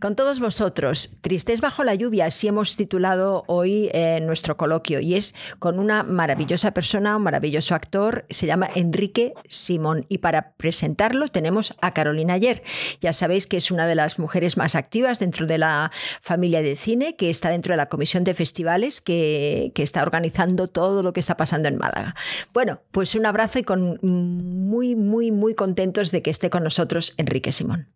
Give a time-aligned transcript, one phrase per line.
[0.00, 1.18] con todos vosotros.
[1.20, 6.02] Tristes bajo la lluvia, así hemos titulado hoy eh, nuestro coloquio, y es con una
[6.02, 10.06] maravillosa persona, un maravilloso actor, se llama Enrique Simón.
[10.08, 12.62] Y para presentarlo tenemos a Carolina Ayer.
[13.00, 16.76] Ya sabéis que es una de las mujeres más activas dentro de la familia de
[16.76, 21.12] cine, que está dentro de la comisión de festivales, que, que está organizando todo lo
[21.12, 22.14] que está pasando en Málaga.
[22.52, 27.14] Bueno, pues un abrazo y con muy, muy, muy contentos de que esté con nosotros
[27.16, 27.88] Enrique Simón.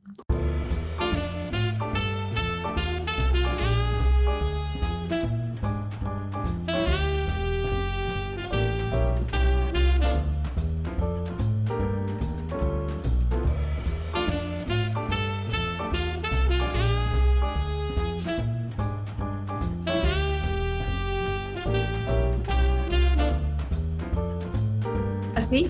[25.50, 25.68] ¿Así?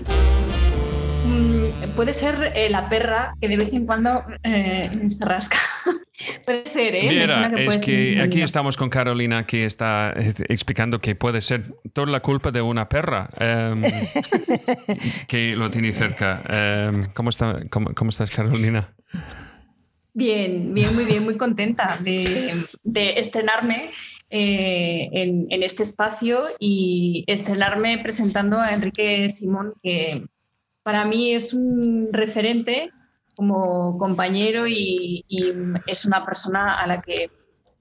[1.25, 5.57] Mm, puede ser eh, la perra que de vez en cuando eh, se rasca.
[6.45, 7.09] puede ser, ¿eh?
[7.09, 12.11] Que es que aquí estamos con Carolina que está eh, explicando que puede ser toda
[12.11, 13.81] la culpa de una perra em,
[15.27, 16.43] que lo tiene cerca.
[16.47, 18.93] Em, ¿cómo, está, cómo, estás, Carolina?
[20.13, 23.89] Bien, bien, muy bien, muy contenta de, de estrenarme
[24.31, 30.25] eh, en, en, este espacio y estrenarme presentando a Enrique Simón, que
[30.83, 32.91] para mí es un referente
[33.35, 35.25] como compañero y,
[35.87, 37.29] es una persona a la que,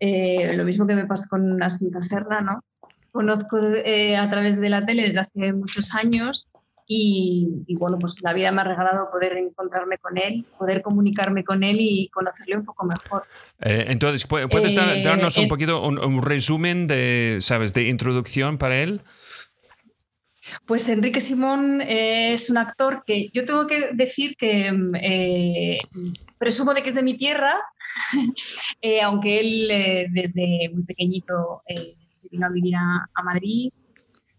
[0.00, 2.64] eh, lo mismo que me pasa con Asunta Serna, ¿no?
[3.12, 6.48] conozco eh, a través de la tele desde hace muchos años
[6.92, 11.62] y, bueno, pues la vida me ha regalado poder encontrarme con él, poder comunicarme con
[11.62, 13.22] él y conocerle un poco mejor.
[13.60, 19.02] Eh, entonces, ¿puedes darnos un poquito un, un, resumen de, ¿sabes?, de introducción para él.
[20.66, 25.78] Pues Enrique Simón es un actor que yo tengo que decir que eh,
[26.38, 27.54] presumo de que es de mi tierra,
[28.82, 31.62] eh, aunque él eh, desde muy pequeñito
[32.08, 33.72] se vino a vivir a, Madrid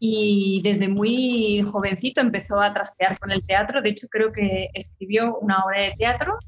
[0.03, 3.83] y desde muy jovencito empezó a trastear con el teatro.
[3.83, 6.39] De hecho, creo que escribió una obra de teatro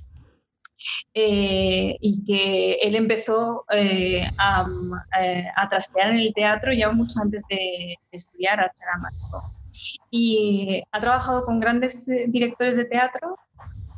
[1.13, 3.63] y que él empezó
[4.39, 4.65] a,
[5.55, 9.43] a, trastear en el teatro ya mucho antes de, estudiar arte dramático
[10.09, 13.37] y ha trabajado con grandes eh, directores de teatro,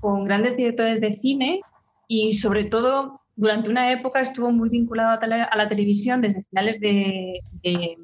[0.02, 1.62] con grandes directores de cine
[2.10, 7.40] y sobre todo durante una época estuvo muy vinculado a, la televisión desde finales de,
[7.64, 7.96] de,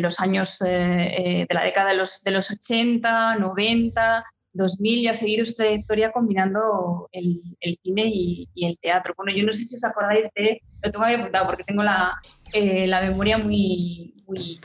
[0.00, 5.08] los años eh, eh, de la década de los, de los 80, 90, 2000 y
[5.08, 9.14] ha seguido su trayectoria combinando el, el cine y, y, el teatro.
[9.16, 12.14] Bueno, yo no sé si os acordáis de, lo tengo ahí apuntado porque tengo la,
[12.54, 14.60] la memoria muy, muy,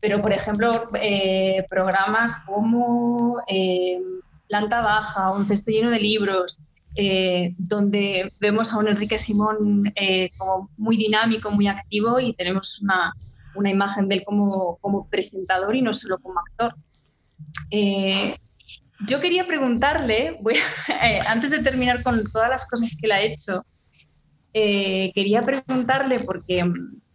[0.00, 3.98] pero, por ejemplo, eh, programas como eh,
[4.48, 6.58] Planta Baja, Un cesto lleno de libros,
[6.94, 9.84] eh, donde vemos a un Enrique Simón
[10.36, 13.12] como muy dinámico, muy activo y tenemos una,
[13.58, 16.74] una imagen de él como, como, presentador y no solo como actor.
[19.06, 20.54] yo quería preguntarle, voy
[21.26, 23.64] antes de terminar con todas las cosas que él ha hecho,
[24.52, 26.64] quería preguntarle porque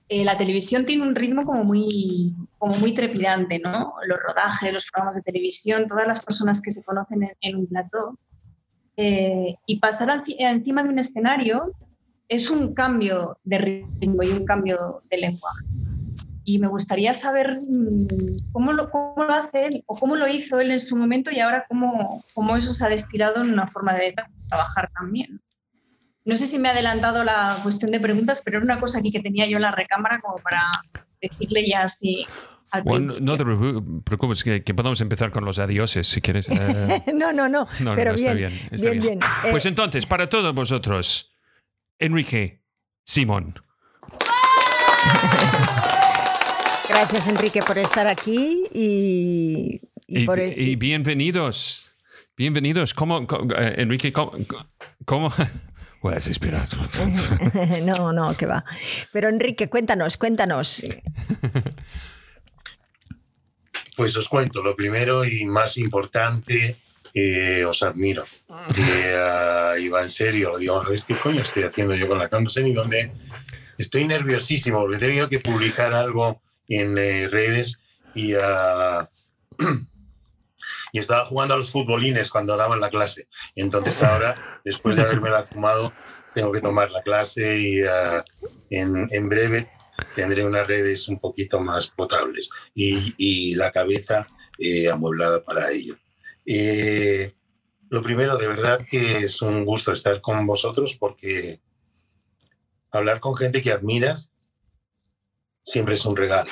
[0.10, 3.96] eh, la televisión tiene un ritmo como muy, como muy trepidante, ¿no?
[4.06, 8.20] Los rodajes, los programas de televisión, todas las personas que se conocen en, un plató.
[8.96, 11.74] Eh, y pasar encima de un escenario
[12.28, 15.66] es un cambio de ritmo y un cambio de lenguaje.
[16.46, 20.60] Y me gustaría saber mm, cómo lo, cómo lo hace él o cómo lo hizo
[20.60, 23.94] él en su momento y ahora cómo, cómo eso se ha destilado en una forma
[23.94, 24.14] de
[24.50, 25.42] trabajar también.
[26.26, 29.12] No sé si me ha adelantado la cuestión de preguntas, pero era una cosa aquí
[29.12, 30.64] que tenía yo en la recámara como para
[31.22, 32.26] decirle ya así.
[32.84, 36.48] Bueno, no te preocupes, que, podemos empezar con los adioses si quieres.
[36.54, 37.04] Eh.
[37.14, 39.20] no, no, no, no, pero bien, bien, está bien,
[39.52, 41.36] Pues eh, entonces, para todos vosotros,
[42.00, 42.64] Enrique
[43.04, 43.62] Simón.
[46.94, 51.90] Gracias, Enrique, por estar aquí y, y, y bienvenidos.
[52.38, 52.94] Bienvenidos.
[52.94, 53.26] ¿Cómo,
[53.58, 54.34] eh, Enrique, cómo,
[55.04, 55.34] cómo
[56.02, 56.68] Puedes esperar.
[57.84, 58.64] no, no, que va.
[59.12, 60.86] Pero Enrique, cuéntanos, cuéntanos.
[63.98, 66.76] Pues os cuento, lo primero y más importante,
[67.16, 68.24] eh, os admiro.
[68.78, 72.44] Eh, iba en serio, digo, a ver qué coño estoy haciendo yo con la cámara,
[72.44, 73.12] no sé ni dónde.
[73.80, 77.80] Estoy nerviosísimo porque he tenido que publicar algo en eh, redes
[78.14, 79.06] y uh,
[80.92, 83.28] y estaba jugando a los futbolines cuando daban la clase.
[83.56, 85.94] Entonces ahora, después de haberme la fumado,
[86.34, 88.24] tengo que tomar la clase y ah,
[88.70, 89.70] en, en, breve
[90.16, 94.26] tendré unas redes un poquito más potables y, y la cabeza
[94.58, 95.96] eh, amueblada para ello.
[96.46, 97.34] Eh,
[97.90, 101.60] lo primero, de verdad que es un gusto estar con vosotros porque
[102.92, 104.33] hablar con gente que admiras
[105.64, 106.52] siempre es un regalo.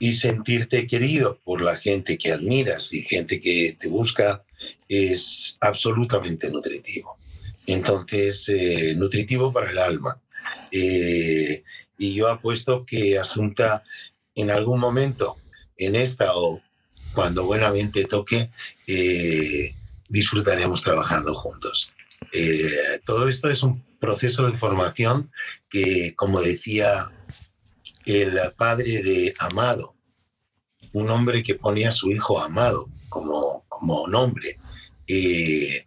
[0.00, 4.44] Y sentirte querido por la gente que admiras y gente que te busca
[4.88, 7.16] es absolutamente nutritivo.
[7.66, 10.20] Entonces, eh, nutritivo para el alma.
[10.70, 11.64] Eh,
[11.98, 13.82] y yo apuesto que Asunta
[14.34, 15.36] en algún momento,
[15.76, 16.62] en esta o
[17.12, 18.50] cuando buenamente toque,
[18.86, 19.74] eh,
[20.08, 21.92] disfrutaremos trabajando juntos.
[23.04, 25.30] todo esto es un proceso de formación
[25.68, 27.10] que, como decía
[28.08, 29.96] el padre de Amado,
[30.92, 34.54] un hombre que ponía a su hijo Amado como, como nombre,
[35.06, 35.86] que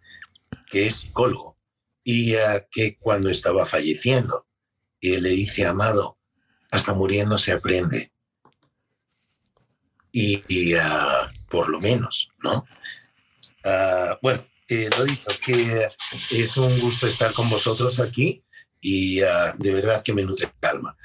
[0.72, 1.58] es psicólogo,
[2.04, 2.34] y
[2.70, 4.46] que cuando estaba falleciendo,
[5.00, 6.18] le dice, Amado,
[6.72, 8.10] hasta muriendo se aprende.
[10.10, 12.66] Y, ah, por lo menos, ¿no?
[13.64, 15.88] Ah, bueno, eh, lo dicho, que
[16.30, 18.42] es un gusto estar con vosotros aquí
[18.80, 20.96] y ah, de verdad que me nutre calma.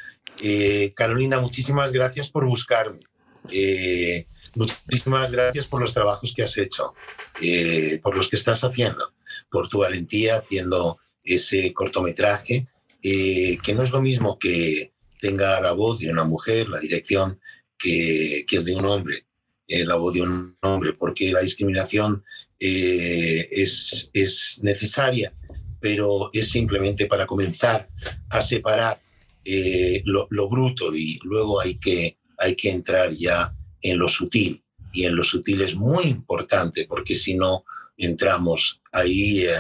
[0.41, 2.99] Eh, Carolina, muchísimas gracias por buscarme.
[3.49, 4.25] Eh,
[4.55, 6.93] muchísimas gracias por los trabajos que has hecho,
[8.01, 9.13] por los que estás haciendo,
[9.49, 12.67] por tu valentía haciendo ese cortometraje,
[13.01, 17.39] que no es lo mismo que tenga la voz de una mujer, la dirección,
[17.77, 19.25] que, que de un hombre,
[19.67, 22.23] la voz de un hombre, porque la discriminación
[22.59, 25.31] eh, es, es necesaria,
[25.79, 27.87] pero es simplemente para comenzar
[28.29, 28.99] a separar
[29.49, 34.61] eh, lo, bruto y luego hay que, hay que entrar ya en lo sutil.
[34.91, 37.63] Y en lo sutil es muy importante porque si no
[37.95, 39.55] entramos ahí eh,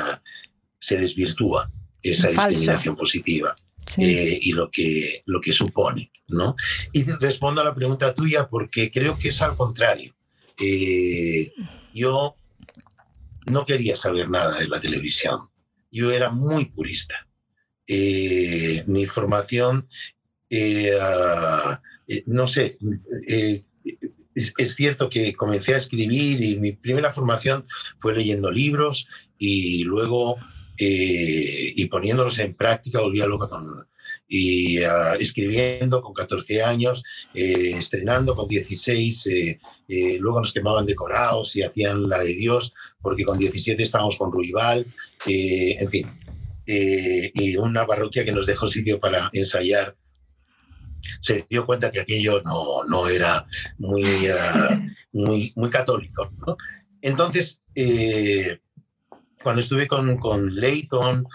[0.77, 3.55] se desvirtúa esa discriminación positiva.
[3.97, 6.11] y lo que, lo que supone.
[6.27, 6.57] ¿no?
[6.91, 10.13] Y respondo a la pregunta tuya porque creo que es al contrario.
[11.93, 12.35] yo
[13.45, 15.49] no quería saber nada de la televisión.
[15.89, 17.26] Yo era muy purista.
[17.87, 19.87] Eh, mi formación,
[20.49, 20.91] eh,
[22.07, 22.77] eh, no sé,
[23.27, 27.65] es, cierto que comencé a escribir y mi primera formación
[27.99, 29.07] fue leyendo libros
[29.37, 30.37] y luego
[30.79, 33.87] y poniéndolos en práctica volví a loca con,
[34.27, 34.79] y
[35.19, 37.03] escribiendo con 14 años,
[37.33, 42.73] eh, estrenando con 16, eh, eh, luego nos quemaban decorados y hacían la de Dios,
[43.01, 44.85] porque con 17 estábamos con Ruibal,
[45.25, 46.07] en fin,
[46.67, 49.95] y una parroquia que nos dejó sitio para ensayar.
[51.21, 53.45] Se dio cuenta que aquello no, no era
[53.77, 54.81] muy, ah,
[55.13, 56.33] muy, muy católico.
[57.01, 57.63] Entonces,
[59.41, 61.25] cuando estuve con, con Leighton,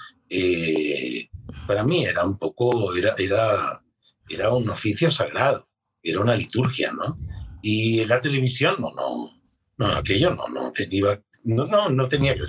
[1.66, 3.82] para mí era un poco, era, era,
[4.28, 5.68] era un oficio sagrado,
[6.02, 7.18] era una liturgia, ¿no?
[7.62, 9.40] Y la televisión, no, no,
[9.78, 12.42] no, aquello no, no tenía, no, no, tenía que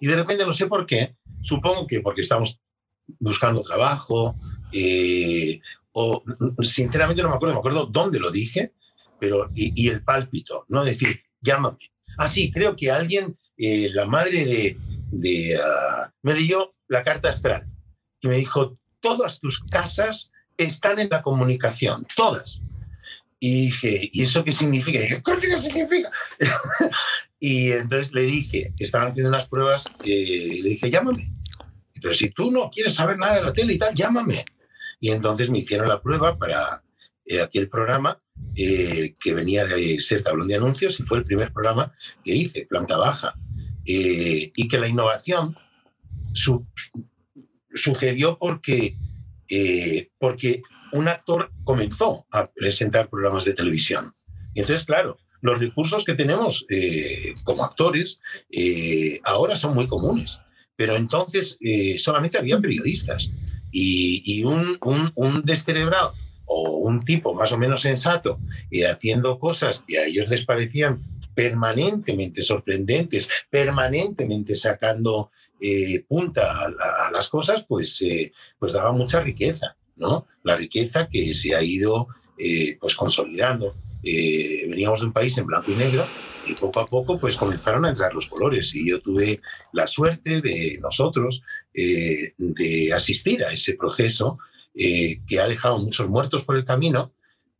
[0.00, 2.60] Y de repente no sé por qué, supongo que porque estamos
[3.18, 4.34] buscando trabajo,
[4.72, 5.60] eh,
[5.92, 6.22] o
[6.62, 8.72] sinceramente no me acuerdo, me acuerdo dónde lo dije,
[9.20, 10.84] pero y, el pálpito, ¿no?
[10.84, 11.78] Decir, llámame.
[12.18, 14.76] Ah, sí, creo que alguien, eh, la madre de,
[15.10, 17.66] de ah, me leyó la carta astral
[18.20, 22.60] y me dijo, todas tus casas están en la comunicación, todas.
[23.38, 24.98] Y dije, ¿y eso qué significa?
[24.98, 26.10] Y dije, ¿qué significa?
[27.44, 31.28] y entonces le dije, estaban haciendo unas pruebas, y le dije, llámame.
[32.00, 34.44] Pero si tú no quieres saber nada de la tele y tal, llámame.
[35.00, 36.84] Y entonces me hicieron la prueba para
[37.24, 38.22] eh, aquel programa
[38.54, 42.64] eh, que venía de ser tablón de anuncios y fue el primer programa que hice,
[42.64, 43.34] planta baja.
[43.84, 45.56] Eh, y que la innovación
[46.32, 46.64] su,
[47.74, 48.94] sucedió porque,
[49.48, 54.14] eh, porque un actor comenzó a presentar programas de televisión.
[54.54, 58.20] Y entonces, claro, los recursos que tenemos eh, como actores
[58.50, 60.40] eh, ahora son muy comunes,
[60.76, 61.58] pero entonces
[61.98, 63.30] solamente había periodistas
[63.70, 66.12] y, un, un, un, descerebrado
[66.46, 68.38] o un tipo más o menos sensato
[68.90, 70.98] haciendo cosas que a ellos les parecían
[71.34, 75.30] permanentemente sorprendentes, permanentemente sacando
[75.60, 80.26] eh, punta a, las cosas, pues, eh, pues daba mucha riqueza, ¿no?
[80.42, 82.08] La riqueza que se ha ido
[82.38, 83.74] eh, pues consolidando.
[84.02, 86.06] Veníamos de un país en blanco y negro
[86.46, 89.40] y poco a poco pues comenzaron a entrar los colores y yo tuve
[89.72, 91.42] la suerte de nosotros
[91.72, 94.38] de asistir a ese proceso
[94.74, 97.12] que ha dejado muchos muertos por el camino,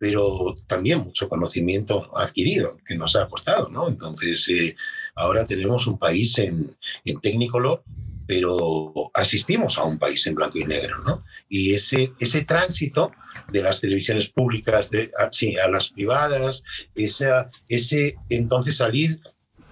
[0.03, 3.87] pero también mucho conocimiento adquirido que nos ha costado, ¿no?
[3.87, 4.75] Entonces, eh,
[5.15, 7.85] ahora tenemos un país en, en Technicolor,
[8.27, 11.25] pero asistimos a un país en blanco y negro, ¿no?
[11.49, 13.13] Y ese, ese tránsito
[13.51, 16.63] de las televisiones públicas de, a, sí, a las privadas,
[16.95, 19.21] esa, ese entonces salir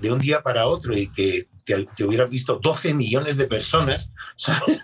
[0.01, 4.81] de un día para otro y que te, hubieran visto 12 millones de personas, ¿sabes?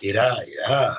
[0.00, 0.98] era, era,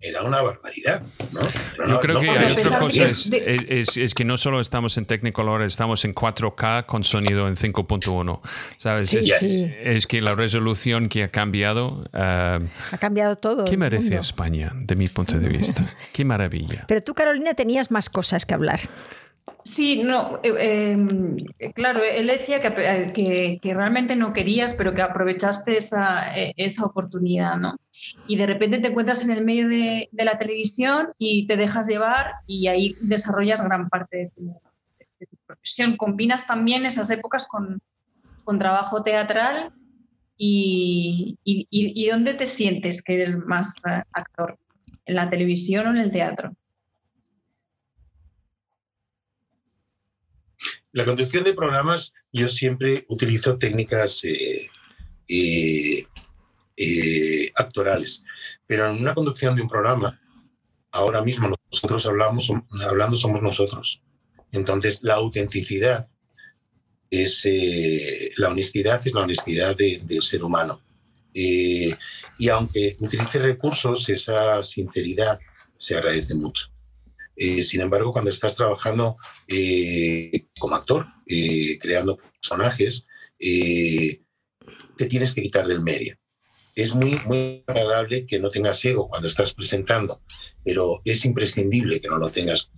[0.00, 1.02] era una barbaridad.
[1.32, 1.40] ¿no?
[1.86, 6.14] Yo creo que hay otra cosa, es, que no solo estamos en Technicolor, estamos en
[6.14, 8.40] 4K con sonido en 5.1.
[8.78, 9.12] ¿Sabes?
[9.12, 12.04] es, que la resolución que ha cambiado...
[12.12, 13.64] Uh, ha cambiado todo.
[13.66, 15.94] ¿Qué merece España, de mi punto de vista?
[16.12, 16.84] Qué maravilla.
[16.88, 18.80] Pero tú, Carolina, tenías más cosas que hablar.
[19.70, 21.34] Sí, no, eh, em,
[21.74, 27.56] claro, él decía que, que, realmente no querías, pero que aprovechaste esa, e, esa, oportunidad,
[27.56, 27.76] ¿no?
[28.26, 32.32] Y de repente te encuentras en el medio de, la televisión y te dejas llevar
[32.48, 35.96] y ahí desarrollas gran parte de tu, profesión.
[35.96, 37.80] Combinas también esas épocas con,
[38.42, 39.72] con trabajo teatral
[40.36, 44.58] y, y, y, ¿dónde te sientes que eres más eh, actor?
[45.06, 46.56] ¿En la televisión o en el teatro?
[50.92, 54.68] La conducción de programas, yo siempre utilizo técnicas eh,
[55.28, 56.04] eh,
[56.76, 58.24] eh, actorales,
[58.66, 60.20] pero en una conducción de un programa,
[60.90, 62.50] ahora mismo nosotros hablamos,
[62.82, 64.02] hablando somos nosotros.
[64.50, 66.04] Entonces, la autenticidad
[67.08, 67.48] es
[68.36, 70.82] la honestidad, es la honestidad del ser humano.
[71.32, 75.38] y aunque utilice recursos, esa sinceridad
[75.76, 76.66] se agradece mucho.
[77.36, 79.16] Sin embargo, cuando estás trabajando
[80.60, 86.14] como actor, eh, creando personajes, te tienes que quitar del medio.
[86.76, 90.22] Es muy, muy agradable que no tengas ego cuando estás presentando,
[90.64, 92.70] pero es imprescindible que no lo tengas,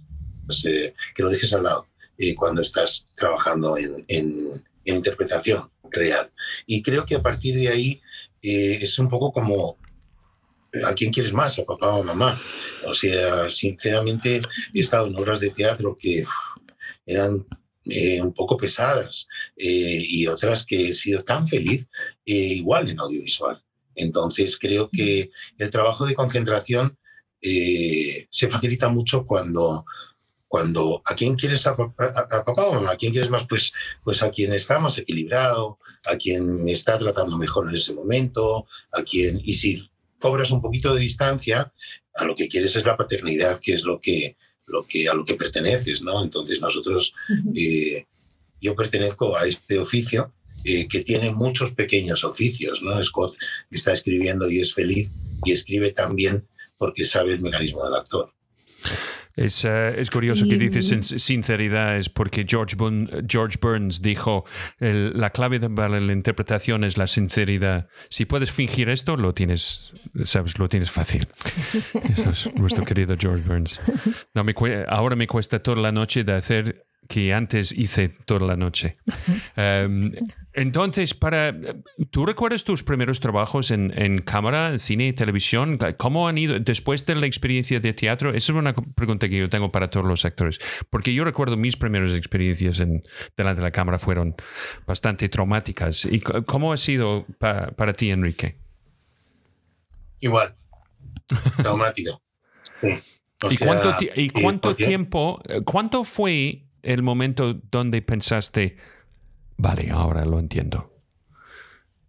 [0.46, 1.88] pues, que lo dejes al lado
[2.36, 6.32] cuando estás trabajando en, en, interpretación real.
[6.66, 8.00] Y creo que a partir de ahí
[8.40, 9.76] es un poco como
[10.86, 11.58] ¿A quién quieres más?
[11.58, 12.40] ¿A papá o a mamá?
[12.86, 14.40] O sea, sinceramente
[14.72, 16.24] he estado en obras de teatro que
[17.04, 17.46] eran
[17.84, 21.88] eh, un poco pesadas eh, y otras que he sido tan feliz
[22.24, 23.62] eh, igual en audiovisual.
[23.94, 26.96] Entonces creo que el trabajo de concentración
[27.40, 29.84] se facilita mucho cuando,
[30.46, 33.72] cuando a quién quieres papá o a quién quieres más, pues,
[34.04, 39.02] pues a quien está más equilibrado, a quien está tratando mejor en ese momento, a
[39.02, 41.72] quien, y si cobras un poquito de distancia,
[42.14, 44.36] a lo que quieres es la paternidad, que es lo que,
[44.72, 46.22] lo que, a lo que perteneces, ¿no?
[46.22, 47.14] Entonces nosotros,
[47.54, 48.06] eh,
[48.60, 50.32] yo pertenezco a este oficio
[50.64, 53.00] eh, que tiene muchos pequeños oficios, ¿no?
[53.02, 53.34] Scott
[53.70, 55.10] está escribiendo y es feliz
[55.44, 56.42] y escribe también
[56.78, 58.32] porque sabe el mecanismo del actor.
[59.36, 60.88] Es, eh, es curioso que dices
[61.22, 62.76] sinceridad, es porque George,
[63.26, 64.44] George Burns dijo,
[64.78, 67.88] la clave de la interpretación es la sinceridad.
[68.08, 69.92] Si puedes fingir esto, lo tienes,
[70.24, 71.26] sabes, lo tienes fácil.
[72.10, 73.80] Eso es nuestro querido George Burns.
[74.34, 74.54] No, me,
[74.88, 78.96] ahora me cuesta toda la noche de hacer que antes hice toda la noche.
[79.56, 80.12] Em,
[80.54, 81.54] entonces, para,
[82.10, 85.78] ¿tú recuerdas tus primeros trabajos en, en cámara, en cine y televisión?
[85.98, 88.30] ¿Cómo han ido después de la experiencia de teatro?
[88.30, 90.58] Esa es una pregunta que yo tengo para todos los actores,
[90.90, 93.02] porque yo recuerdo mis primeras experiencias en,
[93.36, 94.34] delante de la cámara fueron
[94.86, 96.06] bastante traumáticas.
[96.06, 98.58] ¿Y cómo ha sido para ti, Enrique?
[100.20, 100.54] Igual,
[101.56, 102.22] traumático.
[103.50, 108.76] ¿Y cuánto, y cuánto tiempo, cuánto fue el momento donde pensaste,
[109.56, 110.92] vale, ahora lo entiendo?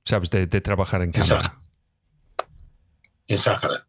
[0.03, 0.29] ¿Sabes?
[0.29, 1.57] De, trabajar en cámara.
[3.27, 3.87] En Sáhara.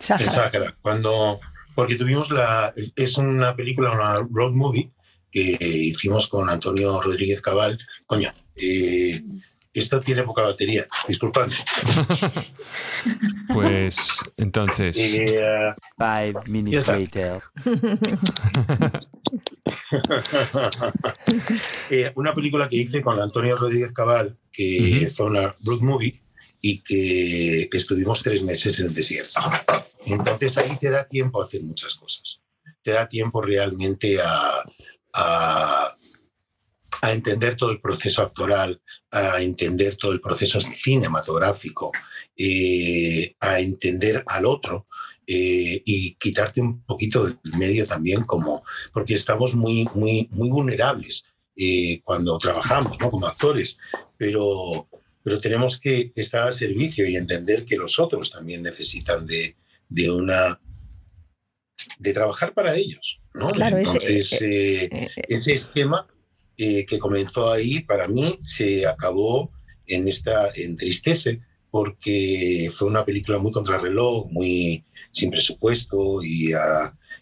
[0.00, 0.76] En Sáhara.
[0.80, 1.40] Cuando,
[1.74, 4.90] porque tuvimos la, es una película, una road movie
[5.30, 7.78] que hicimos con Antonio Rodríguez Cabal.
[8.06, 9.22] Coño, eh,
[9.74, 11.48] esto tiene poca batería, disculpad.
[13.52, 13.98] pues
[14.36, 14.96] entonces.
[14.96, 17.42] Eh, Five minutes later.
[21.90, 26.20] Eh, una película que hice con Antonio Rodríguez Cabal, que fue una road movie
[26.60, 29.40] y que estuvimos tres meses en el desierto.
[30.04, 32.42] Entonces ahí te da tiempo a hacer muchas cosas.
[32.82, 34.52] Te da tiempo realmente a,
[35.14, 35.96] a
[37.02, 41.92] a entender todo el proceso actoral, a entender todo el proceso cinematográfico,
[42.36, 44.86] eh, a entender al otro
[45.30, 51.26] eh, y quitarte un poquito del medio también, como, porque estamos muy, muy, muy vulnerables
[51.54, 53.10] eh, cuando trabajamos ¿no?
[53.10, 53.76] como actores,
[54.16, 54.88] pero,
[55.22, 59.54] pero tenemos que estar al servicio y entender que los otros también necesitan de,
[59.90, 60.58] de una
[61.98, 63.20] de trabajar para ellos.
[63.34, 63.50] ¿no?
[63.52, 66.06] Entonces, ese esquema
[66.56, 69.52] eh, que comenzó ahí, para mí se acabó
[69.86, 76.52] en esta entristece porque fue una película muy contrarreloj, muy sin presupuesto y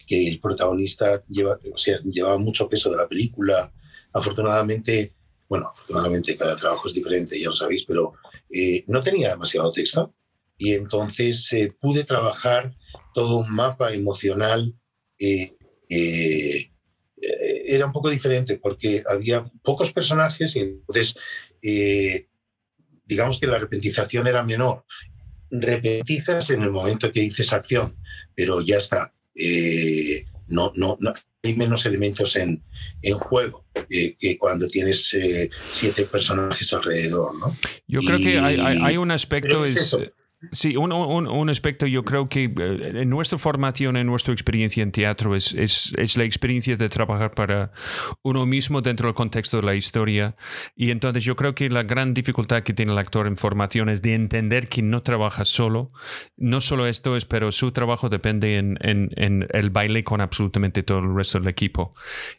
[0.05, 1.57] que el protagonista lleva,
[2.03, 3.71] llevaba mucho peso de la película.
[4.13, 5.17] Afortunadamente
[5.49, 8.13] bueno, afortunadamente cada trabajo es diferente, ya lo sabéis, pero
[8.49, 10.13] eh, no tenía demasiado texto
[10.57, 12.75] y entonces eh, pude trabajar
[13.13, 14.75] todo un mapa emocional.
[15.19, 15.53] Eh,
[17.69, 21.17] era un poco diferente porque había pocos personajes y entonces
[23.05, 24.85] digamos que la repentización era menor.
[25.51, 27.95] Repetizas en el momento que dices acción,
[28.35, 29.13] pero ya está.
[30.47, 31.13] no, no, no,
[31.43, 32.63] hay menos elementos en,
[33.01, 37.55] en juego eh, que cuando tienes eh, siete personajes alrededor, ¿no?
[37.87, 39.63] Yo creo que hay, hay, un aspecto...
[39.63, 39.97] Es,
[40.51, 44.91] Sí, un, un, aspecto yo creo que eh, en nuestra formación, en nuestra experiencia en
[44.91, 47.71] teatro, es, es, es, la experiencia de trabajar para
[48.21, 50.35] uno mismo dentro del contexto de la historia.
[50.75, 54.03] Y entonces yo creo que la gran dificultad que tiene el actor en formación es
[54.03, 55.87] de entender que no trabaja solo.
[56.35, 60.83] No solo esto es, pero su trabajo depende en, en, en el baile con absolutamente
[60.83, 61.89] todo el resto del equipo.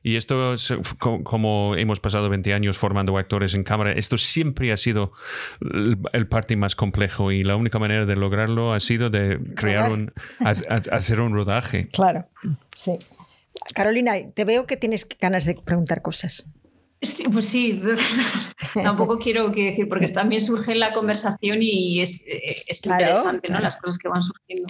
[0.05, 3.91] Y esto es como hemos pasado 20 años formando actores en cámara.
[3.91, 5.11] Esto siempre ha sido
[5.61, 9.91] el, el parte más complejo y la única manera de lograrlo ha sido de crear
[9.91, 11.89] un, hacer un rodaje.
[11.89, 12.27] Claro,
[12.75, 12.93] sí.
[13.75, 16.49] Carolina, te veo que tienes ganas de preguntar cosas.
[17.01, 17.81] Sí, pues sí,
[18.75, 22.25] tampoco quiero que decir, porque también surge en la conversación y es,
[22.67, 23.61] es interesante, ¿no?
[23.61, 24.69] Las cosas que van surgiendo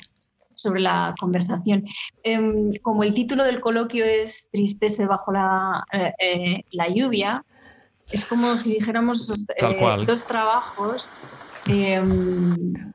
[0.58, 1.84] sobre la conversación.
[2.22, 7.44] Em, como el título del coloquio es Tristeza bajo la, eh, eh, la lluvia,
[8.10, 11.16] es como si dijéramos eh, dos trabajos
[11.66, 12.92] em,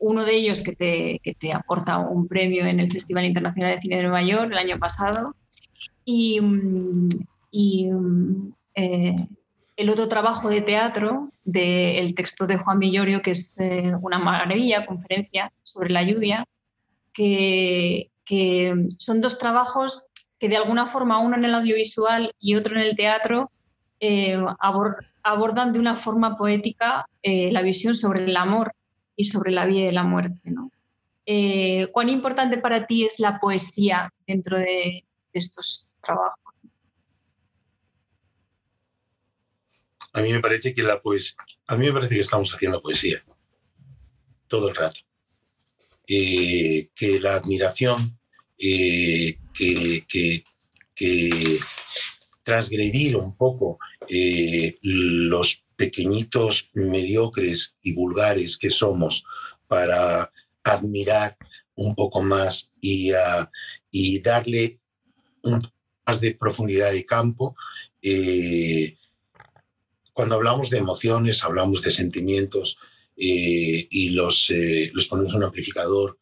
[0.00, 3.80] uno de ellos que te, que te, aporta un premio en el Festival Internacional de
[3.82, 5.36] Cine de Nueva York el año pasado.
[6.04, 6.40] Y,
[7.50, 7.90] y
[8.74, 9.16] eh,
[9.76, 14.86] el otro trabajo de teatro del texto de Juan Millorio, que es eh, una maravilla,
[14.86, 16.46] conferencia sobre la lluvia,
[17.12, 22.76] que, que, son dos trabajos que de alguna forma, uno en el audiovisual y otro
[22.76, 23.50] en el teatro,
[24.00, 24.42] eh,
[25.22, 28.72] abordan de una forma poética la visión sobre el amor
[29.16, 30.50] y sobre la vida y la muerte.
[30.50, 30.70] ¿no?
[31.26, 36.54] Eh, ¿Cuán importante para ti es la poesía dentro de, estos trabajos?
[40.12, 41.00] A mí me parece que la
[41.66, 43.22] a mí me parece que estamos haciendo poesía
[44.48, 45.00] todo el rato.
[46.08, 48.18] Eh, que la admiración,
[48.58, 50.44] eh, que, que,
[52.42, 53.78] transgredir un poco
[54.82, 59.24] los pequeñitos, mediocres y vulgares que somos
[59.66, 60.30] para
[60.62, 61.38] admirar
[61.74, 63.50] un poco más y, ah,
[64.22, 64.78] darle
[65.42, 65.66] un
[66.06, 67.56] más de profundidad de campo.
[68.02, 68.98] Eh,
[70.12, 72.76] cuando hablamos de emociones, hablamos de sentimientos
[73.16, 76.18] eh, y los, eh, los ponemos en un amplificador,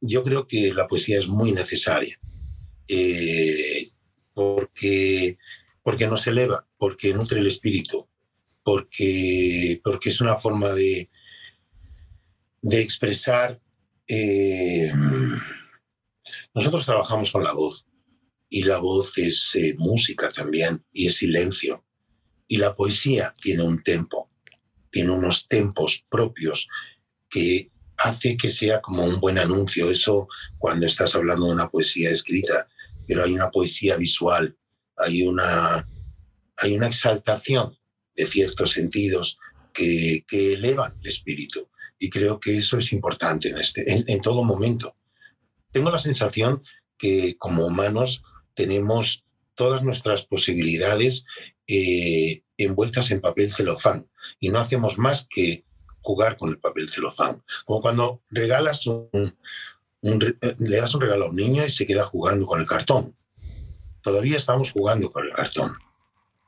[0.00, 2.16] yo creo que la poesía es muy necesaria
[4.32, 5.38] porque,
[5.82, 8.06] porque nos eleva, porque nutre el espíritu,
[8.66, 11.08] porque, porque es una forma de,
[12.62, 13.62] de expresar.
[14.08, 14.92] Eh,
[16.52, 17.86] nosotros trabajamos con la voz
[18.48, 21.84] y la voz es eh, música también y es silencio.
[22.48, 24.32] Y la poesía tiene un tempo,
[24.90, 26.68] tiene unos tempos propios
[27.30, 29.88] que hace que sea como un buen anuncio.
[29.92, 30.26] Eso
[30.58, 32.66] cuando estás hablando de una poesía escrita,
[33.06, 34.58] pero hay una poesía visual,
[34.96, 35.86] hay una,
[36.56, 37.76] hay una exaltación
[38.16, 39.38] de ciertos sentidos
[39.72, 41.68] que, elevan el espíritu.
[41.98, 44.96] Y creo que eso es importante en, este, en, todo momento.
[45.70, 46.62] Tengo la sensación
[46.98, 48.22] que como humanos
[48.54, 49.24] tenemos
[49.54, 51.24] todas nuestras posibilidades
[51.66, 55.64] eh, envueltas en papel celofán y no hacemos más que
[56.00, 57.42] jugar con el papel celofán.
[57.64, 59.10] Como cuando regalas un,
[60.02, 63.16] le das un regalo a un niño y se queda jugando con el cartón.
[64.02, 65.76] Todavía estamos jugando con el cartón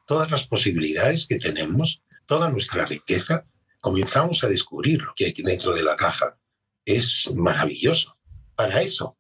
[0.09, 3.45] todas las posibilidades que tenemos, toda nuestra riqueza,
[3.79, 6.39] comenzamos a descubrir lo que hay dentro de la caja.
[6.87, 8.17] Es maravilloso.
[8.55, 9.19] Para eso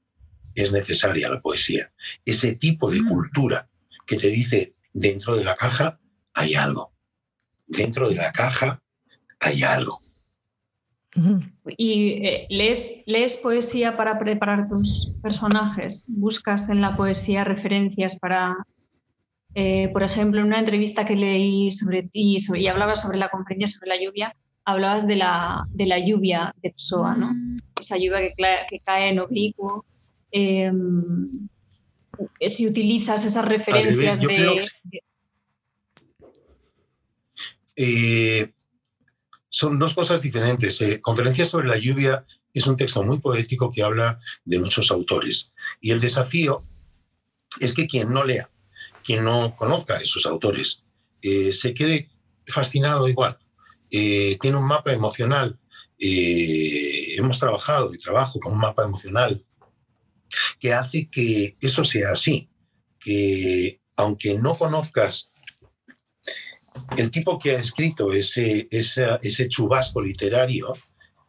[0.54, 1.92] es necesaria la poesía.
[2.24, 3.08] Ese tipo de mm.
[3.08, 3.68] cultura
[4.06, 6.00] que te dice, dentro de la caja
[6.32, 6.94] hay algo.
[7.66, 8.82] Dentro de la caja
[9.38, 10.00] hay algo.
[11.76, 16.14] ¿Y eh, lees, lees poesía para preparar tus personajes?
[16.16, 18.56] ¿Buscas en la poesía referencias para
[19.60, 23.66] eh, por ejemplo, en una entrevista que leí sobre ti y hablabas sobre la conferencia
[23.66, 27.28] sobre la lluvia, hablabas de la, de la lluvia de Psoa, ¿no?
[27.76, 28.34] Esa lluvia que,
[28.70, 29.84] que cae en oblicuo.
[30.30, 31.48] Em,
[32.46, 34.68] si utilizas esas referencias de...
[37.74, 38.52] Eh,
[39.48, 40.80] son dos cosas diferentes.
[40.82, 45.52] Eh, conferencia sobre la lluvia es un texto muy poético que habla de muchos autores.
[45.80, 46.62] Y el desafío
[47.58, 48.48] es que quien no lea
[49.08, 50.84] quien no conozca a esos autores
[51.22, 52.10] eh, se quede
[52.46, 53.38] fascinado igual.
[53.90, 55.58] Eh, tiene un mapa emocional.
[55.98, 59.42] Eh, hemos trabajado y trabajo con un mapa emocional
[60.60, 62.50] que hace que eso sea así,
[63.00, 65.32] que aunque no conozcas
[66.98, 70.74] el tipo que ha escrito ese, ese chubasco literario,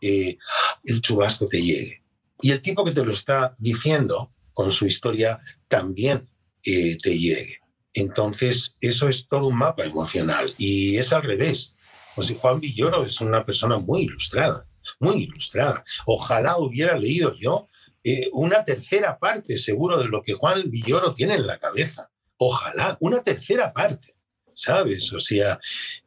[0.02, 2.04] el chubasco te llegue.
[2.42, 5.40] Y el tipo que te lo está diciendo con su historia
[5.70, 6.28] también
[6.62, 7.60] te llegue.
[7.94, 11.76] Entonces, eso es todo un mapa emocional y es al revés.
[12.16, 14.68] O Juan Villoro es una persona muy ilustrada,
[15.00, 15.84] muy ilustrada.
[16.06, 17.68] Ojalá hubiera leído yo
[18.04, 22.10] eh, una tercera parte, seguro, de lo que Juan Villoro tiene en la cabeza.
[22.38, 24.16] Ojalá, una tercera parte,
[24.54, 25.12] ¿sabes?
[25.14, 25.60] O sea,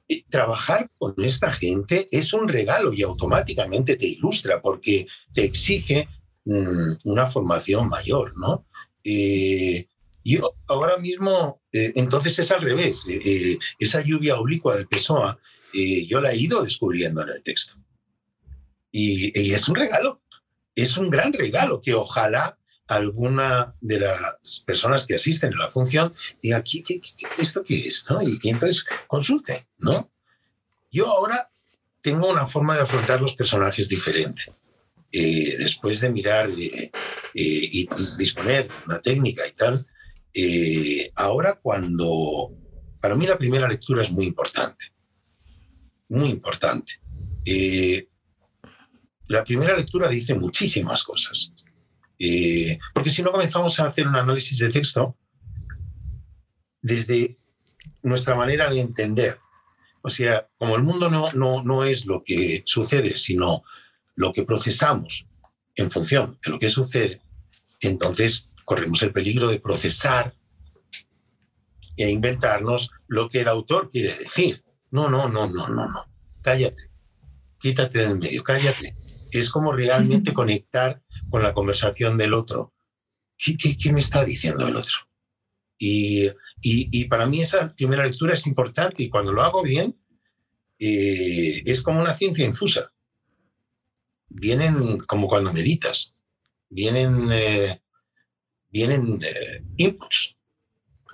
[0.09, 6.09] eh, trabajar con esta gente es un regalo y automáticamente te ilustra porque te exige
[6.45, 8.67] mm, una formación mayor, ¿no?
[9.05, 9.87] Eh,
[10.25, 13.05] yo ahora mismo, eh, entonces es al revés.
[13.09, 15.39] Eh, eh, esa lluvia oblicua de Pessoa,
[15.73, 17.77] yo la he ido descubriendo en el texto.
[18.91, 20.23] Y, es un regalo,
[20.75, 22.59] es un gran regalo que ojalá
[22.89, 26.83] alguna de las personas que asisten a la función diga, ¿qué,
[27.39, 28.05] esto qué es?
[28.11, 28.21] ¿no?
[28.23, 29.67] Y, entonces consulte.
[29.79, 30.13] ¿no?
[30.91, 31.51] Yo ahora
[32.03, 34.53] tengo una forma de afrontar los personajes diferente.
[35.11, 36.51] después de mirar
[37.35, 39.87] y disponer una técnica y tal,
[40.35, 42.53] eh, ahora cuando,
[43.01, 44.87] para mí la primera lectura es muy importante,
[46.09, 47.01] muy importante.
[47.45, 48.09] Eh,
[49.27, 51.53] la primera lectura dice muchísimas cosas,
[52.19, 55.17] eh, porque si no comenzamos a hacer un análisis de texto
[56.81, 57.39] desde
[58.03, 59.39] nuestra manera de entender,
[60.03, 63.63] o sea, como el mundo no, no, no es lo que sucede, sino
[64.15, 65.27] lo que procesamos
[65.75, 67.23] en función de lo que sucede,
[67.81, 70.35] entonces corremos el peligro de procesar
[71.95, 74.65] e inventarnos lo que el autor quiere decir.
[74.91, 76.07] No, no, no, no, no, no.
[76.43, 76.91] Cállate.
[77.61, 78.95] Quítate del medio, cállate.
[79.31, 82.73] Es como realmente conectar con la conversación del otro.
[83.37, 84.97] ¿Qué, me está diciendo el otro?
[85.77, 86.31] Y,
[86.63, 90.01] y, para mí esa primera lectura es importante y cuando lo hago bien,
[90.79, 92.91] eh, es como una ciencia infusa.
[94.31, 96.17] Vienen como cuando meditas,
[96.71, 97.82] vienen eh,
[98.73, 100.37] vienen eh, inputs.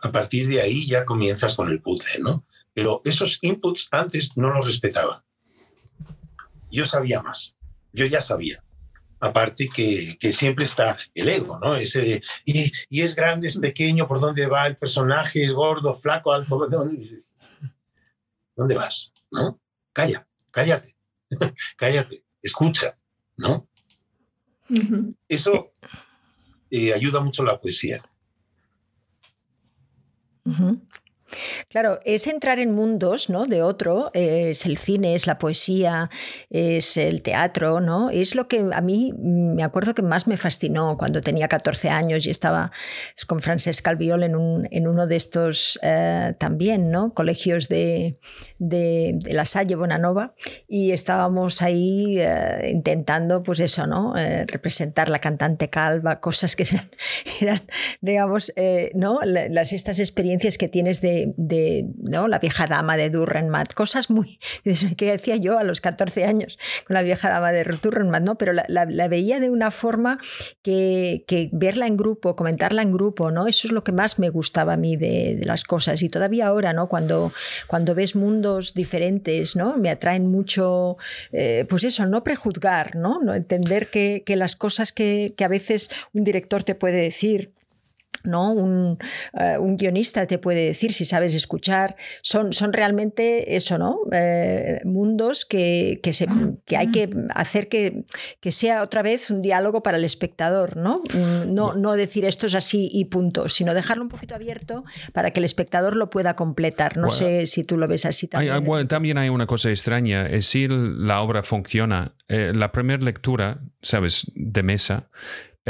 [0.00, 2.46] A partir de ahí ya comienzas con el puzzle, ¿no?
[2.72, 5.24] Pero esos inputs antes no los respetaba.
[6.70, 7.56] Yo sabía más,
[7.92, 8.62] yo ya sabía.
[9.20, 11.74] Aparte que, que siempre está el ego, ¿no?
[11.74, 15.42] Ese y, y, es grande, es pequeño, ¿por dónde va el personaje?
[15.42, 16.68] ¿Es gordo, flaco, alto?
[18.56, 19.12] ¿Dónde vas?
[19.32, 19.60] ¿No?
[19.92, 20.94] Calla, cállate,
[21.76, 22.96] cállate, escucha,
[23.36, 23.68] ¿no?
[25.28, 25.72] Eso
[26.70, 28.02] eh, ayuda mucho la poesía.
[31.68, 33.46] Claro, es entrar en mundos ¿no?
[33.46, 36.10] de otro, es el cine, es la poesía,
[36.50, 38.10] es el teatro, ¿no?
[38.10, 42.26] Es lo que a mí me acuerdo que más me fascinó cuando tenía 14 años
[42.26, 42.70] y estaba
[43.26, 47.14] con Francesca Albiol en, un, en uno de estos eh, también, ¿no?
[47.14, 48.18] Colegios de,
[48.58, 50.34] de, La Salle Bonanova
[50.66, 54.16] y estábamos ahí eh, intentando, pues eso, ¿no?
[54.16, 56.64] Eh, representar la cantante calva, cosas que
[57.40, 57.62] eran,
[58.00, 58.52] digamos,
[58.94, 59.20] ¿no?
[59.24, 62.28] Las, estas experiencias que tienes de de, ¿no?
[62.28, 64.38] la vieja dama de Durrenmatt, cosas muy
[64.96, 68.36] que decía yo a los 14 años con la vieja dama de Durrenmatt, ¿no?
[68.36, 70.18] pero la, veía de una forma
[70.62, 73.46] que, verla en grupo, comentarla en grupo, ¿no?
[73.46, 76.72] eso es lo que más me gustaba a mí de, las cosas y todavía ahora,
[76.72, 76.88] ¿no?
[76.88, 77.32] cuando,
[77.66, 79.76] cuando ves mundos diferentes, ¿no?
[79.78, 80.96] me atraen mucho,
[81.32, 85.90] eh, pues eso, no prejuzgar, no, no entender que, las cosas que, que a veces
[86.12, 87.52] un director te puede decir,
[88.28, 88.96] ¿no?
[89.38, 94.00] Eh, un, guionista te puede decir, si sabes escuchar, son, son realmente eso, ¿no?
[94.12, 96.26] Eh, mundos que, que, se,
[96.64, 98.04] que, hay que hacer que,
[98.40, 100.96] que, sea otra vez un diálogo para el espectador, ¿no?
[101.12, 105.30] Mm, no, no decir esto es así y punto, sino dejarlo un poquito abierto para
[105.30, 106.96] que el espectador lo pueda completar.
[106.96, 108.88] No sé si tú lo ves así también.
[108.88, 112.14] también hay una cosa extraña, es si la obra funciona.
[112.28, 115.08] Eh, la primera lectura, ¿sabes?, de mesa,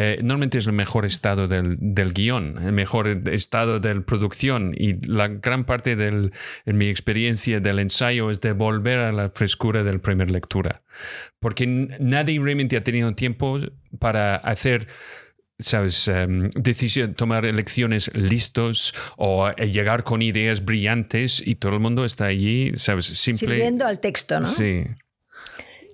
[0.00, 4.72] eh, normalmente es el mejor estado del, del, guion, el mejor estado de la producción
[4.78, 6.30] y la gran parte de
[6.66, 10.82] en mi experiencia del ensayo es de volver a la frescura de la primera lectura,
[11.40, 13.58] porque nadie realmente ha tenido tiempo
[13.98, 14.87] para hacer
[15.58, 21.80] sabes, um, decisión, tomar elecciones listos o eh, llegar con ideas brillantes y todo el
[21.80, 23.56] mundo está allí, sabes, simple.
[23.56, 24.46] Sirviendo al texto, ¿no?
[24.46, 24.84] Sí.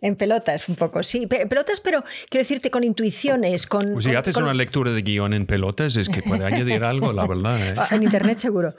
[0.04, 1.26] En pelotas, un poco, sí.
[1.26, 3.94] pelotas, pero quiero decirte con intuiciones, con...
[3.94, 7.26] Pues si haces una lectura de guion en pelotas, es que puede añadir algo, la
[7.26, 7.58] verdad.
[7.58, 7.74] ¿eh?
[7.74, 8.76] Ah, en internet seguro.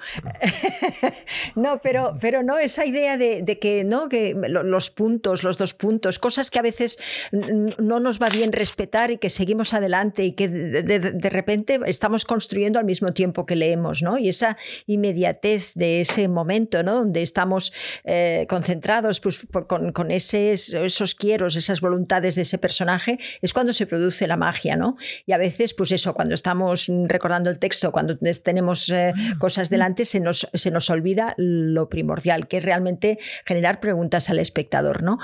[1.55, 4.07] no, pero, pero no, esa idea de, que, ¿no?
[4.07, 6.99] que los puntos, los dos puntos, cosas que a veces
[7.31, 12.77] no nos va bien respetar y que seguimos adelante y que de, repente estamos construyendo
[12.77, 14.19] al mismo tiempo que leemos, ¿no?
[14.19, 16.99] Y esa inmediatez de ese momento, ¿no?
[16.99, 23.53] Donde estamos eh, concentrados pues, con, con esos quieros, esas voluntades de ese personaje, es
[23.53, 24.97] cuando se produce la magia, ¿no?
[25.25, 29.69] Y a veces, pues eso, cuando estamos recordando el texto, cuando tenemos eh, ah, cosas
[29.69, 35.03] delante, se nos, se nos olvida lo primordial, que es realmente generar preguntas al espectador,
[35.03, 35.17] ¿no?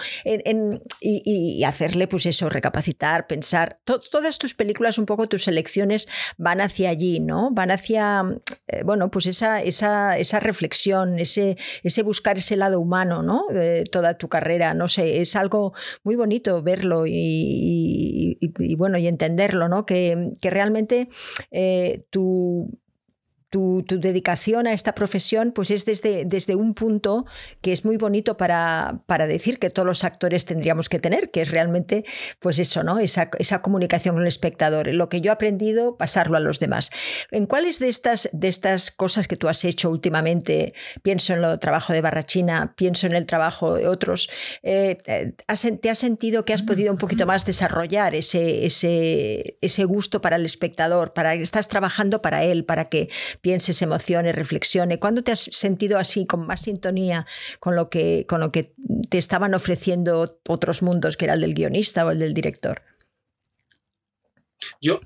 [1.00, 3.78] y, hacerle, pues eso, recapacitar, pensar.
[3.86, 7.52] todas tus películas, un poco tus elecciones van hacia allí, ¿no?
[7.52, 8.24] Van hacia,
[8.68, 13.46] eh, bueno, pues esa, esa, esa reflexión, ese, ese buscar ese lado humano, ¿no?
[13.92, 18.38] toda tu carrera, no sé, es algo muy bonito verlo y,
[18.78, 19.86] bueno, y entenderlo, ¿no?
[19.86, 21.10] Que, realmente
[21.52, 22.70] eh, tu,
[23.52, 27.26] tu, dedicación a esta profesión pues es desde, desde un punto
[27.62, 31.42] que es muy bonito para, para, decir que todos los actores tendríamos que tener, que
[31.42, 32.06] es realmente
[32.40, 32.98] pues eso, ¿no?
[32.98, 34.88] Esa, esa, comunicación con el espectador.
[34.88, 36.90] Lo que yo he aprendido, pasarlo a los demás.
[37.30, 41.60] ¿En cuáles de estas, de estas cosas que tú has hecho últimamente, pienso en el
[41.60, 44.30] trabajo de Barrachina, pienso en el trabajo de otros,
[44.64, 44.98] eh,
[45.82, 50.38] ¿te has sentido que has podido un poquito más desarrollar ese, ese, ese gusto para
[50.38, 53.10] el espectador, para estás trabajando para él, para que
[53.42, 55.00] pienses, emociones, reflexione.
[55.00, 57.26] ¿Cuándo te has sentido así, con más sintonía
[57.60, 58.74] con lo que, con lo que
[59.10, 62.84] te estaban ofreciendo otros mundos, que era el del guionista o el del director?
[64.80, 65.02] Yo,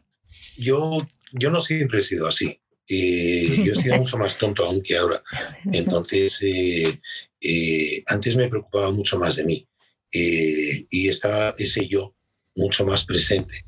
[0.57, 2.59] yo, yo no siempre he sido así.
[2.87, 5.23] Eh, yo he sido mucho más tonto aún que ahora.
[5.71, 6.99] Entonces, eh,
[7.41, 9.67] eh, antes me preocupaba mucho más de mí
[10.11, 12.15] y estaba ese yo
[12.55, 13.61] mucho más presente.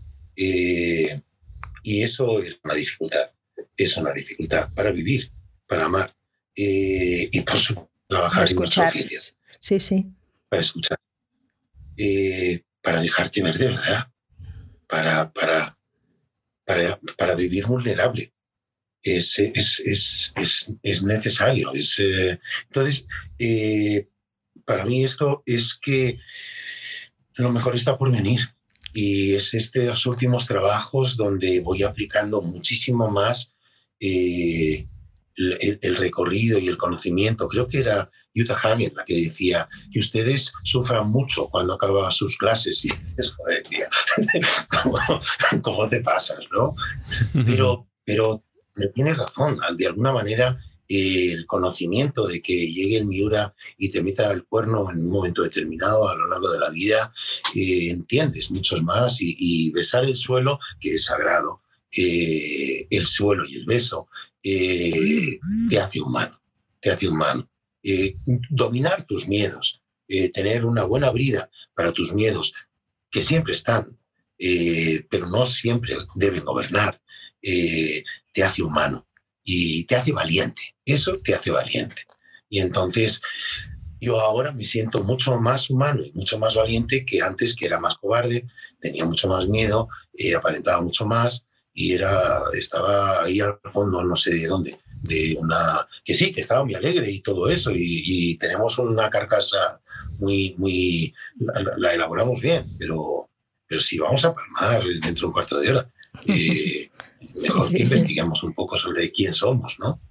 [1.84, 3.37] y eso es una dificultad
[3.78, 5.32] es una dificultad para vivir,
[5.68, 6.16] para amar
[6.56, 9.38] eh, y por supuesto trabajar en nuestros oficios.
[9.60, 10.06] Sí, sí.
[10.50, 10.98] Para escuchar.
[11.98, 14.12] Eh, para dejarte ver de verdad.
[14.88, 15.78] Para, para,
[16.66, 18.34] para, para vivir vulnerable.
[19.04, 21.74] Es, es, es, es necesario.
[21.74, 23.06] Es, eh, entonces,
[24.66, 26.18] para mí esto es que
[27.36, 28.42] lo mejor está por venir.
[28.94, 33.54] Y es estos últimos trabajos donde voy aplicando muchísimo más
[34.00, 34.86] eh,
[35.36, 37.48] el, recorrido y el conocimiento.
[37.48, 42.38] Creo que era Utah Hamilton la que decía que ustedes sufran mucho cuando acaban sus
[42.38, 42.84] clases.
[42.86, 43.64] Y dices, joder,
[45.62, 46.40] ¿cómo, te pasas?
[46.52, 46.74] ¿no?
[47.46, 48.44] Pero, pero
[48.94, 50.58] tiene razón, de alguna manera
[50.88, 55.44] el conocimiento de que llegue el Miura y te meta el cuerno en un momento
[55.44, 57.12] determinado a lo largo de la vida,
[57.56, 61.62] eh, entiendes muchos más y, besar el suelo, que es sagrado,
[61.96, 64.08] eh, el suelo y el beso,
[64.44, 66.42] eh, te hace humano,
[66.80, 67.50] te hace humano.
[67.84, 68.16] Eh,
[68.50, 69.82] dominar tus miedos,
[70.34, 72.54] tener una buena brida para tus miedos,
[73.10, 73.96] que siempre están,
[75.10, 77.02] pero no siempre deben gobernar,
[77.42, 79.08] te hace humano
[79.44, 80.76] y te hace valiente.
[80.86, 82.04] Eso te hace valiente.
[82.50, 83.22] Y entonces
[84.00, 87.80] yo ahora me siento mucho más humano y mucho más valiente que antes, que era
[87.80, 88.48] más cobarde,
[88.80, 89.90] tenía mucho más miedo,
[90.38, 91.47] aparentaba mucho más,
[91.80, 96.42] y era, estaba ahí al fondo, no sé de dónde, de una, que sí, que
[96.42, 99.80] estaba muy alegre y todo eso, y, tenemos una carcasa
[100.18, 101.14] muy, muy,
[101.78, 103.30] la, elaboramos bien, pero,
[103.68, 105.88] pero si vamos a palmar dentro de un cuarto de hora,
[106.26, 106.90] eh,
[107.44, 110.02] mejor que investiguemos un poco sobre quién somos, ¿no?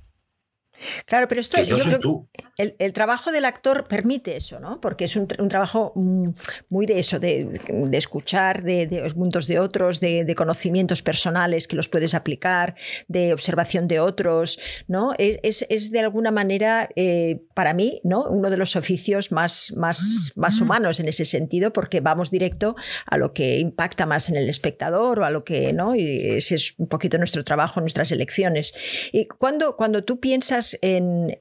[1.06, 4.80] Claro, pero esto yo, creo que el, trabajo del actor permite eso, ¿no?
[4.80, 6.30] Porque es un, trabajo mm,
[6.68, 7.60] muy de eso, de,
[7.92, 12.74] escuchar de, los mundos de otros, de, conocimientos personales que los puedes aplicar,
[13.08, 15.12] de observación de otros, ¿no?
[15.18, 18.24] Es, de alguna manera, eh, para mí, ¿no?
[18.24, 22.74] Uno de los oficios más, más, más humanos en ese sentido, porque vamos directo
[23.06, 25.94] a lo que impacta más en el espectador o a lo que, ¿no?
[25.94, 28.74] Y ese es un poquito nuestro trabajo, nuestras elecciones.
[29.12, 31.36] Y cuando, cuando tú piensas en,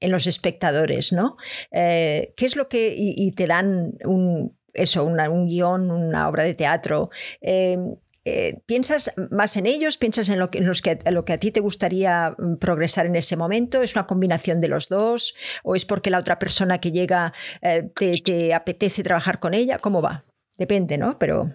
[0.00, 1.36] los espectadores, ¿no?
[1.70, 2.94] Eh, ¿Qué es lo que...
[2.96, 7.10] y, te dan un, eso, un guion, una obra de teatro.
[7.40, 7.78] Eh,
[8.24, 9.96] eh, ¿Piensas más en ellos?
[9.96, 13.16] ¿Piensas en lo que, los que, lo que a ti te gustaría mm, progresar en
[13.16, 13.82] ese momento?
[13.82, 15.34] ¿Es una combinación de los dos?
[15.64, 19.78] ¿O es porque la otra persona que llega te, te, apetece trabajar con ella?
[19.78, 20.22] ¿Cómo va?
[20.56, 21.18] Depende, ¿no?
[21.18, 21.52] Pero...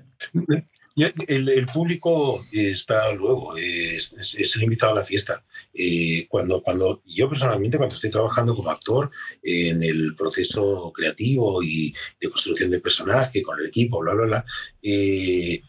[0.98, 5.46] el, público está luego, es, es, el invitado a la fiesta.
[5.74, 9.12] Eh, cuando, cuando yo personalmente, cuando estoy trabajando como actor
[9.44, 14.46] en el proceso creativo y de construcción de personaje con el equipo, bla, bla, bla,
[14.82, 15.62] eh,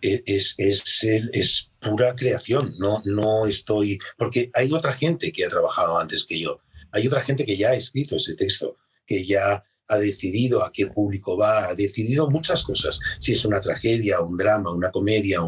[0.00, 2.74] es, es, es, pura creación.
[2.78, 3.98] No, no estoy.
[4.16, 6.60] Porque hay otra gente que ha trabajado antes que yo.
[6.92, 10.86] Hay otra gente que ya ha escrito ese texto, que ya ha decidido a qué
[10.86, 15.40] público va, ha decidido muchas cosas, si es una tragedia, un drama, una comedia,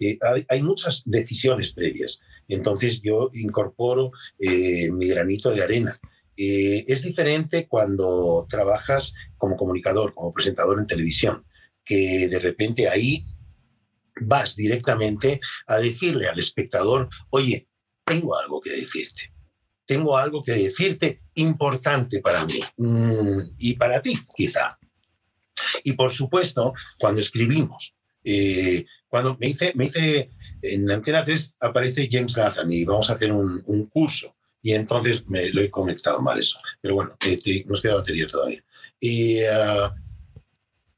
[0.00, 2.20] eh, hay, muchas decisiones previas.
[2.48, 5.98] Entonces yo incorporo eh, mi granito de arena.
[6.36, 11.44] Eh, es diferente cuando trabajas como comunicador, como presentador en televisión,
[11.84, 13.24] que de repente ahí
[14.20, 17.68] vas directamente a decirle al espectador, oye,
[18.04, 19.35] tengo algo que decirte
[19.86, 24.78] tengo algo que decirte importante para mí mm, y para ti, quizá.
[25.84, 27.94] Y por supuesto, cuando escribimos,
[28.24, 33.14] eh, cuando me hice, me hice, en Antena 3 aparece James Nathan y vamos a
[33.14, 34.34] hacer un, curso.
[34.62, 36.58] Y entonces me lo he conectado mal eso.
[36.80, 38.62] Pero bueno, eh, nos queda batería todavía.
[38.98, 39.92] Y, ah,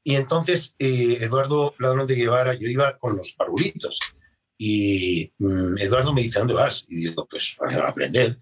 [0.03, 3.99] y entonces eh, Eduardo Ladrón de Guevara, yo iba con los parvulitos.
[4.57, 6.85] Y mm, Eduardo me dice, ¿dónde vas?
[6.89, 8.39] Y digo, pues a aprender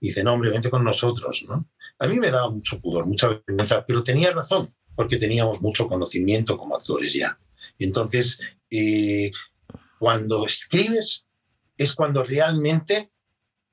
[0.00, 1.44] dice, no, hombre, vente con nosotros.
[1.48, 1.68] ¿no?
[1.98, 6.56] A mí me daba mucho pudor, mucha vergüenza, pero tenía razón, porque teníamos mucho conocimiento
[6.56, 7.36] como actores ya.
[7.78, 9.30] Entonces, eh,
[9.98, 11.28] cuando escribes
[11.76, 13.12] es cuando realmente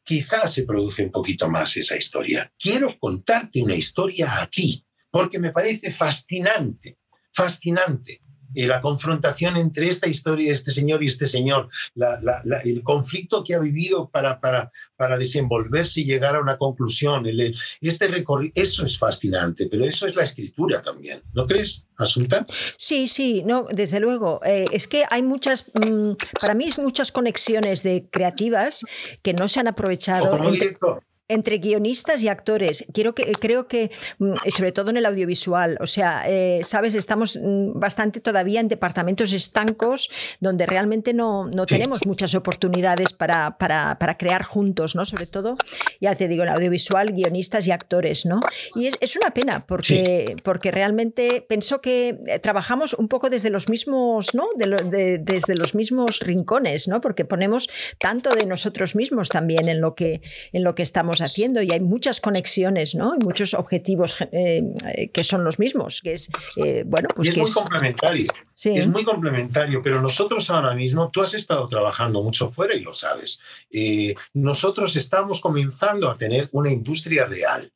[0.03, 2.51] quizás se produce un poquito más esa historia.
[2.59, 6.99] Quiero contarte una historia a ti, porque me parece fascinante,
[7.31, 8.19] fascinante
[8.54, 11.70] la confrontación entre esta historia, este señor y este señor,
[12.63, 17.56] el conflicto que ha vivido para, para, para desenvolverse y llegar a una conclusión, el,
[17.82, 22.46] este recorrido, eso es fascinante, pero eso es la escritura también, ¿no crees, Asunta?
[22.78, 24.42] Sí, sí, no, desde luego.
[24.46, 28.82] Eh, es que hay muchas, mm, para mí es muchas conexiones de creativas
[29.22, 30.32] que no se han aprovechado.
[30.32, 32.86] como director entre guionistas y actores.
[32.93, 37.39] Quiero que, creo que, mm, sobre todo en el audiovisual, o sea, eh, sabes, estamos
[37.41, 40.09] mm, bastante todavía en departamentos estancos
[40.39, 45.05] donde realmente no, no tenemos muchas oportunidades para, para, para, crear juntos, ¿no?
[45.05, 45.55] Sobre todo,
[45.99, 48.41] ya te digo, en audiovisual, guionistas y actores, ¿no?
[48.75, 53.49] Y es, es una pena porque, porque realmente pensó que eh, trabajamos un poco desde
[53.49, 54.49] los mismos, ¿no?
[54.55, 57.01] De desde los mismos rincones, ¿no?
[57.01, 61.62] Porque ponemos tanto de nosotros mismos también en lo que, en lo que estamos haciendo
[61.62, 63.15] y hay muchas conexiones, ¿no?
[63.19, 64.63] Y muchos objetivos eh,
[65.13, 68.28] que son los mismos, que es, eh, bueno, pues es muy complementario.
[68.63, 72.93] Es muy complementario, pero nosotros ahora mismo, tú has estado trabajando mucho fuera y lo
[72.93, 73.39] sabes.
[73.71, 77.71] Eh, nosotros estamos comenzando a tener una industria real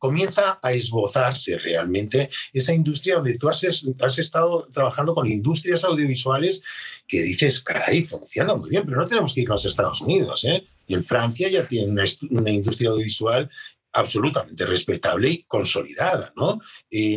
[0.00, 3.62] comienza a esbozarse realmente esa industria donde tú has,
[4.00, 6.62] has, estado trabajando con industrias audiovisuales
[7.06, 10.42] que dices, caray, funciona muy bien, pero no tenemos que ir a los Estados Unidos.
[10.46, 10.66] ¿eh?
[10.90, 11.86] Y en Francia ya tiene
[12.30, 13.48] una, industria audiovisual
[13.92, 16.58] absolutamente respetable y consolidada, ¿no?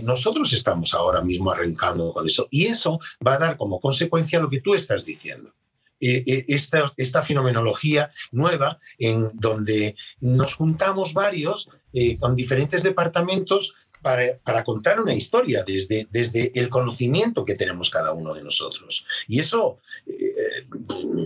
[0.04, 4.48] Nosotros estamos ahora mismo arrancando con eso y eso va a dar como consecuencia lo
[4.48, 5.56] que tú estás diciendo.
[6.00, 15.00] Esta, esta fenomenología nueva en donde nos juntamos varios eh, con diferentes departamentos para, contar
[15.00, 19.06] una historia desde, desde el conocimiento que tenemos cada uno de nosotros.
[19.28, 20.68] Y eso, eh,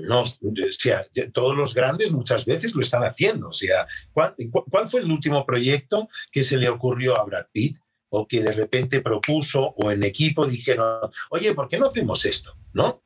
[0.07, 0.23] no,
[0.71, 3.49] sea, todos los grandes muchas veces lo están haciendo.
[3.49, 4.35] O sea, ¿cuál,
[4.69, 7.77] ¿cuál fue el último proyecto que se le ocurrió a Brad Pitt?
[8.09, 12.53] o que de repente propuso o en equipo dijeron, oye, ¿por qué no hacemos esto?
[12.71, 13.01] ¿No?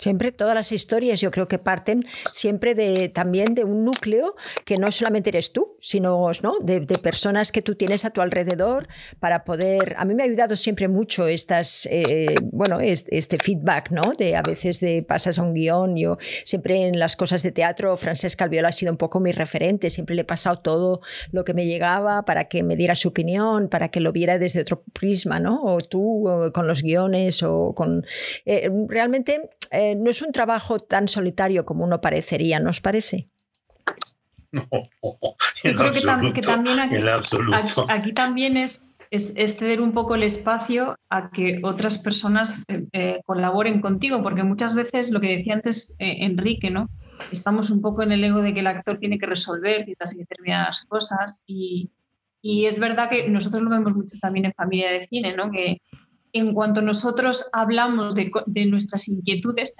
[0.00, 4.34] Siempre todas las historias yo creo que parten siempre de también de un núcleo
[4.64, 6.58] que no solamente eres tú, sino ¿no?
[6.60, 9.94] de, personas que tú tienes a tu alrededor para poder.
[9.98, 14.14] A mí me ha ayudado siempre mucho estas, eh, bueno, este, feedback, ¿no?
[14.16, 15.96] De a veces de pasas a un guion.
[15.96, 19.90] Yo siempre en las cosas de teatro, Francesca Albiol ha sido un poco mi referente.
[19.90, 23.68] Siempre le he pasado todo lo que me llegaba para que me diera su opinión,
[23.68, 25.62] para que lo viera desde otro prisma, ¿no?
[25.62, 28.06] O tú con los guiones o con.
[28.46, 33.28] Eh, realmente eh, no es un trabajo tan solitario como uno parecería, ¿nos parece?
[35.62, 36.00] No, creo que,
[36.40, 36.78] también
[37.88, 43.20] aquí, también es, es, ceder un poco el espacio a que otras personas eh, eh,
[43.26, 46.88] colaboren contigo, porque muchas veces lo que decía antes Enrique, ¿no?
[47.30, 50.18] Estamos un poco en el ego de que el actor tiene que resolver ciertas y
[50.18, 51.90] determinadas cosas y,
[52.42, 55.50] y es verdad que nosotros lo vemos mucho también en familia de cine, ¿no?
[55.50, 55.80] Que
[56.32, 59.74] en cuanto nosotros hablamos de, nuestras inquietudes,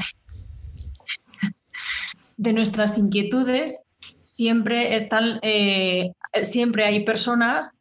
[2.37, 3.85] de nuestras inquietudes,
[4.23, 7.77] siempre están, eh, siempre hay personas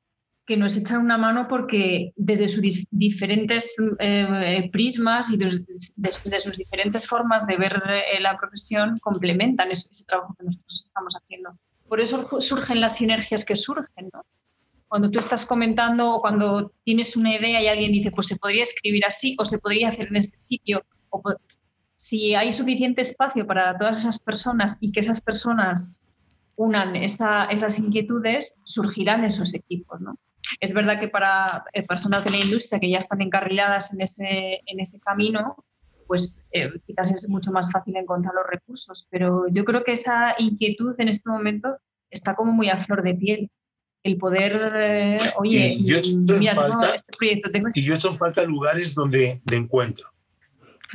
[0.50, 7.08] que nos echan una mano porque desde sus diferentes eh, prismas y desde, sus diferentes
[7.08, 11.52] formas de ver eh, la profesión complementan ese, trabajo que nosotros estamos haciendo.
[11.88, 14.10] Por eso surgen las sinergias que surgen.
[14.90, 18.64] Cuando tú estás comentando o cuando tienes una idea y alguien dice, pues se podría
[18.64, 21.22] escribir así o se podría hacer en este sitio, o
[21.96, 26.02] si hay suficiente espacio para todas esas personas y que esas personas
[26.60, 30.02] unan esas inquietudes, surgirán esos equipos.
[30.02, 30.18] ¿no?
[30.60, 34.62] Es verdad que para eh, personas de la industria que ya están encarriladas en ese,
[34.66, 35.56] en ese camino,
[36.06, 40.36] pues eh, quizás es mucho más fácil encontrar los recursos, pero yo creo que esa
[40.38, 41.78] inquietud en este momento
[42.10, 43.52] está como muy a flor de piel.
[44.02, 45.98] El poder, eh, oye, y yo
[46.38, 50.10] mira, falta, este proyecto, tengo Y yo son falta lugares donde de encuentro.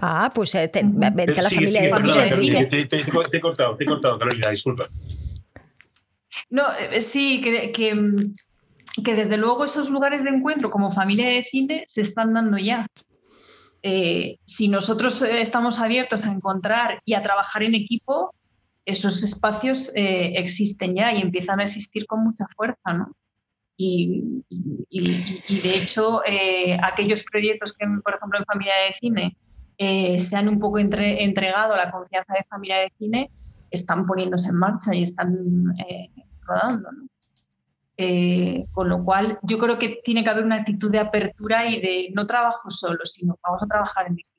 [0.00, 4.50] Ah, pues vente a la familia de te, te, he cortado, te he cortado, Carolina,
[4.50, 4.86] disculpa.
[6.50, 6.64] No,
[6.98, 7.94] sí, que, que,
[9.02, 12.86] que desde luego esos lugares de encuentro como familia de cine se están dando ya.
[13.86, 18.34] Eh, si nosotros eh, estamos abiertos a encontrar y a trabajar en equipo,
[18.84, 23.12] esos espacios eh, existen ya y empiezan a existir con mucha fuerza, ¿no?
[23.76, 26.20] Y, de hecho,
[26.80, 29.36] aquellos proyectos que, por ejemplo, en Familia de Cine
[30.16, 33.28] se han un poco entregado a la confianza de Familia de Cine,
[33.72, 35.74] están poniéndose en marcha y están
[36.46, 36.88] rodando.
[37.96, 41.80] Eh, con lo cual, yo creo que tiene que haber una actitud de apertura y
[41.80, 44.33] de no trabajo solo, sino vamos a trabajar en equipo.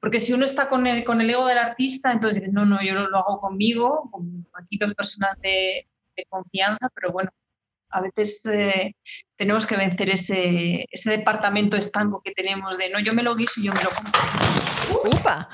[0.00, 2.82] Porque si uno está con el, con el ego del artista, entonces dice, no, no,
[2.82, 5.86] yo lo, hago conmigo, con aquí dos personas de,
[6.28, 7.30] confianza, pero bueno,
[7.90, 8.92] a veces eh,
[9.36, 13.60] tenemos que vencer ese, ese departamento estanco que tenemos de, no, yo me lo guiso
[13.60, 15.16] y yo me lo compro.
[15.16, 15.48] ¡Upa!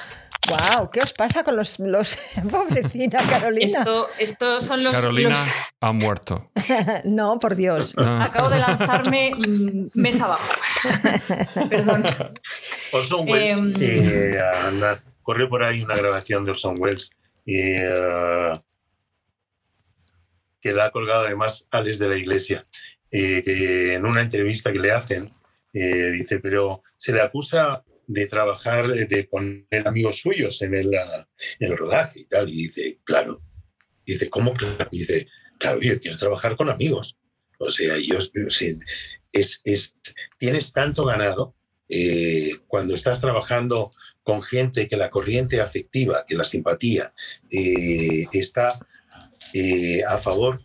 [0.48, 2.18] Wow, ¿qué os pasa con los, los...
[2.50, 3.84] pobrecina Carolina?
[4.18, 4.92] Esto, son los.
[4.92, 5.34] Carolina
[5.80, 6.50] ha muerto.
[7.04, 7.94] no, por Dios.
[7.96, 10.54] Acabo de lanzarme mm, mesa abajo.
[11.70, 12.04] Perdón.
[12.92, 14.38] Orson Welles, em, eh,
[15.22, 17.10] corrió por ahí una grabación de Orson Welles
[17.46, 18.52] eh,
[20.60, 22.66] que la ha colgado además Alex de la Iglesia.
[23.10, 25.30] Eh, que en una entrevista que le hacen,
[25.72, 31.76] dice, pero se le acusa de trabajar, de poner amigos suyos en el, en el
[31.76, 32.48] rodaje y tal.
[32.48, 33.42] Y dice, claro.
[34.06, 34.54] dice, ¿cómo?
[34.90, 35.26] dice,
[35.58, 37.16] claro, yo quiero trabajar con amigos.
[37.58, 38.18] O sea, yo,
[39.32, 39.98] es, es,
[40.38, 41.54] tienes tanto ganado
[41.88, 43.90] eh, cuando estás trabajando
[44.22, 47.12] con gente que la corriente afectiva, que la simpatía
[47.50, 48.78] eh, está
[49.52, 50.60] eh, a favor.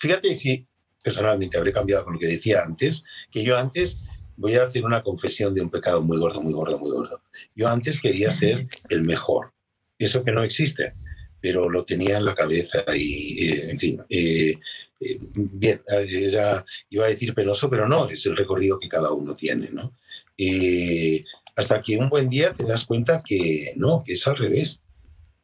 [0.00, 0.66] Fíjate si
[1.02, 5.02] personalmente habré cambiado con lo que decía antes, que yo antes voy a hacer una
[5.02, 7.22] confesión de un pecado muy gordo, muy gordo, muy gordo.
[7.54, 9.52] Yo antes quería ser el mejor,
[9.98, 10.92] eso que no existe,
[11.40, 14.54] pero lo tenía en la cabeza y, eh, en fin, eh,
[15.00, 19.34] eh, bien, era, iba a decir penoso, pero no, es el recorrido que cada uno
[19.34, 19.94] tiene, ¿no?
[21.56, 24.82] hasta que un buen día te das cuenta que no, que es al revés,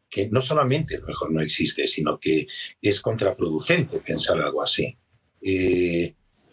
[0.08, 2.48] que no solamente el mejor no existe, sino que
[2.82, 4.98] es contraproducente pensar algo así.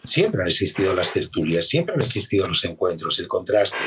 [0.07, 3.77] Siempre han existido las tertulias, siempre han existido los encuentros, el contraste.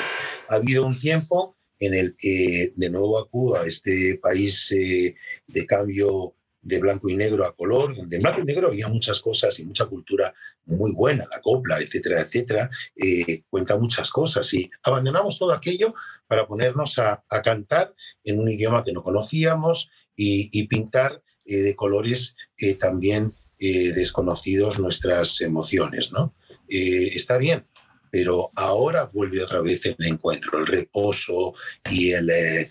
[0.51, 5.16] Ha habido un tiempo en el que de nuevo acudo a este país eh,
[5.47, 9.23] de cambio de blanco y negro a color, donde en blanco y negro había muchas
[9.23, 10.35] cosas y mucha cultura
[10.66, 15.95] muy buena, la copla, etcétera, etcétera, eh, cuenta muchas cosas y abandonamos todo aquello
[16.27, 17.95] para ponernos a, cantar
[18.25, 22.37] en un idioma que no conocíamos y, pintar eh, de colores
[22.79, 26.35] también eh, desconocidos nuestras emociones, ¿no?
[26.67, 27.67] Eh, está bien,
[28.11, 31.53] pero ahora vuelve otra vez el encuentro, el reposo
[31.91, 32.69] y eh,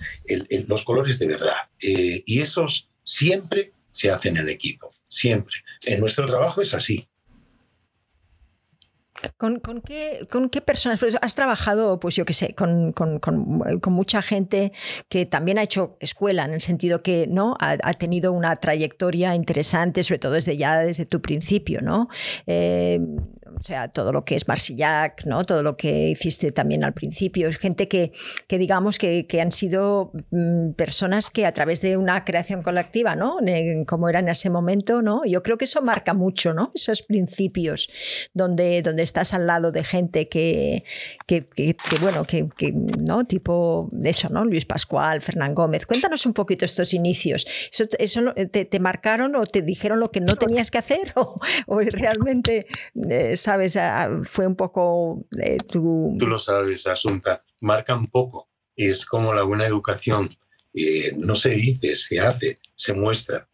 [0.68, 1.58] los colores de verdad.
[1.80, 5.58] y esos siempre se hacen en equipo, siempre.
[5.84, 7.08] En nuestro trabajo es así.
[9.38, 10.99] ¿Con, qué, ¿Con, qué, personas?
[10.99, 13.20] Pues has trabajado, pues yo qué sé, con, con,
[13.88, 14.72] mucha gente
[15.09, 17.55] que también ha hecho escuela, en el sentido que ¿no?
[17.59, 22.07] Ha, tenido una trayectoria interesante, sobre todo desde ya desde tu principio, ¿no?
[22.47, 22.99] Eh,
[23.58, 25.43] o sea, todo lo que es Marsillac, ¿no?
[25.43, 28.12] todo lo que hiciste también al principio, es gente que,
[28.47, 33.16] que digamos que, que, han sido mm, personas que a través de una creación colectiva,
[33.16, 33.38] ¿no?
[33.86, 35.24] como era en ese momento, ¿no?
[35.26, 36.72] yo creo que eso marca mucho, ¿no?
[36.74, 37.89] esos principios
[38.34, 40.84] donde, donde estás al lado de gente que,
[41.26, 41.45] que,
[42.02, 43.26] bueno, que, ¿no?
[43.26, 44.45] tipo eso, ¿no?
[44.45, 45.86] Luis Pascual, Fernán Gómez.
[45.86, 47.45] Cuéntanos un poquito estos inicios.
[47.72, 51.39] ¿Eso, eso te, te, marcaron o te dijeron lo que no tenías que hacer o,
[51.68, 52.68] o realmente...
[53.10, 53.78] Eh, sabes,
[54.24, 56.16] fue un poco eh, tu...
[56.20, 58.50] Tú lo sabes, Asunta, marca un poco.
[58.76, 60.30] Es como la buena educación.
[60.74, 63.48] Eh, no se dice, se hace, se muestra.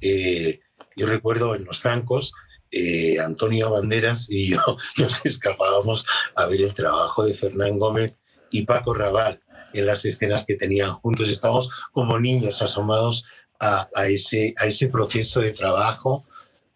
[0.00, 0.60] Eh,
[0.96, 2.32] yo recuerdo en los zancos
[2.70, 4.60] eh, Antonio Banderas y yo
[4.98, 8.14] nos escapábamos a ver el trabajo de Fernán Gómez
[8.50, 9.40] y Paco Raval
[9.72, 11.28] en las escenas que tenían juntos.
[11.28, 13.24] Estábamos como niños asomados
[13.60, 16.26] a, ese, a ese proceso de trabajo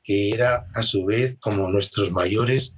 [0.03, 2.75] que era a su vez como nuestros mayores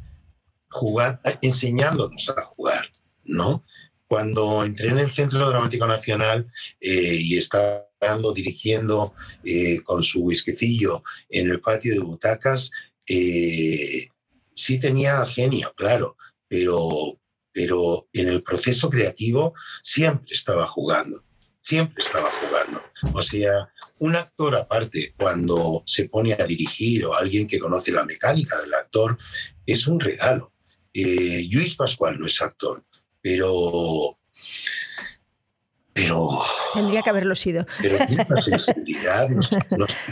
[0.68, 2.90] jugar, enseñándonos a jugar,
[3.24, 3.64] ¿no?
[4.06, 6.46] Cuando entré en el Centro Dramático Nacional
[6.80, 7.86] eh, y estaba
[8.34, 9.14] dirigiendo
[9.44, 12.70] eh, con su whiskecillo en el patio de butacas,
[13.06, 14.08] eh,
[14.52, 16.16] sí tenía genio, claro,
[16.48, 17.18] pero,
[17.52, 21.24] pero en el proceso creativo siempre estaba jugando,
[21.60, 22.82] siempre estaba jugando.
[23.12, 28.04] O sea, un actor aparte, cuando se pone a dirigir o alguien que conoce la
[28.04, 29.16] mecánica del actor,
[29.64, 30.52] es un regalo.
[30.92, 32.84] Eh, Luis Pascual no es actor,
[33.20, 34.18] pero...
[35.92, 36.42] Pero...
[36.72, 37.64] Tendría que haberlo sido.
[37.80, 39.28] Pero tiene una sensibilidad.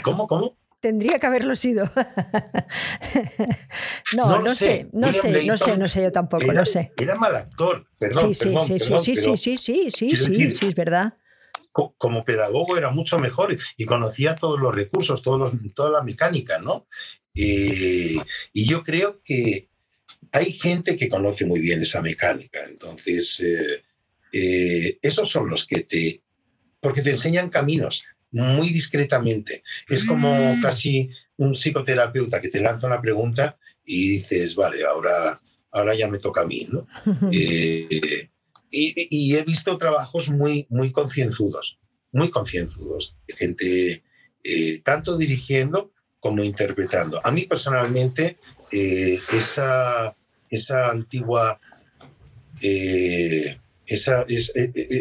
[0.02, 0.28] ¿Cómo?
[0.28, 0.56] ¿Cómo?
[0.82, 1.84] Tendría que haberlo sido.
[4.16, 6.92] no, no, sé, no sé, no sé, no sé yo tampoco, era, no sé.
[6.96, 8.34] Era mal actor, perdón.
[8.34, 11.14] Sí, sí, sí, sí, sí, sí, sí, sí, sí, sí, sí, es verdad.
[11.72, 16.58] Como pedagogo era mucho mejor y conocía todos los recursos, todos los, toda la mecánica,
[16.58, 16.86] ¿no?
[17.34, 18.18] y
[18.52, 19.70] yo creo que
[20.32, 23.82] hay gente que conoce muy bien esa mecánica, entonces eh,
[24.32, 26.22] eh, esos son los que te,
[26.80, 29.62] porque te enseñan caminos, muy discretamente.
[29.88, 30.60] Es como mm.
[30.60, 35.38] casi un psicoterapeuta que te lanza una pregunta y dices, vale, ahora,
[35.70, 36.66] ahora ya me toca a mí.
[36.70, 36.86] ¿no?
[37.30, 38.30] Eh,
[38.72, 41.78] y, he visto trabajos muy, muy concienzudos,
[42.10, 44.04] muy concienzudos, de gente
[44.42, 47.20] eh, tanto dirigiendo como interpretando.
[47.24, 48.38] A mí personalmente,
[48.70, 50.14] eh, esa,
[50.50, 51.60] esa antigua
[53.86, 54.52] esa, es,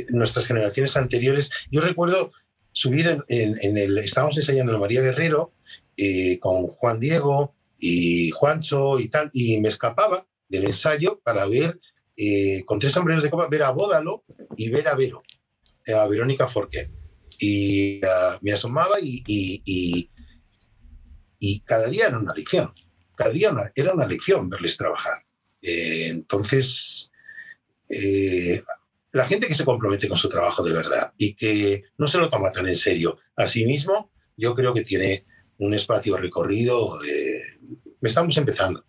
[0.09, 1.51] nuestras generaciones anteriores.
[1.69, 2.31] Yo recuerdo
[2.71, 5.53] subir en, el, estábamos enseñando en María Guerrero
[5.97, 11.79] eh, con Juan Diego y Juancho y tal, y me escapaba del ensayo para ver,
[12.23, 15.23] eh, con tres sombreros de copa, ver a Bódalo y ver a Vero,
[15.85, 16.87] eh, a Verónica Forqué.
[17.39, 20.09] Y ah, me asomaba y, y,
[21.39, 22.71] y, cada día era una lección,
[23.15, 25.25] cada día era una lección verles trabajar.
[25.61, 27.11] entonces,
[29.11, 32.29] la gente que se compromete con su trabajo de verdad y que no se lo
[32.29, 35.25] toma tan en serio a sí mismo, yo creo que tiene
[35.57, 37.01] un espacio recorrido.
[37.03, 37.41] Eh,
[38.01, 38.83] estamos empezando.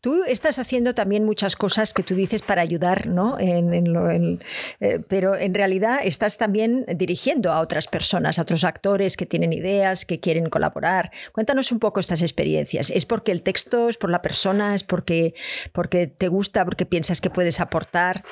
[0.00, 3.38] Tú estás haciendo también muchas cosas que tú dices para ayudar, ¿no?
[3.38, 4.40] En,
[4.80, 9.52] eh, pero en realidad estás también dirigiendo a otras personas, a otros actores que tienen
[9.52, 11.10] ideas, que quieren colaborar.
[11.32, 12.90] Cuéntanos un poco estas experiencias.
[12.90, 15.34] ¿Es porque el texto, es por la persona, es porque,
[15.72, 18.22] porque te gusta, porque piensas que puedes aportar?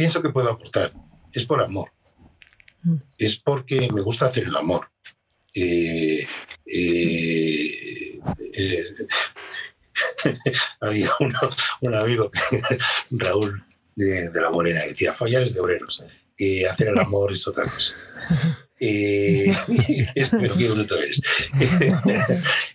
[0.00, 0.94] pienso que puedo aportar
[1.30, 1.92] es por amor.
[2.82, 2.96] Mm.
[3.18, 4.90] Es porque me gusta hacer el amor.
[5.52, 6.26] Eh,
[6.64, 7.69] eh,
[8.56, 8.84] eh,
[10.80, 12.30] había un amigo,
[13.10, 13.64] Raúl
[13.94, 16.02] de, la Morena, que decía, fallar es de obreros,
[16.70, 17.94] hacer el amor es otra cosa.
[18.78, 21.20] es, pero qué bruto eres.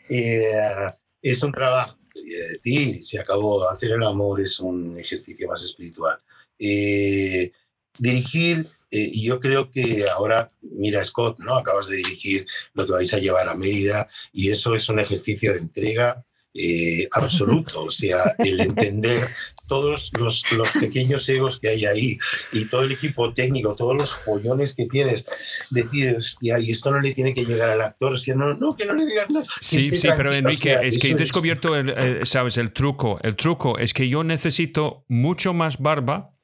[1.22, 6.20] es un trabajo, quería decir, se acabó, hacer el amor es un ejercicio más espiritual.
[6.60, 7.52] Eh,
[7.98, 11.56] dirigir, eh, y yo creo que ahora, mira Scott, ¿no?
[11.56, 15.54] acabas de dirigir lo que vais a llevar a Mérida y eso es un ejercicio
[15.54, 16.24] de entrega
[16.54, 19.30] eh, absoluto, o sea, el entender
[19.68, 22.18] todos los, los, pequeños egos que hay ahí
[22.54, 25.26] y todo el equipo técnico, todos los pollones que tienes,
[25.72, 28.86] decir, hostia, y esto no le tiene que llegar al actor, si no, no, que
[28.86, 29.46] no le digas nada.
[29.60, 33.94] Sí, sí, pero Enrique, es que he descubierto, el, sabes, el truco, el truco es
[33.94, 36.35] que yo necesito mucho más barba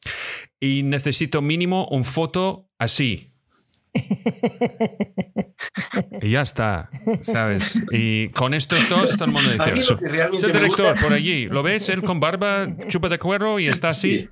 [0.60, 3.32] y necesito mínimo un foto así.
[6.22, 6.90] y ya está,
[7.22, 7.84] ¿sabes?
[7.92, 11.90] Y con estos dos todo el mundo dice, es el director por allí, ¿lo ves?
[11.90, 14.30] Él con barba, chupa de cuero y está así,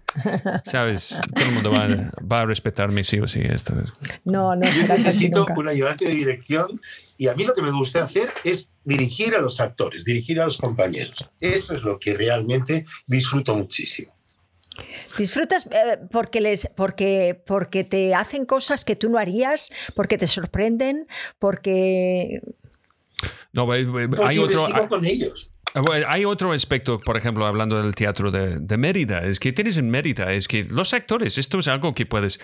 [0.63, 1.19] ¿sabes?
[1.35, 3.41] Todo el mundo va, a respetarme sí o sí.
[3.43, 3.75] Esto
[4.23, 6.79] No, no, Yo necesito un ayudante de dirección
[7.17, 10.45] y a mí lo que me gusta hacer es dirigir a los actores, dirigir a
[10.45, 11.29] los compañeros.
[11.41, 14.18] Eso es lo que realmente disfruto muchísimo.
[15.17, 20.27] Disfrutas eh, porque, les, porque, porque te hacen cosas que tú no harías, porque te
[20.27, 21.07] sorprenden,
[21.39, 22.41] porque...
[23.51, 24.87] No, hay otro...
[24.87, 25.53] con ellos.
[25.75, 29.89] Ah, hay otro aspecto, por ejemplo, hablando del teatro de, Mérida, es que tienes en
[29.89, 32.39] Mérida, es que los actores, esto es algo que puedes,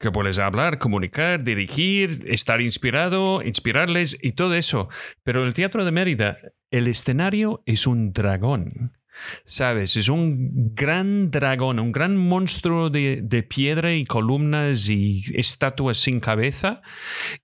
[0.00, 4.88] que puedes hablar, comunicar, dirigir, estar inspirado, inspirarles y todo eso.
[5.22, 6.38] Pero el teatro de Mérida,
[6.70, 8.92] el escenario es un dragón.
[9.44, 9.96] ¿Sabes?
[9.96, 16.82] Es un gran dragón, un gran monstruo de, piedra y columnas y estatuas sin cabeza.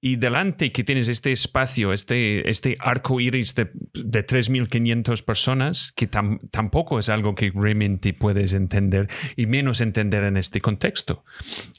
[0.00, 6.06] Y delante que tienes este espacio, este, este arco iris de, de 3.500 personas, que
[6.06, 11.24] tampoco es algo que realmente puedes entender y menos entender en este contexto.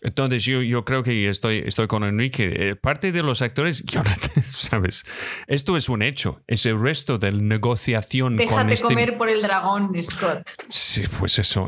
[0.01, 2.51] Entonces yo, yo creo que estoy, estoy con Enrique.
[2.55, 3.83] Eh, parte de los actores,
[4.41, 5.05] ¿sabes?
[5.47, 6.41] Esto es un hecho.
[6.47, 10.47] Es el resto de la negociación Déjate este comer por el dragón Scott.
[10.67, 11.67] Sí, pues eso.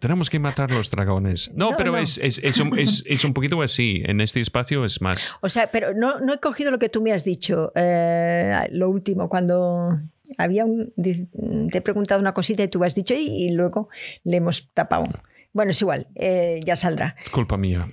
[0.00, 1.50] tenemos que matar los dragones.
[1.54, 4.02] No, pero Es, es, un, es, un, poquito así.
[4.04, 5.36] En este espacio es más.
[5.40, 7.72] O sea, pero no, no he cogido lo que tú me has dicho.
[7.74, 10.00] Eh, lo último, cuando
[10.38, 10.92] había un.
[10.96, 13.88] Te he preguntado una cosita y tú has dicho y, luego
[14.24, 15.06] le hemos tapado.
[15.52, 17.16] Bueno, es igual, eh, ya saldrá.
[17.32, 17.88] Culpa mía.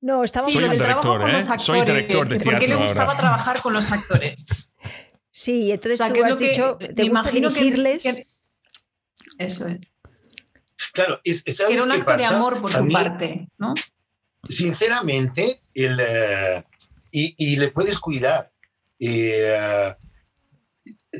[0.00, 1.38] No, estamos Soy un director, ¿eh?
[1.58, 2.50] Soy director de teatro.
[2.50, 4.70] ¿Por qué le gustaba trabajar con los actores?
[5.30, 8.26] Sí, entonces tú has dicho, ¿te gusta dirigirles?
[9.38, 9.80] Eso es.
[10.92, 13.74] Claro, es, Era un acto de amor por tu parte, ¿no?
[14.48, 16.64] Sinceramente, el, eh,
[17.10, 18.52] y, le puedes cuidar.
[18.98, 19.94] Eh,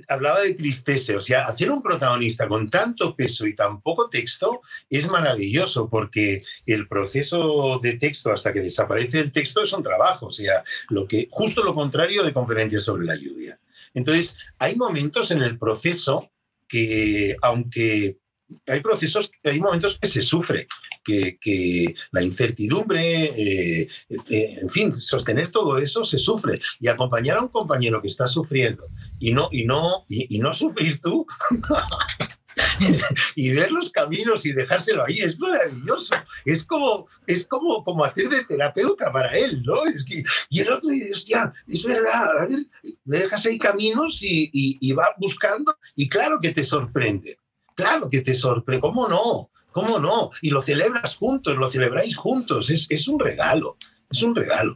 [0.09, 4.61] hablaba de tristeza, o sea, hacer un protagonista con tanto peso y tan poco texto
[4.91, 10.27] es maravilloso porque el proceso de texto hasta que desaparece el texto es un trabajo,
[10.27, 13.59] o sea, lo que justo lo contrario de conferencias sobre la lluvia.
[13.93, 16.31] Entonces, hay momentos en el proceso
[16.75, 18.19] que aunque
[18.67, 20.67] hay procesos, hay momentos que se sufre,
[21.05, 23.89] que, que la incertidumbre, eh,
[24.29, 26.61] eh, en fin, sostener todo eso se sufre.
[26.81, 28.83] Y acompañar a un compañero que está sufriendo
[29.21, 31.25] y no, y no, y, no sufrir tú.
[33.35, 36.15] y ver los caminos y dejárselo ahí es maravilloso.
[36.45, 39.87] Es como, es como, como hacer de terapeuta para él, ¿no?
[39.87, 42.59] Es que, y el otro dice, hostia, es verdad, a ver,
[43.05, 47.39] le dejas ahí caminos y, y va buscando y claro que te sorprende
[47.75, 49.51] Claro que te sorprende, ¿cómo no?
[49.73, 50.31] ¿Cómo no?
[50.43, 53.77] Y lo celebras juntos, lo celebráis juntos, es, es un regalo,
[54.11, 54.73] es un regalo.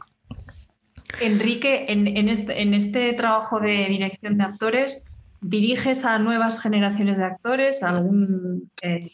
[1.21, 5.07] Enrique, en, este, en, este, trabajo de dirección de actores,
[5.41, 7.83] ¿diriges a nuevas generaciones de actores?
[7.83, 9.11] Algún, eh,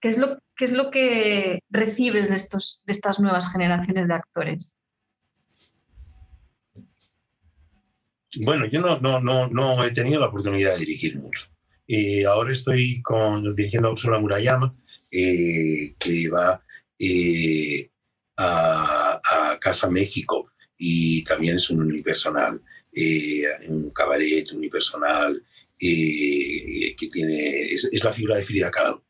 [0.00, 4.14] ¿qué, es lo, ¿Qué es lo que recibes de, estos, de estas nuevas generaciones de
[4.14, 4.72] actores?
[8.40, 11.46] Bueno, yo no, no, no, no he tenido la oportunidad de dirigir mucho.
[11.88, 14.74] Eh, ahora estoy con, dirigiendo a Ursula Murayama,
[15.10, 16.62] eh, que va
[16.98, 17.88] eh,
[18.36, 19.20] a,
[19.60, 22.60] Casa México y también es un unipersonal,
[23.68, 25.42] un cabaret unipersonal
[25.78, 29.04] que tiene, es, la figura de Frida Kahlo.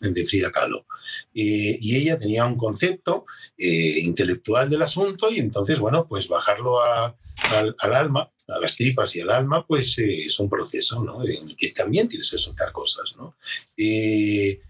[0.00, 0.86] De Frida Kahlo.
[1.32, 8.30] y ella tenía un concepto intelectual del asunto y entonces, bueno, pues bajarlo al, alma
[8.48, 11.24] a las tripas y al alma, pues eh, es un proceso ¿no?
[11.24, 13.14] en el que también tienes que soltar cosas.
[13.16, 13.36] ¿no?
[13.76, 14.60] Eh,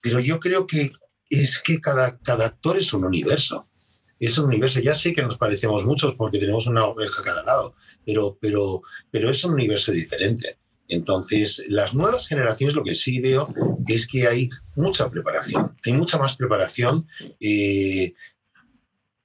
[0.00, 0.92] pero yo creo que
[1.28, 3.68] es que cada, cada actor es un universo.
[4.18, 7.42] Es un universo, ya sé que nos parecemos muchos porque tenemos una oreja a cada
[7.42, 10.56] lado, pero, pero, pero es un universo diferente.
[10.88, 13.48] Entonces, las nuevas generaciones lo que sí veo
[13.88, 17.08] es que hay mucha preparación, hay mucha más preparación,
[17.40, 18.14] eh,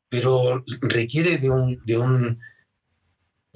[0.09, 2.39] pero requiere de un, de un,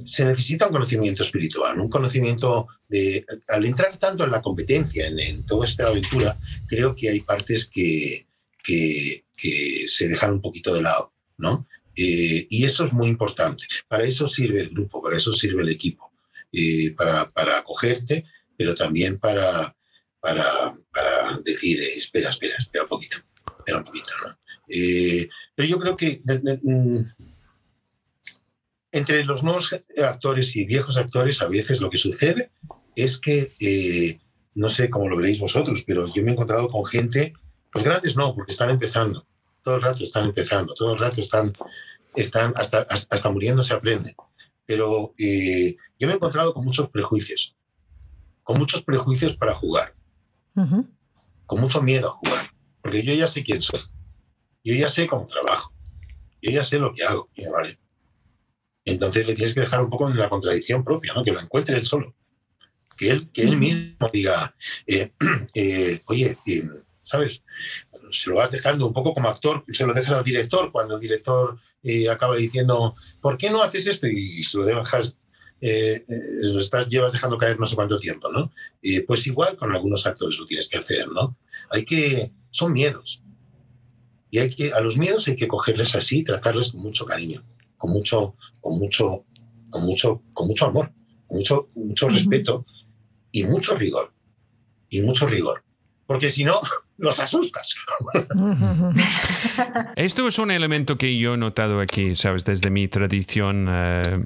[0.04, 3.26] se necesita un conocimiento espiritual, un conocimiento de...
[3.48, 6.38] Al entrar tanto en la competencia, en, toda esta aventura,
[6.68, 8.28] creo que hay partes que,
[8.64, 9.24] que,
[9.88, 11.68] se dejan un poquito de lado, ¿no?
[11.96, 13.66] Eh, y eso es muy importante.
[13.88, 16.05] Para eso sirve el grupo, para eso sirve el equipo,
[16.56, 18.26] eh, para, para acogerte,
[18.58, 19.76] pero también para,
[20.20, 23.18] para, para decir, eh, espera, espera, espera un poquito,
[23.60, 24.38] espera un poquito, ¿no?
[25.56, 26.22] pero yo creo que
[26.64, 27.00] mm,
[28.92, 32.52] entre los nuevos actores y viejos actores, a veces lo que sucede
[32.96, 34.20] es que, eh,
[34.54, 37.34] no sé cómo lo veréis vosotros, pero yo me he encontrado con gente,
[37.74, 39.28] los grandes no, porque están empezando,
[39.62, 41.52] todo el rato están empezando, todo el rato están,
[42.16, 44.16] están hasta, hasta, muriendo se aprende.
[44.66, 47.56] Pero eh, yo me he encontrado con muchos prejuicios,
[48.44, 49.96] con muchos prejuicios para jugar,
[51.46, 53.80] con mucho miedo a jugar, porque yo ya sé quién soy,
[54.64, 55.74] yo ya sé cómo trabajo,
[56.42, 57.80] yo ya sé lo que hago, ¿vale?
[58.86, 61.24] Entonces le tienes que dejar un poco en la contradicción propia, ¿no?
[61.24, 62.16] que lo encuentre él solo.
[62.96, 64.56] Que él, que él mismo diga,
[64.88, 65.12] eh,
[65.56, 66.64] eh, oye, eh,
[67.04, 67.44] ¿sabes?
[68.12, 71.02] Se lo vas dejando un poco como actor, se lo dejas al director cuando el
[71.02, 71.60] director
[72.10, 74.08] acaba diciendo, ¿por qué no haces esto?
[74.08, 75.18] Y se lo dejas,
[75.62, 78.52] lo estás, llevas dejando caer no sé cuánto tiempo, ¿no?
[79.08, 81.38] pues igual con algunos actores lo tienes que hacer, ¿no?
[81.70, 83.22] Hay que, son miedos.
[84.30, 87.42] Y hay que, a los miedos hay que cogerles así, tratarles con mucho cariño
[87.78, 89.26] con mucho, con mucho,
[89.70, 90.92] con mucho, con mucho amor,
[91.30, 92.66] mucho, mucho respeto
[93.32, 94.12] y mucho rigor.
[94.90, 95.64] y mucho rigor.
[96.06, 96.60] Porque si no,
[96.98, 97.76] los asustas.
[99.96, 102.46] Esto es un elemento que yo he notado aquí, ¿sabes?
[102.46, 104.26] Desde mi tradición eh,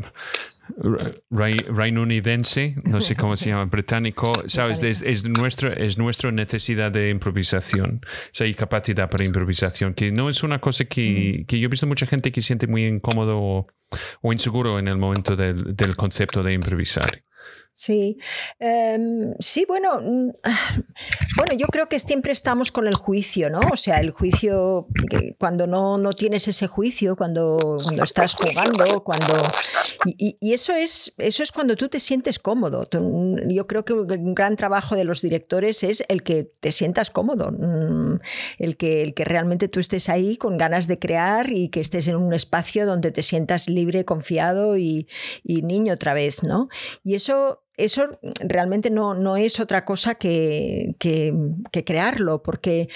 [1.30, 4.84] reinounidense, no sé cómo se llama, británico, ¿sabes?
[4.84, 10.11] Es, es, nuestra, es nuestra necesidad de improvisación, o sea, y capacidad para improvisación, que
[10.11, 13.39] no es una cosa que, que yo he visto mucha gente que siente muy incómodo
[13.39, 13.67] o,
[14.22, 17.24] o inseguro en el momento del, del concepto de improvisar.
[17.80, 18.17] Sí,
[18.59, 20.32] em, sí, bueno, mm,
[21.38, 23.61] bueno, yo creo que siempre estamos con el juicio, ¿no?
[23.72, 24.88] O sea, el juicio,
[25.39, 29.41] cuando no, no tienes ese juicio, cuando, cuando estás jugando, cuando...
[30.05, 32.86] Y, eso, es, eso es cuando tú te sientes cómodo.
[33.47, 37.51] Yo creo que un gran trabajo de los directores es el que te sientas cómodo,
[37.51, 38.20] mm,
[38.57, 42.09] el que, el que realmente tú estés ahí con ganas de crear y que estés
[42.09, 45.07] en un espacio donde te sientas libre, confiado y,
[45.45, 46.67] y niño otra vez, ¿no?
[47.05, 52.89] Y eso eso realmente no, no es otra cosa que, que, crearlo, porque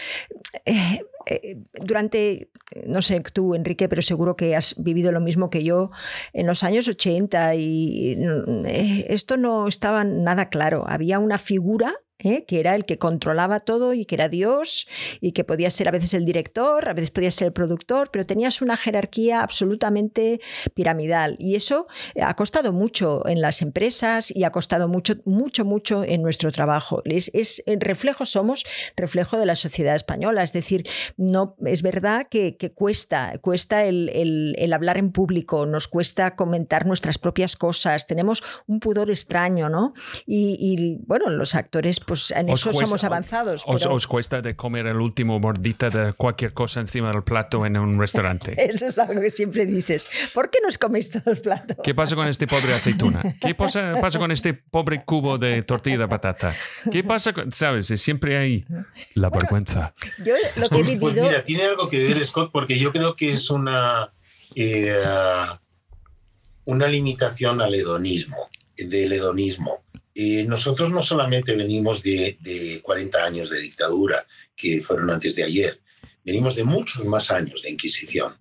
[0.65, 2.49] eh, eh, durante,
[2.85, 5.89] no sé tú, Enrique, pero seguro que has vivido lo mismo que yo
[6.33, 8.17] en los años 80 y
[8.65, 10.83] eh, esto no estaba nada claro.
[10.87, 11.93] Había una figura
[12.23, 12.45] ¿eh?
[12.47, 14.87] que era el que controlaba todo y que era Dios
[15.21, 18.25] y que podía ser a veces el director, a veces podía ser el productor, pero
[18.25, 20.39] tenías una jerarquía absolutamente
[20.73, 21.87] piramidal y eso
[22.21, 27.01] ha costado mucho en las empresas y ha costado mucho, mucho, mucho en nuestro trabajo.
[27.05, 28.65] Es, es reflejo, somos
[28.95, 34.09] reflejo de la sociedad española, es decir, no es verdad que, cuesta, cuesta el,
[34.57, 39.93] el, hablar en público, nos cuesta comentar nuestras propias cosas, tenemos un pudor extraño, ¿no?
[40.25, 43.63] Y, y bueno, los actores pues en eso somos avanzados.
[43.65, 47.99] Os, cuesta de comer el último mordita de cualquier cosa encima del plato en un
[47.99, 48.53] restaurante.
[48.57, 50.07] eso es algo que siempre dices.
[50.33, 51.75] ¿Por qué nos coméis todo el plato?
[51.83, 53.21] ¿Qué pasa con este pobre aceituna?
[53.41, 56.55] ¿Qué pasa, pasa con este pobre cubo de tortilla de patata?
[56.91, 58.65] ¿Qué pasa con, sabes, siempre hay
[59.13, 59.93] la vergüenza?
[60.23, 60.99] Yo lo que he vivido...
[60.99, 64.13] Pues mira, tiene algo que ver, Scott, porque yo creo que es una,
[64.55, 64.95] eh,
[66.65, 69.83] una limitación al hedonismo, del hedonismo
[70.47, 72.37] nosotros no solamente venimos de,
[72.81, 75.79] 40 años de dictadura, que fueron antes de ayer,
[76.23, 78.33] venimos de muchos más años de Inquisición,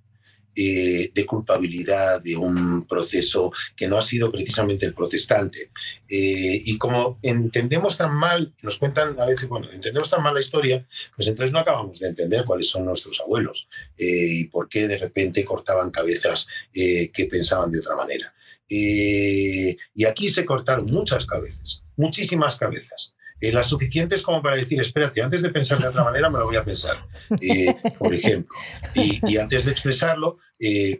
[0.55, 5.71] eh, de culpabilidad, de un proceso que no ha sido precisamente el protestante.
[6.07, 10.41] Eh, y como entendemos tan mal, nos cuentan a veces, bueno, entendemos tan mal la
[10.41, 13.67] historia, pues entonces no acabamos de entender cuáles son nuestros abuelos
[13.97, 14.05] eh,
[14.41, 18.35] y por qué de repente cortaban cabezas que pensaban de otra manera.
[18.75, 23.15] Eh, y aquí se cortaron muchas cabezas, muchísimas cabezas.
[23.39, 26.47] Eh, las suficientes como para decir, espérate, antes de pensar de otra manera me lo
[26.47, 26.97] voy a pensar,
[27.43, 28.57] eh, por ejemplo.
[28.95, 30.39] Y, antes de expresarlo,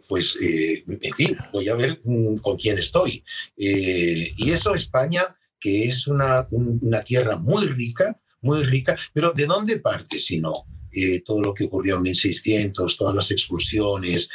[0.07, 3.23] pues, en fin, voy a ver mm, con quién estoy.
[3.57, 5.23] y eso España,
[5.59, 10.65] que es una, una, tierra muy rica, muy rica, pero ¿de dónde parte si no?
[11.25, 14.29] todo lo que ocurrió en 1600, todas las expulsiones,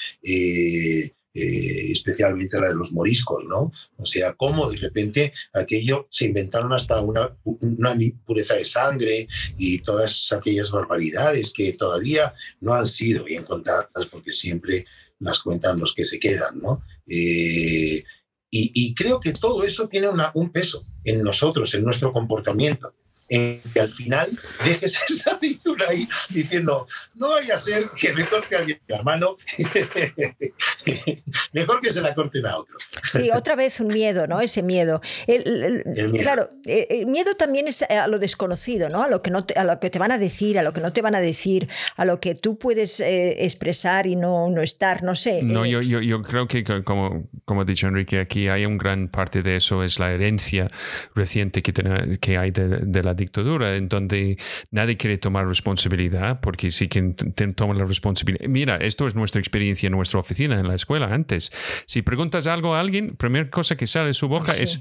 [1.39, 3.71] eh, especialmente la de los moriscos, ¿no?
[3.97, 9.79] O sea, cómo de repente aquello se inventaron hasta una, una pureza de sangre y
[9.79, 14.85] todas aquellas barbaridades que todavía no han sido bien contadas porque siempre
[15.21, 16.83] las cuentan los que se quedan, ¿no?
[17.07, 18.03] Eh,
[18.51, 22.95] y, creo que todo eso tiene un peso en nosotros, en nuestro comportamiento
[23.29, 24.29] que al final
[24.65, 29.37] dejes esa cintura ahí diciendo, no vaya a ser que me corte alguien la mano,
[31.53, 32.77] mejor que se la corten a otro.
[33.03, 34.41] Sí, otra vez un miedo, ¿no?
[34.41, 35.01] Ese miedo.
[35.27, 36.13] El, miedo.
[36.21, 39.03] Claro, eh, el miedo también es a lo desconocido, ¿no?
[39.03, 40.81] A lo, que no te, a lo que te van a decir, a lo que
[40.81, 44.63] no te van a decir, a lo que tú puedes eh, expresar y no, no
[44.63, 45.43] estar, no sé.
[45.43, 48.79] No, eh, yo, yo, yo, creo que, como, como ha dicho Enrique, aquí hay un
[48.79, 50.71] gran parte de eso, es la herencia
[51.15, 51.73] reciente que,
[52.21, 54.39] que hay de, de la dictadura, en donde
[54.71, 57.15] nadie quiere tomar responsabilidad, porque sí que
[57.55, 58.49] toma la responsabilidad.
[58.49, 61.53] Mira, esto es nuestra experiencia en nuestra oficina, en la escuela antes.
[61.87, 64.81] Si preguntas algo a alguien, primera cosa que sale de su boca es...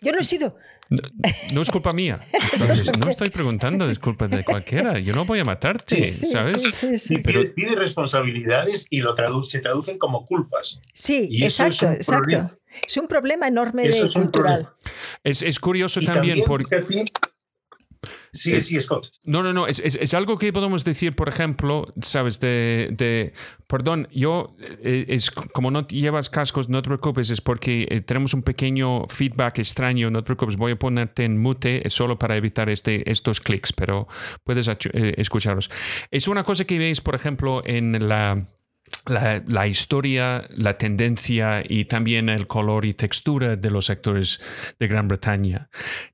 [0.00, 0.56] Yo no he sido...
[1.54, 2.14] No, es culpa mía.
[3.00, 4.98] no estoy preguntando, es culpa de cualquiera.
[4.98, 6.62] Yo no voy a matarte, ¿sabes?
[6.98, 10.82] Sí, pero pide responsabilidades y lo se traducen como culpas.
[10.92, 12.58] Sí, exacto, exacto.
[12.86, 14.68] Es un problema enorme de cultural.
[15.22, 16.84] Es, es, curioso también, porque...
[18.34, 19.10] Sí, sí, Scott.
[19.26, 19.66] No, no, no.
[19.68, 23.32] Es, es, algo que podemos decir, por ejemplo, sabes, de, de
[23.68, 28.34] perdón, yo, eh, es como no llevas cascos, no te preocupes, es porque eh, tenemos
[28.34, 32.68] un pequeño feedback extraño, no te preocupes, voy a ponerte en mute solo para evitar
[32.68, 34.08] este, estos clics, pero
[34.42, 35.70] puedes eh, escucharlos.
[36.10, 38.46] Es una cosa que veis, por ejemplo, en la
[39.06, 44.40] la, historia, la tendencia y también el color y textura de los actores
[44.78, 45.68] de Gran Bretaña.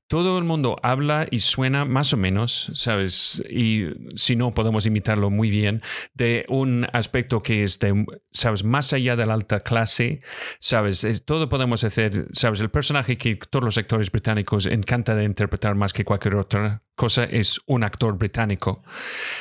[0.07, 3.41] Todo el mundo habla y suena más o menos, ¿sabes?
[3.49, 5.79] Y si no, podemos imitarlo muy bien,
[6.13, 8.65] de un aspecto que es, de, ¿sabes?
[8.65, 10.19] Más allá de la alta clase,
[10.59, 11.23] ¿sabes?
[11.25, 12.59] Todo podemos hacer, ¿sabes?
[12.59, 17.23] El personaje que todos los actores británicos encanta de interpretar más que cualquier otra cosa
[17.23, 18.83] es un actor británico,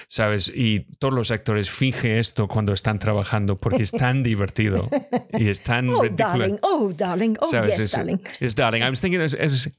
[0.08, 0.48] ¿sabes?
[0.48, 4.88] Y todos los actores fingen esto cuando están trabajando porque es tan divertido
[5.38, 8.16] y es tan oh, Darling, oh, darling, oh, yes, es, darling.
[8.40, 8.80] Es darling.
[8.80, 9.70] I was thinking, es,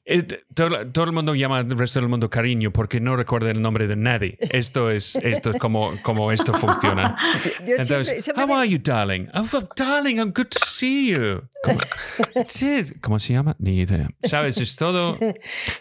[0.53, 3.95] todo, el mundo llama al resto del mundo cariño porque no recuerda el nombre de
[3.95, 4.37] nadie.
[4.39, 7.17] Esto es, esto es como, como esto funciona.
[7.65, 9.27] Entonces, how are you, darling?
[9.33, 11.41] Oh, darling, I'm good to see you.
[11.63, 11.79] ¿Cómo,
[13.01, 13.55] ¿Cómo se llama?
[13.59, 14.09] Ni idea.
[14.23, 14.57] ¿Sabes?
[14.57, 15.17] Es todo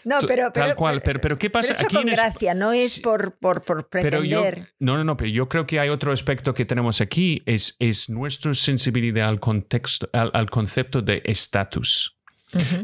[0.03, 1.01] no, pero, tal cual.
[1.01, 1.75] Pero, pero ¿qué pasa?
[1.77, 4.73] Pero Con gracia, no es por, por, por pretender.
[4.79, 8.09] no, no, no, pero yo creo que hay otro aspecto que tenemos aquí, es, es
[8.09, 12.21] nuestra sensibilidad al, contexto, al concepto de estatus.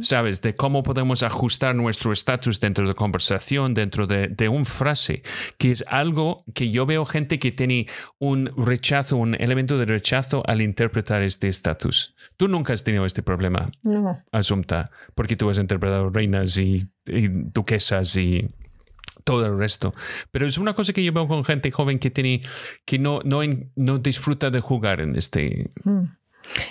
[0.01, 0.41] ¿sabes?
[0.41, 5.23] De cómo podemos ajustar nuestro estatus dentro de conversación, dentro de, de un frase,
[5.57, 7.87] que es algo que yo veo gente que tiene
[8.19, 12.15] un rechazo, un elemento de rechazo al interpretar este estatus.
[12.37, 14.23] Tú nunca has tenido este problema, no.
[14.31, 14.85] Asunta,
[15.15, 18.49] porque tú has interpretado reinas y, duquesas y
[19.28, 19.93] todo el resto.
[20.32, 22.39] Pero es una cosa que yo veo con gente joven que tiene
[22.86, 23.41] que no, no,
[23.75, 25.69] no disfruta de jugar en este.
[25.84, 26.03] Mm.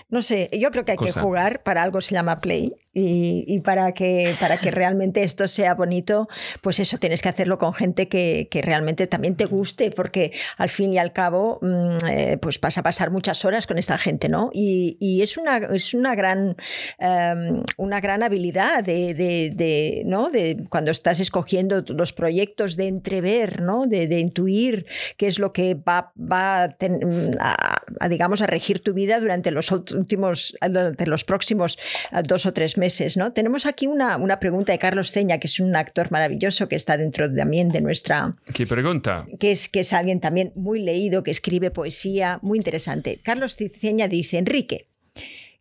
[0.08, 3.92] No sé, yo creo que hay que jugar, para algo se llama play, y, para,
[3.92, 6.28] que, para que realmente esto sea bonito,
[6.62, 10.94] pues eso tienes que hacerlo con gente que, realmente también te guste, porque al fin
[10.94, 14.50] y al cabo, mm, eh, pues vas a pasar muchas horas con esta gente, ¿no?
[14.52, 16.56] Y, es, una, es una, gran,
[16.98, 20.30] em, una gran habilidad de, ¿no?
[20.30, 23.86] de cuando estás escogiendo los proyectos, de entrever, ¿no?
[23.86, 24.86] De, intuir
[25.18, 30.56] qué es lo que va, va a, digamos, a regir tu vida durante los últimos,
[30.62, 31.78] de los próximos
[32.12, 32.85] eh, dos o tres meses.
[33.16, 33.32] ¿No?
[33.32, 36.96] Tenemos aquí una, una pregunta de Carlos Ceña, que es un actor maravilloso que está
[36.96, 38.36] dentro también de nuestra...
[38.54, 39.26] ¿Qué pregunta?
[39.38, 43.20] Que es, que es alguien también muy leído, que escribe poesía, muy interesante.
[43.22, 44.88] Carlos Ceña dice, Enrique,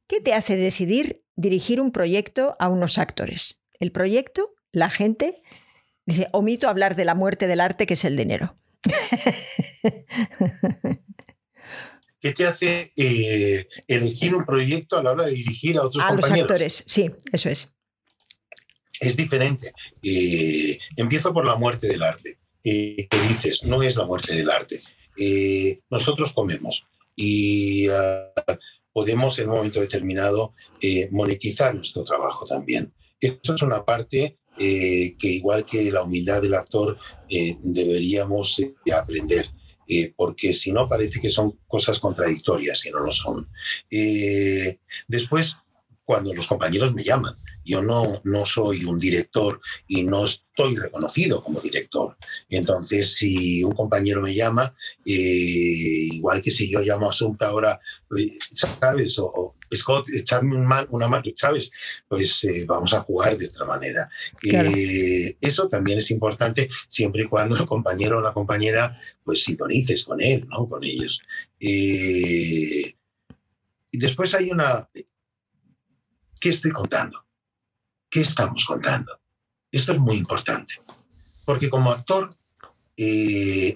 [0.08, 3.62] ¿qué te hace decidir dirigir un proyecto a unos actores?
[3.80, 4.54] ¿El proyecto?
[4.72, 5.42] ¿La gente?
[6.06, 8.56] Dice, omito hablar de la muerte del arte, que es el dinero.
[12.26, 16.08] ¿Qué te hace eh, elegir un proyecto a la hora de dirigir a otros a
[16.08, 16.32] compañeros?
[16.32, 17.76] A los actores, sí, eso es.
[19.00, 19.72] Es diferente.
[20.02, 22.40] Eh, empiezo por la muerte del arte.
[22.64, 23.66] Eh, ¿Qué dices?
[23.66, 24.80] No es la muerte del arte.
[25.92, 28.34] nosotros comemos y ah,
[28.92, 30.56] podemos en un momento determinado
[31.12, 32.92] monetizar nuestro trabajo también.
[33.20, 36.98] Eso es una parte que igual que la humildad del actor
[37.30, 38.60] deberíamos
[38.92, 39.48] aprender.
[39.88, 43.48] Eh, porque si no parece que son cosas contradictorias y no lo son.
[43.90, 45.58] Eh, después,
[46.04, 47.34] cuando los compañeros me llaman,
[47.66, 52.16] yo no, no soy un director y no estoy reconocido como director.
[52.48, 57.80] Entonces, si un compañero me llama, eh, igual que si yo llamo a Asunta ahora,
[58.52, 59.18] ¿sabes?
[59.18, 61.72] O, Scott, echarme una mano, ¿sabes?
[62.08, 64.10] Pues eh, vamos a jugar de otra manera.
[64.44, 70.04] Eh, eso también es importante siempre y cuando el compañero o la compañera pues sintonices
[70.04, 70.68] con él, ¿no?
[70.68, 71.22] Con ellos.
[71.60, 72.96] Eh,
[73.92, 74.90] y después hay una...
[76.40, 77.26] ¿Qué estoy contando?
[78.10, 79.20] ¿Qué estamos contando?
[79.72, 80.82] Esto es muy importante.
[81.46, 82.30] Porque como actor,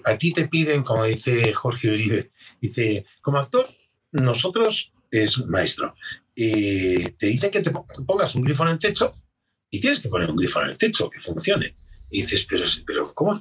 [0.04, 2.30] a ti te piden, como dice Jorge Uribe,
[2.60, 3.66] dice, como actor,
[4.12, 5.94] nosotros es maestro.
[6.34, 9.14] Y te dicen que te pongas un grifo en el techo
[9.70, 11.74] y tienes que poner un grifo en el techo que funcione.
[12.10, 13.40] Y dices, pero, pero ¿cómo?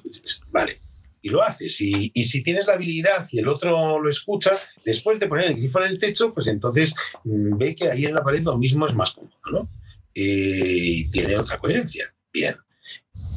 [0.51, 0.77] Vale.
[1.21, 1.81] Y lo haces.
[1.81, 5.57] Y, y, si tienes la habilidad y el otro lo escucha, después de poner el
[5.57, 6.93] grifo en el techo, pues entonces
[7.23, 9.69] mm, ve que ahí en la pared lo mismo es más cómodo, ¿no?
[10.13, 12.13] Y tiene otra coherencia.
[12.31, 12.55] Bien.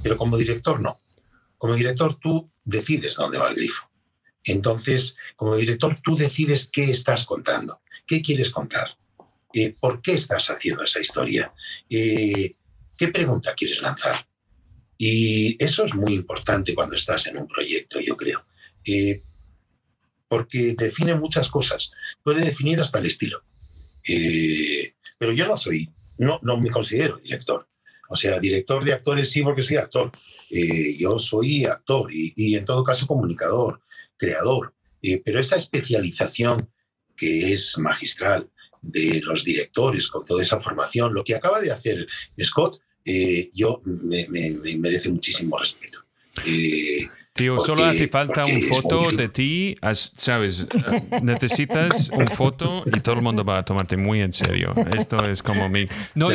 [0.03, 0.97] Pero como director, no.
[1.57, 3.89] Como director, tú decides dónde va el grifo.
[4.45, 7.82] Entonces, como director, tú decides qué estás contando.
[8.13, 8.95] ¿Qué quieres contar?
[9.55, 11.51] Eh, ¿Por qué estás haciendo esa historia?
[11.89, 12.53] Eh,
[12.99, 14.29] ¿Qué pregunta quieres lanzar?
[14.99, 18.45] Y eso es muy importante cuando estás en un proyecto, yo creo.
[18.85, 19.19] Eh,
[20.29, 21.93] porque define muchas cosas.
[22.23, 23.45] Puede definir hasta el estilo.
[25.19, 25.89] pero yo no soy,
[26.19, 27.67] no, no me considero director.
[28.11, 30.13] O sea, director de actores sí porque soy actor.
[30.99, 33.81] yo soy actor y, en todo caso comunicador,
[34.19, 34.75] creador.
[35.25, 36.69] pero esa especialización
[37.23, 38.51] que es magistral,
[38.83, 41.15] de los directores con toda esa formación.
[41.15, 42.05] Lo que acaba de hacer
[42.43, 44.27] Scott, eh, yo me,
[44.77, 46.05] merece muchísimo respeto.
[46.45, 50.67] Eh, Tío, solo hace falta un foto de ti, ¿sabes?
[51.23, 54.75] Necesitas un foto y todo el mundo va a tomarte muy en serio.
[54.95, 55.87] Esto es como mi...
[56.15, 56.29] No,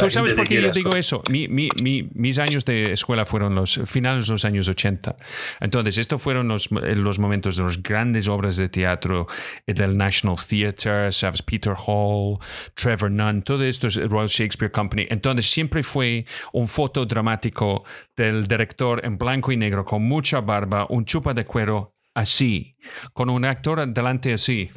[0.00, 1.22] tú sabes por qué yo digo eso.
[1.30, 1.70] Mi, mi,
[2.14, 5.14] mis años de escuela fueron los finales de los años 80.
[5.60, 9.28] Entonces, estos fueron los, los momentos de las grandes obras de teatro
[9.68, 11.42] del National Theatre, ¿sabes?
[11.42, 12.38] Peter Hall,
[12.74, 15.06] Trevor Nunn, todo esto es Royal Shakespeare Company.
[15.10, 17.84] Entonces, siempre fue un foto dramático
[18.16, 22.76] del director en blanco y negro con mucha barba, un chupa de cuero así,
[23.12, 24.70] con un actor delante así.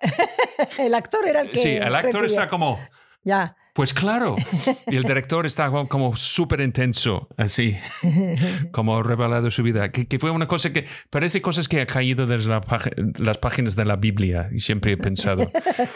[0.78, 1.58] el actor era el que.
[1.58, 2.78] Sí, el actor está como.
[3.22, 3.56] Ya.
[3.74, 4.36] Pues claro,
[4.86, 7.76] y el director está como súper intenso, así,
[8.70, 12.50] como revelado su vida, que, fue una cosa que parece cosas que ha caído desde
[13.18, 15.50] las páginas de la Biblia, y siempre he pensado,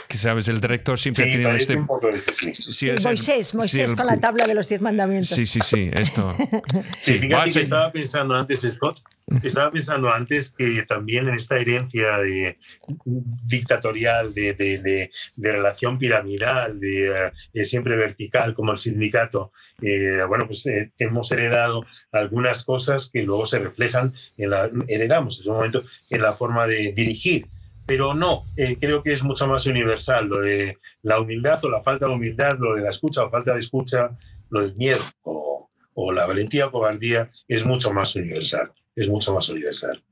[0.09, 1.77] que sabes, el director siempre ha tenido este...
[1.77, 5.29] Un poco sí, sí, Moisés, Moisés con la tabla de los diez mandamientos.
[5.29, 6.35] Sí, sí, sí, esto.
[7.01, 8.99] Sí, fíjate que estaba pensando antes, Scott,
[9.43, 12.59] estaba pensando antes que también en esta herencia de,
[13.45, 15.11] dictatorial, de, de,
[15.53, 19.53] relación piramidal, de, eh, siempre vertical, como el sindicato,
[19.83, 25.41] eh, bueno, pues eh, hemos heredado algunas cosas que luego se reflejan, en la, heredamos
[25.41, 27.47] en un momento en la forma de dirigir.
[27.87, 28.43] Pero no,
[28.81, 32.59] creo que es mucho más universal lo de la humildad o la falta de humildad,
[32.59, 34.11] lo de la escucha o falta de escucha,
[34.51, 39.33] lo del miedo o, o la valentía o cobardía es mucho más universal es mucho
[39.35, 40.03] más universal.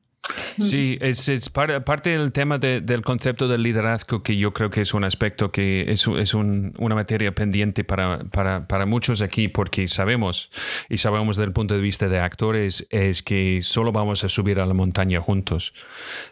[0.59, 4.95] Sí, es, es parte del tema del concepto del liderazgo que yo creo que es
[4.95, 9.87] un aspecto que es, es un, una materia pendiente para, para, para, muchos aquí porque
[9.87, 10.51] sabemos
[10.89, 14.59] y sabemos desde el punto de vista de actores es que solo vamos a subir
[14.59, 15.75] a la montaña juntos.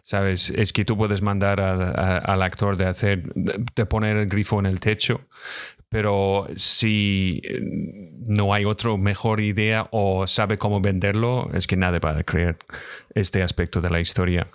[0.03, 0.51] ¿Sabes?
[0.51, 4.81] Es que tú puedes mandar al actor de hacer, de poner el grifo en el
[4.81, 5.21] techo,
[5.95, 7.61] pero si eh,
[8.27, 12.57] no hay otra mejor idea o sabe cómo venderlo, es que nadie va a creer
[13.15, 14.49] este aspecto de la historia.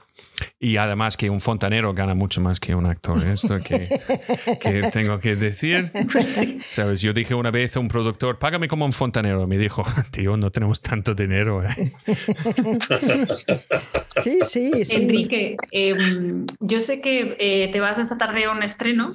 [0.59, 3.25] Y además que un fontanero gana mucho más que un actor.
[3.25, 3.35] ¿eh?
[3.35, 4.01] Esto que,
[4.59, 5.93] que tengo que decir.
[6.65, 9.47] Sabes, yo dije una vez a un productor, págame como un fontanero.
[9.47, 11.63] Me dijo, tío, no tenemos tanto dinero.
[11.63, 11.93] ¿eh?
[14.21, 14.95] Sí, sí, sí.
[14.97, 19.13] Enrique, em, yo sé que te vas esta tarde a un estreno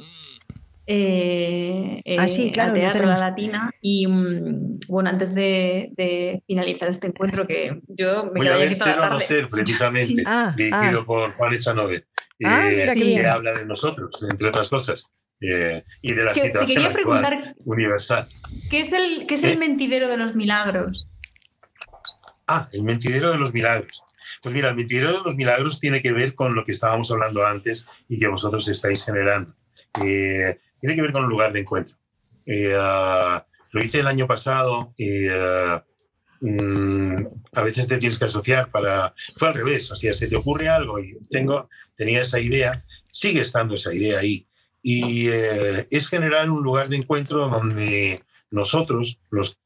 [0.87, 3.70] eh, ah, sí, eh, claro, Teatro La Latina.
[3.80, 8.99] Y mm, bueno, antes de, finalizar este encuentro, que yo me Voy a ver Ser
[8.99, 11.07] o no ser, precisamente, ah, dirigido ah.
[11.07, 12.07] por Juan Echanove,
[12.45, 15.11] ah, eh, que habla de nosotros, entre otras cosas.
[15.41, 18.26] Eh, y de la situación te quería preguntar, universal.
[18.70, 21.11] ¿Qué es el, qué es el mentidero de los milagros?
[22.47, 24.03] Ah, el mentidero de los milagros.
[24.43, 27.47] Pues mira, el mentidero de los milagros tiene que ver con lo que estábamos hablando
[27.47, 29.55] antes y que vosotros estáis generando.
[30.03, 31.97] Eh, tiene que ver con el lugar de encuentro.
[32.45, 34.93] Eh, ah, lo hice el año pasado.
[34.99, 35.82] y ah,
[36.43, 39.14] mm, a veces te tienes que asociar para...
[39.39, 43.41] Fue al revés, o sea, se te ocurre algo y tengo, tenía esa idea, sigue
[43.41, 44.45] estando esa idea ahí.
[44.82, 49.59] Y eh, es generar un lugar de encuentro donde nosotros, los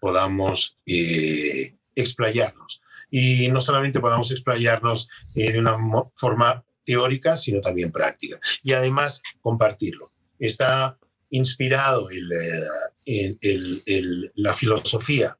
[0.00, 2.80] podamos eh, explayarnos.
[3.10, 5.76] Y no solamente podamos explayarnos de una
[6.16, 8.40] forma teórica, sino también práctica.
[8.62, 10.10] Y además compartirlo
[10.40, 10.98] está
[11.30, 15.36] inspirado en, eh, la filosofía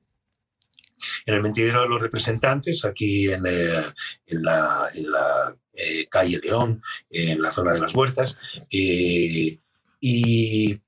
[1.25, 3.83] en el mentidero de los representantes, aquí en, eh,
[4.29, 8.37] la, eh, calle León, en la zona de las Huertas.
[10.03, 10.81] y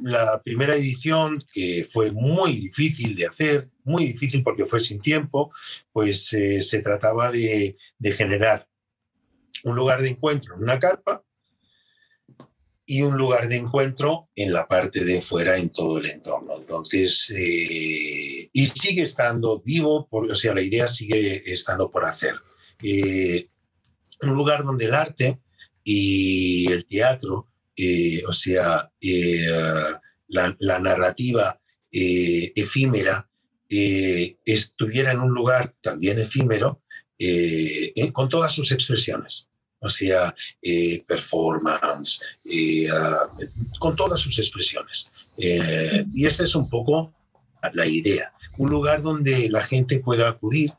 [0.00, 5.52] la primera edición, que fue muy difícil de hacer, muy difícil porque fue sin tiempo,
[5.92, 8.68] pues se trataba de, de generar
[9.64, 11.25] un lugar de encuentro en una carpa
[12.88, 16.56] y un lugar de encuentro en la parte de fuera, en todo el entorno.
[16.56, 22.36] Entonces, eh, y sigue estando vivo, o sea, la idea sigue estando por hacer.
[22.80, 23.48] Eh,
[24.22, 25.40] un lugar donde el arte
[25.82, 28.90] y el teatro, eh, o sea,
[30.28, 31.60] la, la, narrativa
[31.90, 33.28] efímera,
[33.68, 36.82] estuviera en un lugar también efímero,
[38.12, 39.45] con todas sus expresiones
[39.86, 43.32] o sea, eh, performance, eh, ah,
[43.78, 45.10] con todas sus expresiones.
[45.38, 47.14] Eh, y esa es un poco
[47.72, 48.32] la idea.
[48.58, 50.72] Un lugar donde la gente pueda acudir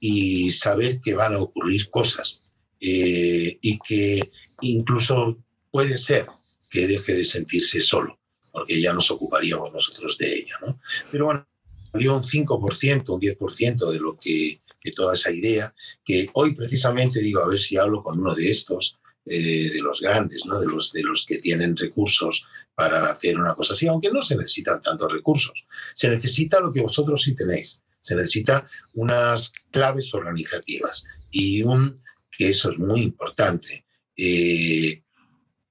[0.00, 2.42] y saber que van a ocurrir cosas
[2.78, 4.28] y que
[4.60, 5.38] incluso
[5.70, 6.26] puede ser
[6.68, 8.18] que deje de sentirse solo,
[8.52, 10.56] porque ya nos ocuparíamos nosotros de ella.
[10.66, 10.80] ¿no?
[11.10, 11.46] Pero bueno,
[11.92, 15.74] salió un 5%, un 10% de lo que de toda esa idea,
[16.04, 20.00] que hoy precisamente digo, a ver si hablo con uno de estos, eh, de los
[20.00, 20.58] grandes, ¿no?
[20.58, 24.36] de, los, de los que tienen recursos para hacer una cosa así, aunque no se
[24.36, 25.64] necesitan tantos recursos.
[25.94, 32.02] Se necesita lo que vosotros sí tenéis, Se necesita unas claves organizativas y un,
[32.36, 33.84] que eso es muy importante,
[34.16, 35.04] eh,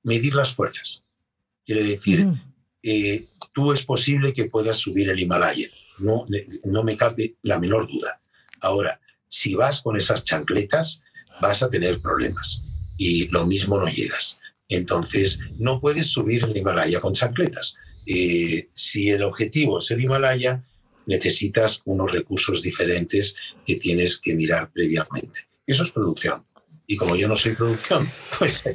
[0.04, 1.04] medir las fuerzas.
[1.66, 2.26] Quiere decir,
[2.82, 5.68] eh, tú es posible que puedas subir el Himalaya,
[6.00, 6.26] no,
[6.64, 8.22] no me cabe la menor duda.
[8.62, 9.01] Ahora,
[9.32, 11.04] si vas con esas chancletas,
[11.42, 14.40] vas a tener problemas y lo mismo no llegas.
[14.68, 17.78] Entonces, no puedes subir el Himalaya con chancletas.
[18.06, 20.64] Eh, si el objetivo es el Himalaya,
[21.06, 25.48] necesitas unos recursos diferentes que tienes que mirar previamente.
[25.66, 26.44] Eso es producción.
[26.92, 28.66] Y como yo no soy producción, pues,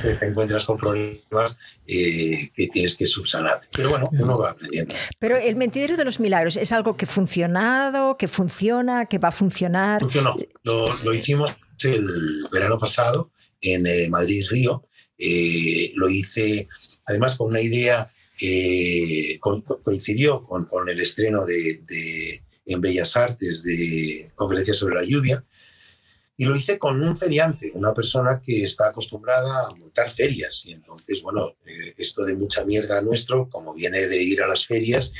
[0.00, 3.60] pues te encuentras con problemas eh, que tienes que subsanar.
[3.72, 4.94] Pero bueno, uno va aprendiendo.
[5.18, 9.28] Pero el mentidero de los milagros es algo que ha funcionado, que funciona, que va
[9.28, 10.00] a funcionar.
[10.00, 10.36] Funcionó.
[10.62, 12.06] Lo, hicimos el
[12.52, 14.84] verano pasado en eh, Madrid Río.
[15.18, 16.68] Eh, lo hice
[17.04, 18.08] además con una idea,
[19.40, 25.44] coincidió con, con, el estreno de, de, en Bellas Artes de Conferencia sobre la Lluvia
[26.36, 30.66] y lo hice con un feriante, una persona que está acostumbrada a montar ferias.
[30.66, 34.66] Y entonces, bueno, eh, esto de mucha mierda nuestro, como viene de ir a las
[34.66, 35.12] ferias,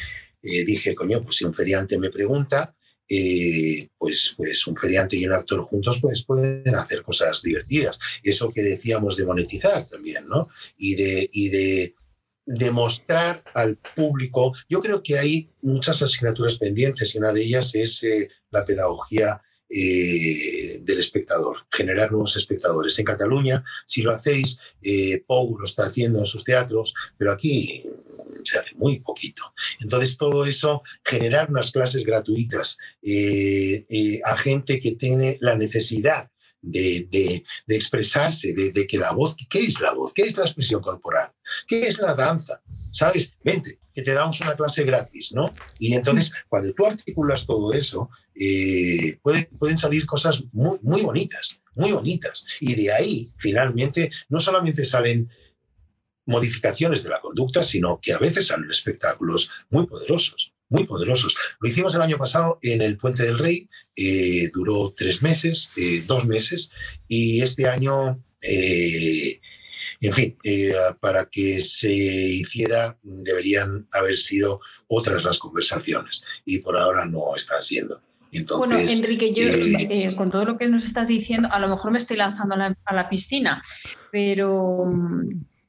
[0.42, 2.74] eh, dije, coño, pues si un feriante me pregunta,
[3.08, 7.98] eh, pues, pues un feriante y un actor juntos pues pueden hacer cosas divertidas.
[8.22, 10.48] Eso que decíamos de monetizar también, ¿no?
[10.76, 11.94] Y de, y de
[12.44, 18.06] demostrar al público, yo creo que hay muchas asignaturas pendientes y una de ellas es
[18.50, 22.98] la pedagogía eh, del espectador, generar nuevos espectadores.
[22.98, 27.84] En Cataluña, si lo hacéis, eh, Pou lo está haciendo en sus teatros, pero aquí
[28.44, 29.42] se hace muy poquito.
[29.80, 36.30] Entonces, todo eso, generar unas clases gratuitas eh, eh, a gente que tiene la necesidad
[36.62, 40.12] de, de, expresarse, de, de, que la voz, ¿qué es la voz?
[40.12, 41.30] ¿Qué es la expresión corporal?
[41.66, 42.60] ¿Qué es la danza?
[42.96, 43.34] ¿Sabes?
[43.44, 45.52] Vente, que te damos una clase gratis, ¿no?
[45.78, 51.92] Y entonces, cuando tú articulas todo eso, eh, pueden salir cosas muy, muy bonitas, muy
[51.92, 52.46] bonitas.
[52.58, 55.28] Y de ahí, finalmente, no solamente salen
[56.24, 61.36] modificaciones de la conducta, sino que a veces salen espectáculos muy poderosos, muy poderosos.
[61.60, 66.02] Lo hicimos el año pasado en el Puente del Rey, eh, duró tres meses, eh,
[66.06, 66.70] dos meses,
[67.06, 69.38] y este año eh,
[70.00, 76.76] en fin, eh, para que se hiciera deberían haber sido otras las conversaciones y por
[76.76, 78.00] ahora no están siendo.
[78.32, 81.68] Entonces, bueno, Enrique, yo eh, eh, con todo lo que nos estás diciendo, a lo
[81.68, 83.62] mejor me estoy lanzando a la piscina,
[84.10, 84.84] pero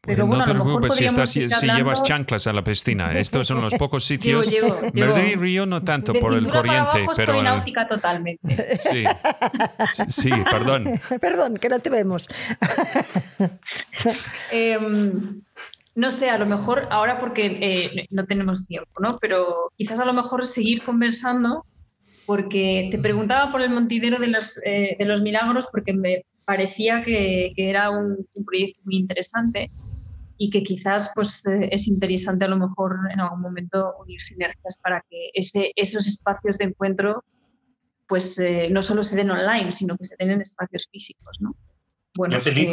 [0.08, 3.12] pero no te preocupes si, estás, si, llevas chanclas a la piscina.
[3.20, 4.50] Estos son los pocos sitios.
[4.50, 7.34] Llevo, Madrid y Río no tanto por el corriente, pero.
[7.34, 8.80] Estoy náutica totalmente.
[8.80, 9.04] Sí,
[10.08, 10.94] sí, perdón.
[11.22, 12.30] perdón, que no te vemos.
[14.52, 15.42] Em,
[15.96, 19.18] no sé, a lo mejor ahora porque eh, no tenemos tiempo, ¿no?
[19.20, 21.66] Pero quizás a lo mejor seguir conversando,
[22.26, 27.04] porque te preguntaba por el montidero de los, eh, de los milagros, porque me parecía
[27.04, 29.70] que, que era un, un proyecto muy interesante
[30.38, 34.80] y que quizás pues, eh, es interesante a lo mejor en algún momento unir sinergias
[34.84, 37.26] para que ese, esos espacios de encuentro
[38.08, 41.36] pues eh, no solo se den online, sino que se den en espacios físicos.
[41.42, 41.58] ¿no?
[42.16, 42.72] Bueno, yo feliz,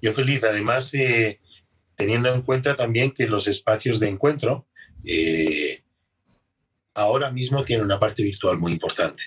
[0.00, 0.44] yo feliz.
[0.44, 1.40] además eh,
[1.94, 4.66] teniendo en cuenta también que los espacios de encuentro
[6.94, 9.20] ahora mismo tienen una parte virtual muy importante.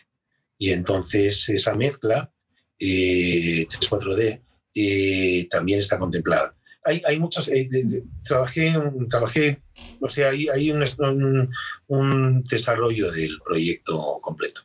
[0.58, 2.32] Y entonces esa mezcla
[2.80, 4.42] 3-4D
[5.50, 6.56] también está contemplada
[6.86, 7.50] hay, hay muchas.
[7.50, 7.68] Eh,
[8.24, 8.74] trabajé,
[9.10, 9.58] trabajé,
[10.00, 10.86] o sea, hay, hay un,
[11.88, 14.62] un, desarrollo del proyecto completo.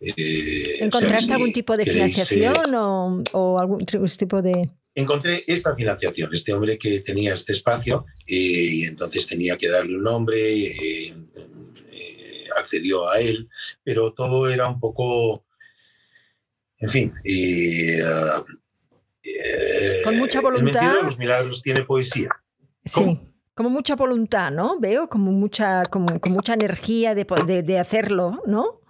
[0.00, 4.68] Eh, ¿Encontraste algún tipo de financiación o, o, algún tipo de.?
[4.94, 9.96] Encontré esta financiación, este hombre que tenía este espacio eh, y entonces tenía que darle
[9.96, 11.16] un nombre,
[12.58, 13.48] accedió a él,
[13.82, 15.46] pero todo era un poco.
[16.78, 17.12] En fin,
[20.04, 20.98] con mucha voluntad.
[20.98, 22.28] El los milagros tiene poesía.
[22.84, 23.18] Sí.
[23.54, 24.80] Como mucha voluntad, ¿no?
[24.80, 27.24] Veo como mucha, como, con mucha energía de,
[27.62, 28.80] de, hacerlo, ¿no?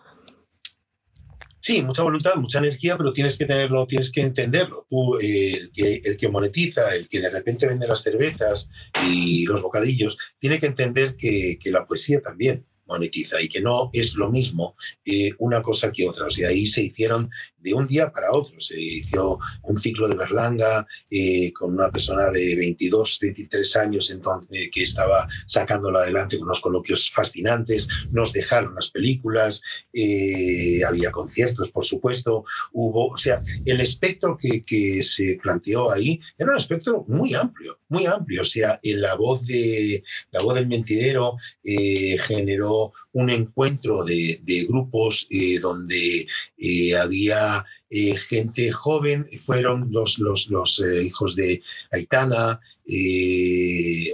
[1.61, 4.87] Sí, mucha voluntad, mucha energía, pero tienes que tenerlo, tienes que entenderlo.
[4.89, 8.68] Tú, eh, el, que, el que monetiza, el que de repente vende las cervezas
[9.03, 13.91] y los bocadillos, tiene que entender que, que la poesía también monetiza y que no
[13.92, 16.26] es lo mismo eh, una cosa que otra.
[16.26, 17.30] O sea, ahí se hicieron
[17.63, 18.61] de un día para otro.
[18.61, 24.71] Se hizo un ciclo de Berlanga eh, con una persona de 22, 23 años entonces
[24.72, 27.89] que estaba sacándola adelante con unos coloquios fascinantes.
[28.11, 29.63] Nos dejaron las películas,
[29.93, 32.45] eh, había conciertos, por supuesto.
[32.72, 37.79] Hubo, o sea, el espectro que, que se planteó ahí era un espectro muy amplio,
[37.89, 38.43] muy amplio.
[38.43, 44.64] O sea, en la voz de la voz del mentidero generó un encuentro de, de
[44.64, 46.26] grupos eh, donde
[46.57, 52.61] eh, había eh, gente joven, fueron los, los, los hijos de Aitana,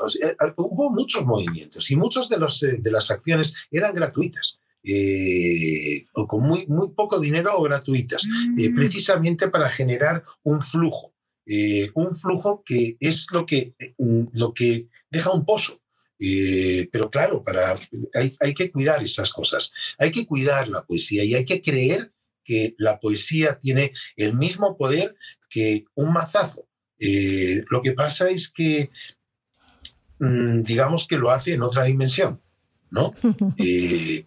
[0.03, 4.61] o sea, hubo muchos movimientos y muchas de, los, de las acciones eran gratuitas.
[6.15, 8.75] o con muy, muy poco dinero o gratuitas, Mm.
[8.75, 11.15] precisamente para generar un flujo,
[11.95, 15.81] un flujo que es lo que, mm, lo que deja un pozo.
[16.19, 17.79] Eh, pero claro, para,
[18.15, 22.13] hay, hay que cuidar esas cosas, hay que cuidar la poesía y hay que creer
[22.43, 25.17] que la poesía tiene el mismo poder
[25.49, 26.67] que un mazazo.
[26.99, 28.91] Eh, lo que pasa es que,
[30.19, 32.41] mm, digamos que lo hace en otra dimensión,
[32.91, 33.13] ¿no?
[33.59, 34.25] Eh,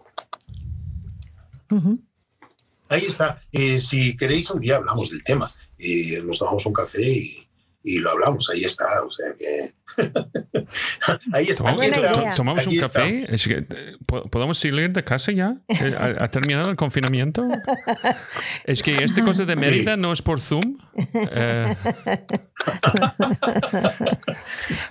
[2.90, 3.40] ahí está.
[3.80, 5.50] Si queréis, un día hablamos del tema.
[6.24, 7.48] Nos tomamos un café y,
[7.84, 8.50] y lo hablamos.
[8.50, 9.04] Ahí está.
[9.04, 9.74] O sea que.
[11.34, 11.76] ahí está.
[12.36, 13.20] ¿Tomamos, aquí está, un café?
[13.20, 13.34] está.
[13.36, 15.56] Es que, eh, ¿po- ¿Podemos salir de casa ya?
[15.98, 17.48] ¿Ha, ha terminado el confinamiento?
[18.66, 20.78] Es que esta cosa de Mérida no es por Zoom.
[21.14, 21.76] Eh,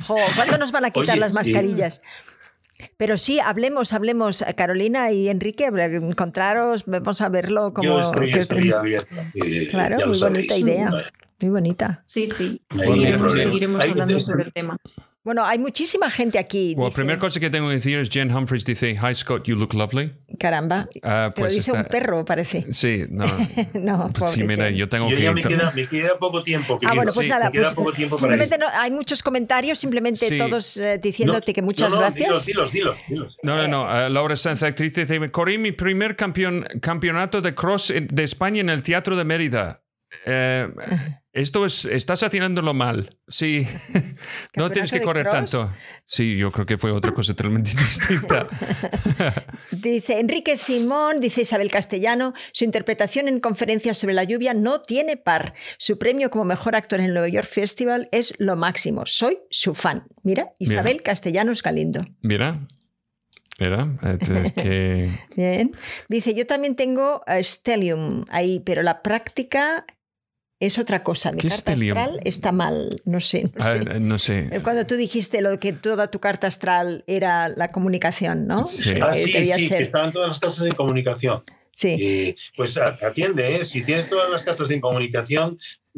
[0.07, 2.01] Jo, ¿Cuándo nos van a quitar Oye, las mascarillas?
[2.97, 7.87] Pero sí, hablemos, hablemos, Carolina y Enrique, encontraros, vamos a verlo como...
[7.87, 9.15] Yo estoy, que- estoy abierto.
[9.35, 10.91] eh, Claro, muy bonita idea.
[11.41, 12.03] Muy bonita.
[12.07, 12.61] Sí, sí.
[12.77, 14.77] Seguiremos, seguiremos hablando sobre el tema.
[15.23, 16.75] Bueno, hay muchísima gente aquí.
[16.75, 19.45] bueno, la dice- primera cosa que tengo que decir es Jen Humphries dice, Hi Scott,
[19.45, 20.11] you look lovely.
[20.39, 22.67] Caramba, Ah, te pues lo dice está- un perro, parece.
[22.73, 23.27] Sí, no.
[23.75, 24.77] No, Pues sí, mira, Jen.
[24.77, 25.23] yo tengo Yo que...
[25.23, 26.79] ya me queda, me queda poco tiempo.
[26.87, 28.65] Ah, bueno, pues Sí, nada, me queda pues poco tiempo para simplemente eso.
[28.75, 30.39] no- hay muchos comentarios, simplemente Sí.
[30.39, 32.25] todos eh, diciéndote No, que muchas no, no, gracias.
[32.25, 32.99] Dilos, dilos, dilos.
[33.09, 33.37] dilos.
[33.43, 34.07] No, no, no.
[34.07, 38.63] eh, Laura Sanz, actriz, dice, corrí mi primer campeón, campeonato de cross en- de España
[38.63, 39.83] en el Teatro de Mérida.
[40.27, 40.69] Eh,
[41.33, 43.17] esto es, estás haciéndolo mal.
[43.29, 43.67] Sí.
[44.57, 45.73] no tienes que correr tanto.
[46.05, 48.49] Sí, yo creo que fue otra cosa totalmente distinta.
[49.71, 55.17] Dice Enrique Simón, dice Isabel Castellano, su interpretación en conferencias sobre la lluvia no tiene
[55.17, 55.55] par.
[55.79, 59.07] Su premio como mejor actor en el New York Festival es lo máximo.
[59.07, 60.09] Soy su fan.
[60.23, 62.01] Mira, Isabel Castellanos Galindo.
[62.23, 62.67] Mira.
[63.61, 65.11] Mira, es que...
[65.37, 65.73] Bien.
[66.09, 69.85] Dice, yo también tengo eh, Stellium ahí, pero la práctica
[70.61, 71.33] es otra cosa.
[71.33, 71.99] Mi ¿Qué es carta Stellium?
[71.99, 73.01] astral está mal.
[73.05, 73.51] No sé.
[73.55, 74.01] No sé.
[74.01, 74.49] no sé.
[74.53, 78.63] Eh, Cuando tú dijiste lo de que toda tu carta astral era la comunicación, ¿no?
[78.65, 78.91] Sí.
[78.91, 79.79] Eh, Ah, sí, sí, ser.
[79.79, 81.43] que estaban todas las casas en comunicación.
[81.73, 81.97] Sí.
[81.99, 83.65] Eh, pues atiende, ¿eh?
[83.65, 85.57] si tienes todas las casas en comunicación,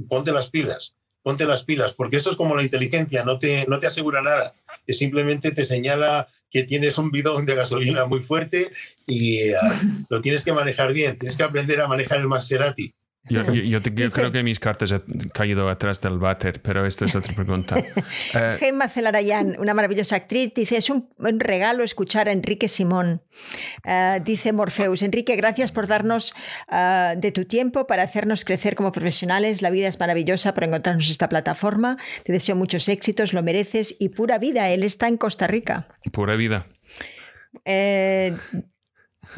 [0.09, 3.81] ponte las pilas, ponte las pilas, porque esto es como la inteligencia, no te, no
[3.81, 4.55] te asegura nada,
[4.87, 8.71] que simplemente te señala que tienes un bidón de gasolina muy fuerte
[9.07, 12.93] y ah, lo tienes que manejar bien, tienes que aprender a manejar el Maserati.
[13.29, 16.61] Yo, yo- yo te- yo Dice- creo que mis cartas han caído atrás del váter,
[16.61, 17.77] pero esto es otra pregunta.
[17.79, 23.23] Eh, Gemma Celarayán, una maravillosa actriz, dice, es un, un regalo escuchar a Enrique Simón.
[23.85, 26.35] Ah, dice Morpheus, Enrique, gracias por darnos
[26.69, 29.63] ah, de tu tiempo para hacernos crecer como profesionales.
[29.63, 31.97] La vida es maravillosa por encontrarnos esta plataforma.
[32.25, 34.69] Te deseo muchos éxitos, lo mereces y pura vida.
[34.71, 35.87] Él está en Costa Rica.
[36.13, 36.67] pura vida.
[37.65, 38.35] Eh,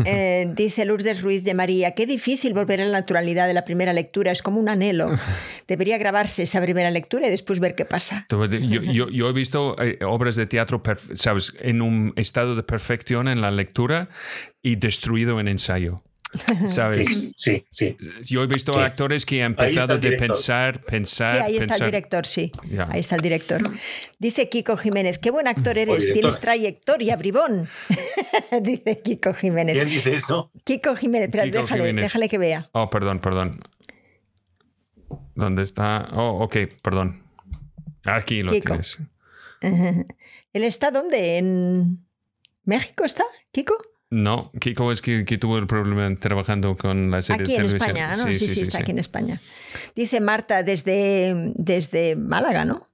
[0.05, 3.93] eh, dice Lourdes Ruiz de María, qué difícil volver a la naturalidad de la primera
[3.93, 5.11] lectura, es como un anhelo.
[5.69, 8.27] Debería grabarse esa primera lectura y después ver qué pasa.
[8.61, 10.83] Yo, yo- yo he visto eh, obras de teatro,
[11.15, 11.55] ¿sabes?
[11.61, 14.09] En un estado de perfección en la lectura
[14.63, 16.03] y destruido en ensayo.
[16.67, 17.07] ¿Sabes?
[17.07, 17.97] Sí, sí, sí.
[18.25, 18.79] Yo he visto Sí.
[18.81, 20.29] actores que han empezado de director.
[20.29, 21.87] pensar, Sí, pensar, ahí está el pensar.
[21.87, 22.53] director, sí.
[22.91, 23.63] Ahí está el director.
[24.19, 26.13] Dice Kiko Jiménez, qué buen actor eres, directora.
[26.15, 27.69] tienes trayectoria, bribón.
[28.63, 29.75] Dice Kiko Jiménez.
[29.77, 30.51] ¿Quién dice eso?
[30.65, 32.05] Kiko Jiménez, Kiko déjale, Jiménez.
[32.05, 32.69] déjale que vea.
[32.73, 33.61] Oh, perdón, perdón.
[35.35, 36.09] ¿Dónde está?
[36.13, 37.23] Oh, ok, perdón.
[38.05, 38.67] Aquí lo Kiko.
[38.67, 38.99] tienes.
[40.53, 41.39] ¿Él está dónde?
[41.39, 42.07] ¿En
[42.65, 43.77] México está, Kiko?
[44.15, 47.97] No, Kiko es que, que tuvo el problema trabajando con la serie Aquí en televisión.
[47.97, 48.23] España, ¿no?
[48.23, 49.41] Sí, sí, está aquí en España.
[49.97, 52.89] Dice Marta desde, desde Málaga, ¿no?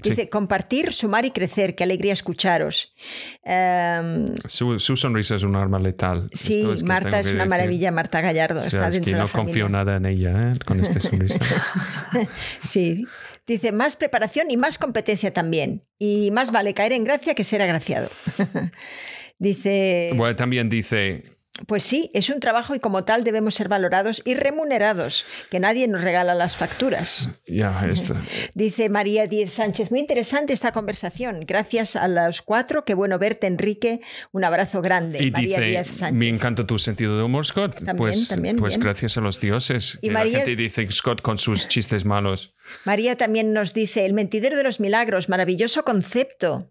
[0.00, 0.28] Dice, Sí.
[0.28, 2.94] compartir, sumar y crecer, qué alegría escucharos.
[3.42, 6.28] Em, Su, su sonrisa es un arma letal.
[6.32, 9.06] sí, Esto es que Marta es una maravilla, Marta Gallardo, O sea, está es dentro
[9.06, 9.84] que de la no confío familia.
[9.84, 10.58] nada en ella, ¿eh?
[10.64, 11.40] Con este sonrisa.
[12.60, 13.04] Sí.
[13.46, 15.82] Dice, más preparación y más competencia también.
[15.98, 18.10] Y más vale caer en gracia que ser agraciado.
[19.38, 21.24] Dice, bueno, también dice,
[21.66, 25.86] pues sí, es un trabajo y como tal debemos ser valorados y remunerados, que nadie
[25.86, 27.28] nos regala las facturas.
[27.46, 28.14] ya, esto.
[28.54, 31.44] Dice María Díez Sánchez, muy interesante esta conversación.
[31.46, 34.00] Gracias a los cuatro, qué bueno verte, Enrique.
[34.32, 35.22] Un abrazo grande.
[35.22, 36.18] Y María dice, Díez Sánchez.
[36.18, 37.76] me encanta tu sentido de humor, Scott.
[37.76, 38.80] También, pues también, pues bien.
[38.84, 39.98] gracias a los dioses.
[40.02, 42.54] Y María- La gente dice Scott con sus chistes malos.
[42.84, 46.70] María también nos dice, el mentidero de los milagros, maravilloso concepto.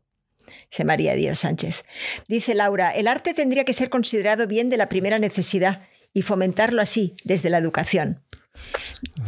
[0.71, 1.83] Dice María Díaz Sánchez.
[2.27, 6.81] Dice Laura, el arte tendría que ser considerado bien de la primera necesidad y fomentarlo
[6.81, 8.21] así, desde la educación.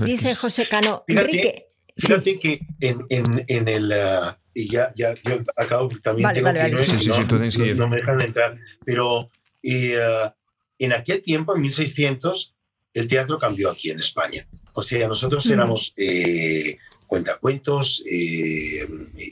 [0.05, 1.67] Dice José Cano, Fíjate, Enrique.
[1.97, 2.07] sí.
[2.07, 3.91] fíjate que en, en, en el.
[3.93, 7.09] ah, y ya, ya, yo acabo, porque también Vale, tengo vale, que vale, sí, sí,
[7.09, 7.15] no,
[7.51, 7.75] sí, no- ir.
[7.75, 8.57] no me dejan entrar.
[8.85, 9.29] Pero
[9.63, 10.33] eh, ah,
[10.79, 12.55] en aquel tiempo, en 1600,
[12.93, 14.47] el teatro cambió aquí en España.
[14.73, 15.51] O sea, nosotros Mm.
[15.53, 16.77] éramos eh,
[17.07, 18.87] cuentacuentos, eh,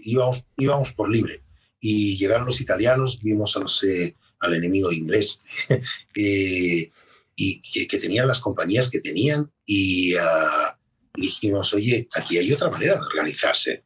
[0.06, 1.42] íbamos, íbamos por libre.
[1.86, 5.42] Y llegaron los italianos, vimos a los, eh, al enemigo inglés,
[6.16, 6.92] eh,
[7.36, 12.70] y que, que tenían las compañías que tenían, y, y dijimos, oye, aquí hay otra
[12.70, 13.84] manera de organizarse.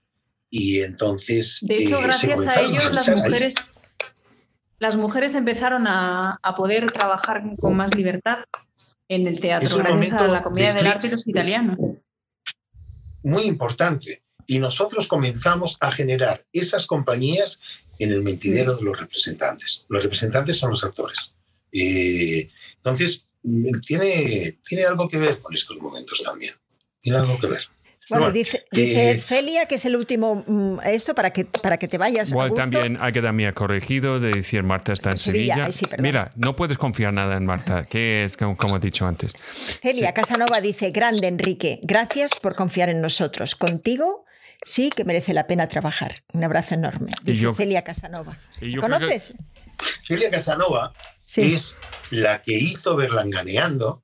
[0.49, 1.59] Y entonces...
[1.61, 3.15] De hecho, eh, gracias a ellos, las organizar ahí.
[3.15, 3.73] mujeres,
[4.77, 8.39] las mujeres empezaron a, a poder trabajar con más libertad
[9.09, 11.13] en el teatro, gracias a la comunidad de del clic.
[11.13, 11.77] arte italianos.
[13.23, 14.21] muy importante.
[14.49, 17.59] Y nosotros comenzamos a generar esas compañías
[17.99, 19.85] en el mentidero de los representantes.
[19.89, 21.33] Los representantes son los actores.
[21.71, 26.53] Eh, entonces, mm, tiene, tiene algo que ver con estos momentos también.
[27.01, 27.67] Tiene algo que ver.
[28.09, 31.77] Bueno, Bueno, dice, dice eh, Celia que es el último mm, esto para que, para
[31.77, 32.29] que te vayas.
[32.29, 32.61] a Igual gusto.
[32.69, 35.65] también hay que darme corregido de decir Marta está en Sevilla, Sevilla.
[35.65, 35.85] ay, sí.
[35.99, 39.33] Mira, no puedes confiar nada en Marta, que es como, como he dicho antes.
[39.81, 43.55] Celia Casanova dice, grande Enrique, gracias por confiar en nosotros.
[43.55, 44.23] Contigo
[44.65, 46.23] sí que merece la pena trabajar.
[46.33, 47.11] Un abrazo enorme.
[47.25, 48.39] Y yo- Celia Casanova.
[48.61, 49.33] y ¿La yo creo que- ¿Conoces?
[50.03, 50.93] Celia Casanova
[51.25, 51.53] Sí.
[51.53, 51.77] es
[52.09, 54.03] la que hizo Berlanganeando,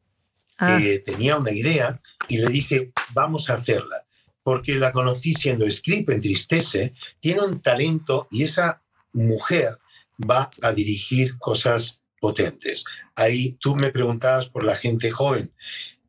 [0.59, 1.99] Ah, que tenía una idea,
[2.29, 4.05] y le dije, vamos a hacerla.
[4.43, 8.81] Porque la conocí siendo script en Tristece, tiene un talento y esa
[9.13, 9.79] mujer
[10.19, 12.85] va a dirigir cosas potentes.
[13.15, 15.51] Ahí tú me preguntabas por la gente joven,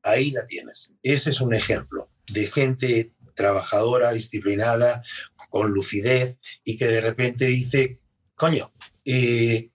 [0.03, 0.93] ahí la tienes.
[1.03, 5.03] Ese es un ejemplo de gente trabajadora, disciplinada,
[5.51, 8.01] con lucidez y que de repente dice,
[8.35, 8.73] coño,
[9.05, 9.71] eh,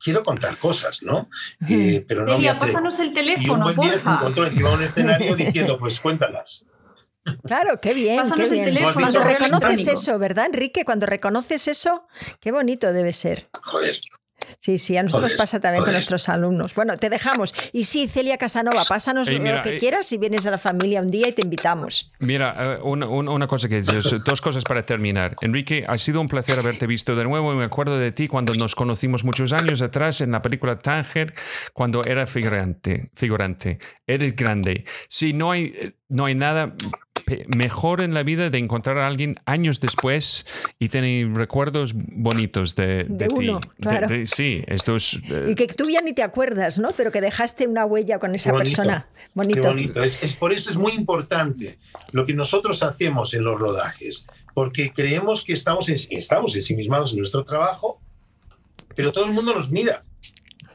[0.00, 1.28] quiero contar cosas, ¿no?
[1.68, 2.66] Eh, pero no me atrevo.
[2.66, 6.00] pásanos el Y un teléfono, buen día se encontró encima de un escenario diciendo, pues
[6.00, 6.66] cuéntalas.
[7.44, 8.64] claro, qué bien, Pásanos qué el bien.
[8.74, 10.84] teléfono, Cuando reconoces eso, ¿verdad, Enrique?
[10.84, 12.06] Cuando reconoces eso,
[12.40, 13.48] qué bonito debe ser.
[13.64, 13.98] Joder,
[14.58, 16.74] Sí, sí, a nosotros Joder, pasa también con nuestros alumnos.
[16.74, 17.54] Bueno, te dejamos.
[17.72, 20.58] Y sí, Celia Casanova, pásanos Ey, lo mira, que eh, quieras si vienes a la
[20.58, 22.12] familia un día y te invitamos.
[22.20, 23.82] Mira, eh, una, una- una cosa que
[24.26, 25.36] dos cosas para terminar.
[25.40, 28.54] Enrique, ha sido un placer haberte visto de nuevo y me acuerdo de ti cuando
[28.54, 31.34] nos conocimos muchos años atrás en la película Tanger,
[31.72, 33.10] cuando era figurante.
[33.14, 33.78] figurante.
[34.06, 34.84] Eres grande.
[35.08, 36.74] Sí, no hay, eh, no hay nada
[37.54, 40.46] mejor en la vida de encontrar a alguien años después
[40.78, 43.34] y tener recuerdos bonitos de, De ti.
[43.36, 44.08] uno, claro.
[44.08, 45.20] de- sí, esto es...
[45.30, 46.92] eh, Y que tú ya ni te acuerdas, ¿no?
[46.92, 49.08] Pero que dejaste una huella con esa bonito, persona.
[49.14, 49.68] qué Bonito.
[49.68, 50.02] bonito.
[50.02, 51.78] Es, es por eso es muy importante
[52.12, 57.18] lo que nosotros hacemos en los rodajes, porque creemos que estamos, en, estamos ensimismados en
[57.18, 58.00] nuestro trabajo,
[58.96, 60.00] pero todo el mundo nos mira.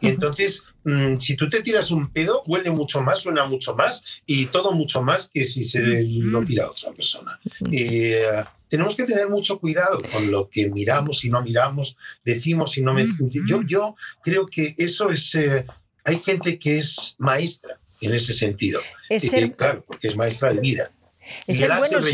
[0.02, 4.04] Y entonces, mm, si tú te tiras un pedo, huele mucho más, suena mucho más
[4.26, 7.40] y todo mucho más que si se lo tira a otra persona.
[7.72, 11.96] Eh, tenemos que tener mucho cuidado con lo que miramos y no miramos,
[12.26, 13.06] decimos y no me...
[13.48, 15.36] Yo, yo creo que eso es...
[15.36, 15.66] eh,
[16.06, 18.82] hay gente que es maestra en ese sentido.
[19.10, 20.92] Es ser- claro, porque es maestra de vida.
[21.48, 22.06] Es ser buenos,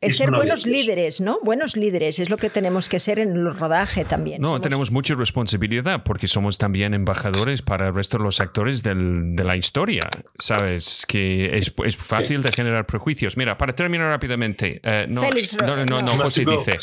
[0.00, 1.38] es ser buenos líderes, ¿no?
[1.42, 4.40] Buenos líderes es lo que tenemos que ser en el rodaje también.
[4.42, 8.82] No, Somos- tenemos mucha responsabilidad porque somos también embajadores para el resto de los actores
[8.82, 10.08] del- de la historia.
[10.38, 13.36] Sabes que es, es fácil de generar prejuicios.
[13.36, 16.18] Mira, para terminar rápidamente, eh, no, Félix, no, no, no, no.
[16.18, 16.78] José dice,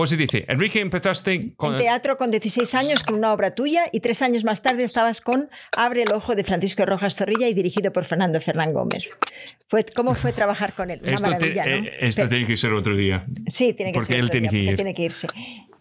[0.00, 1.72] José dice, Enrique, empezaste con...
[1.74, 5.20] En teatro con 16 años con una obra tuya y tres años más tarde estabas
[5.20, 9.18] con Abre el ojo de Francisco Rojas Torrilla y dirigido por Fernando Fernán Gómez.
[9.66, 11.00] Fue, ¿Cómo fue trabajar con él?
[11.02, 11.84] Una Esto, te- maravilla, ¿no?
[11.84, 13.26] eh, esto Pero- tiene que ser otro día.
[13.48, 14.76] sí, tiene que porque ser él otro tiene día, que porque ir.
[14.76, 15.26] tiene que irse.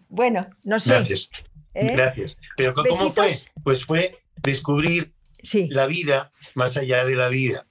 [0.10, 0.94] Bueno, no sé.
[0.94, 1.30] Gracias.
[1.76, 1.94] ¿eh?
[1.96, 2.40] Gracias.
[2.58, 3.30] Pero ¿cómo fue?
[3.64, 5.14] Pues fue descubrir
[5.44, 5.68] Sí.
[5.70, 7.67] la vida más allá de la vida.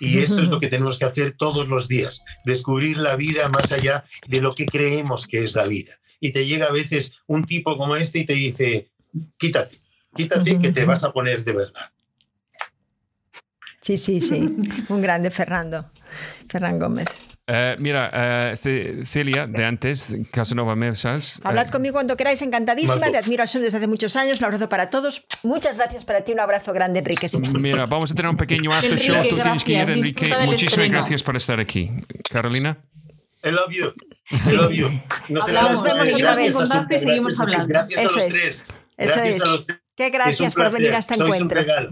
[0.00, 3.72] Y eso es lo que tenemos que hacer todos los días, descubrir la vida más
[3.72, 5.92] allá de lo que creemos que es la vida.
[6.20, 8.90] Y te llega a veces un tipo como este y te dice,
[9.36, 9.78] quítate,
[10.14, 11.92] quítate que te vas a poner de verdad.
[13.80, 14.44] Sí, sí, sí.
[14.88, 15.90] Un grande Fernando.
[16.48, 17.27] Fernán Gómez.
[17.50, 21.40] Eh, mira, eh, Ce- Celia, de antes, Casanova Mesas.
[21.42, 23.10] Hablad eh, conmigo cuando queráis, encantadísima.
[23.10, 24.38] Te admiro desde hace muchos años.
[24.40, 25.24] Un abrazo para todos.
[25.42, 26.32] Muchas gracias para ti.
[26.32, 27.26] Un abrazo grande, Enrique.
[27.58, 29.28] Mira, vamos a tener un pequeño after Enrique, show.
[29.28, 29.96] Tú tienes que ir, gracias.
[29.96, 30.26] Enrique.
[30.44, 30.92] Muchísimas estreno.
[30.92, 31.90] gracias por estar aquí.
[32.30, 32.78] Carolina.
[33.42, 33.92] I love you.
[34.46, 34.90] I love you.
[35.28, 36.08] Nos Hablamos, vemos.
[36.12, 37.68] en Gracias, contacto y Asunta, seguimos gracias, hablando.
[37.68, 38.30] Gracias a Eso los es.
[38.34, 38.66] tres.
[38.98, 39.42] Eso Gracias es.
[39.42, 39.78] a los tres.
[39.96, 41.60] Qué gracias por venir a este Sois encuentro.
[41.60, 41.90] Un regalo.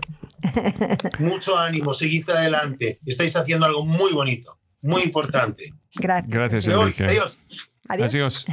[1.19, 2.99] Mucho ánimo, seguid adelante.
[3.07, 5.73] Estáis haciendo algo muy bonito, muy importante.
[5.95, 6.31] Gracias.
[6.31, 6.67] Gracias.
[6.69, 7.05] Enrique.
[7.05, 7.39] Adiós.
[7.89, 8.47] Adiós.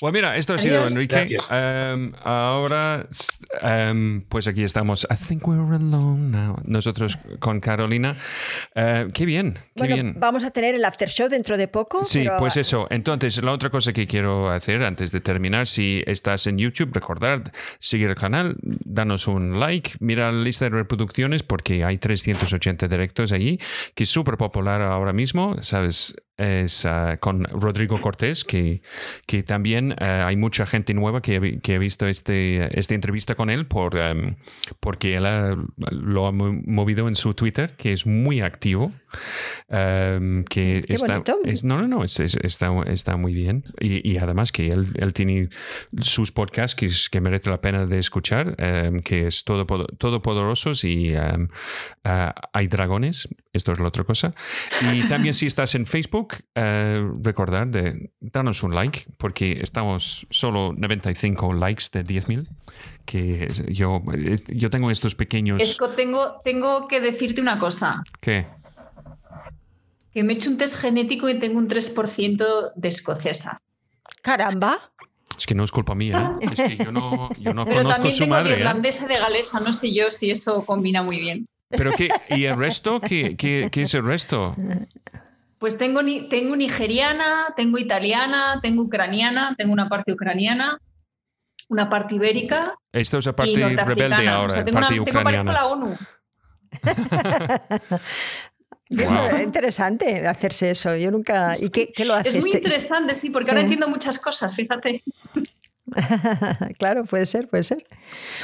[0.00, 0.94] Pues mira, esto ha sido Adiós.
[0.94, 1.14] Enrique.
[1.16, 1.50] Gracias.
[1.52, 3.06] Em, ahora,
[3.62, 5.06] em, pues aquí estamos.
[5.10, 6.56] I think we're alone now.
[6.64, 8.14] Nosotros con Carolina.
[8.74, 10.14] Eh, qué bien, qué Bueno, bien.
[10.18, 12.04] vamos a tener el after show dentro de poco.
[12.04, 12.86] Sí, pero- pues eso.
[12.90, 17.52] Entonces, la otra cosa que quiero hacer antes de terminar, si estás en YouTube, recordar
[17.78, 23.32] seguir el canal, danos un like, mira la lista de reproducciones porque hay 380 directos
[23.32, 23.58] allí,
[23.94, 26.14] que es súper popular ahora mismo, ¿sabes?
[26.36, 28.73] Es ah, con Rodrigo Cortés, que,
[29.26, 33.50] que también ah, hay mucha gente nueva que, que ha visto este, esta entrevista con
[33.50, 34.36] él por, em,
[34.80, 35.56] porque él ha-
[35.90, 38.92] lo ha mo- movido en su Twitter, que es muy activo.
[39.68, 43.62] em, que Qué está, es- no, no, no, es- es- está, está muy bien.
[43.80, 45.48] Y, y además que él, él tiene
[46.00, 49.64] sus podcasts que, que merece la pena de escuchar, em, que es todo,
[49.98, 51.48] todopoderosos y em,
[52.04, 54.32] ah, hay dragones, esto es la otra cosa.
[54.92, 60.72] Y también si estás en Facebook, eh, recordar de darnos un like, porque estamos solo
[60.76, 62.48] 95 likes de 10.000,
[63.04, 64.02] que yo,
[64.48, 65.62] yo tengo estos pequeños...
[65.62, 68.02] Esco, tengo, tengo que decirte una cosa.
[68.20, 68.46] ¿Qué?
[70.12, 73.58] Que me he hecho un test genético y tengo un 3% de escocesa.
[74.22, 74.78] Caramba.
[75.36, 76.48] Es que no es culpa mía, ¿eh?
[76.52, 78.54] es que yo no, yo no Pero conozco también su tengo de madre.
[78.54, 78.58] ¿eh?
[78.58, 79.60] irlandesa y de galesa.
[79.60, 81.46] No sé yo si eso combina muy bien.
[81.70, 83.00] Pero qué, ¿y el resto?
[83.00, 84.54] ¿Qué, qué, qué es el resto?
[85.64, 90.78] Pues tengo, ni, tengo nigeriana, tengo italiana, tengo ucraniana, tengo una parte ucraniana,
[91.70, 94.88] una parte ibérica Esto es la y parte rebelde O ahora, sea, la tengo, una,
[94.88, 95.52] parte tengo ucraniana.
[95.54, 95.96] la ONU.
[98.90, 99.40] Wow.
[99.42, 100.94] interesante hacerse eso.
[100.96, 101.52] Yo nunca.
[101.58, 102.58] ¿Y qué, qué lo hace Es muy este?
[102.58, 103.50] interesante, sí, porque Sí.
[103.52, 105.02] ahora entiendo muchas cosas, fíjate.
[106.78, 107.84] claro, puede ser, puede ser.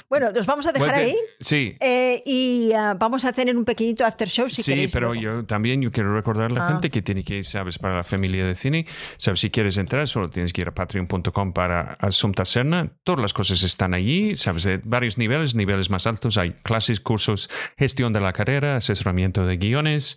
[0.09, 1.17] Bueno, nos vamos a dejar Bueno, ahí.
[1.41, 4.93] Sí, eh, y ah, vamos a tener un pequeñito after show si sí, queréis.
[4.93, 5.23] pero luego.
[5.41, 6.73] yo también yo quiero recordar a la Ah.
[6.73, 8.87] gente que tiene que ir, sabes, para la familia de cine,
[9.17, 12.93] sabes, si quieres entrar, solo tienes que ir a patreon.com para Asunta Serna.
[13.05, 16.37] Todas las cosas están allí, sabes, de varios niveles, niveles más altos.
[16.39, 17.49] Hay clases, cursos,
[17.79, 20.17] gestión de la carrera, asesoramiento de guiones.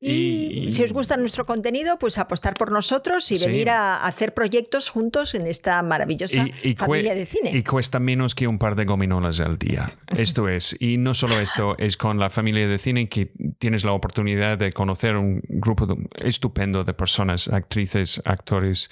[0.00, 3.46] Y, si os gusta nuestro contenido, pues apostar por nosotros y Sí.
[3.46, 7.50] venir a hacer proyectos juntos en esta maravillosa y, y familia de cine.
[7.54, 9.90] y cuesta menos que un par de gominolas al día.
[10.16, 10.76] Esto es.
[10.80, 14.72] Y no solo esto, es con la familia de cine que tienes la oportunidad de
[14.72, 18.90] conocer un grupo de- estupendo de personas, actrices, actores,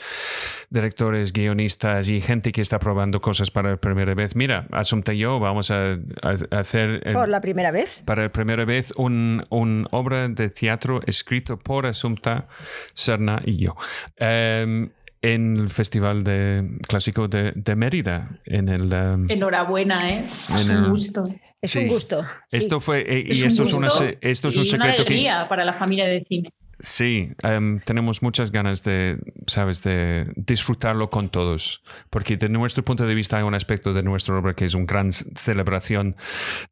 [0.70, 4.36] directores, guionistas y gente que está probando cosas para la primera vez.
[4.36, 7.00] Mira, Asunta y yo vamos a, a- hacer...
[7.04, 8.02] el- por la primera vez.
[8.06, 12.48] para la primera vez un, un obra de teatro escrito por Asunta
[12.94, 13.76] Serna y yo.
[14.16, 14.90] Em,
[15.32, 18.92] en el Festival de, Clásico de, de Mérida, en el...
[18.92, 20.24] em, Enhorabuena, ¿eh?
[20.54, 21.24] Es En un gusto.
[21.60, 21.78] Es Sí.
[21.80, 22.22] un gusto.
[22.48, 22.58] sí.
[22.58, 24.70] Esto fue, eh, Es y un esto es, una gusto se- esto es un una
[24.70, 25.28] secreto que...
[25.48, 26.50] para la familia de cine.
[26.80, 33.06] Sí, em, tenemos muchas ganas de, sabes, de disfrutarlo con todos, porque de nuestro punto
[33.06, 36.16] de vista hay un aspecto de nuestra obra que es una gran celebración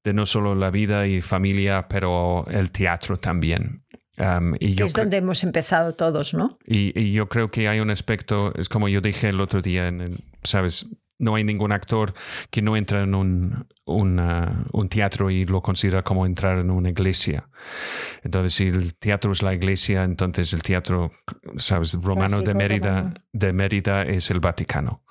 [0.05, 3.85] de no solo la vida y familia, pero el teatro también.
[4.61, 6.59] Y yo es donde hemos empezado todos, ¿no?
[6.67, 9.89] y, y yo creo que hay un aspecto, es como yo dije el otro día,
[9.89, 10.87] en el- ¿sabes?
[11.19, 12.15] No hay ningún actor
[12.51, 13.67] que no entra en un,
[14.91, 17.49] teatro y lo considera como entrar en una iglesia.
[18.25, 21.13] Entonces, si el teatro es la iglesia, entonces el teatro,
[21.57, 21.95] ¿sabes?
[21.95, 23.15] Romano de Mérida, romano.
[23.33, 25.05] de Mérida es el Vaticano.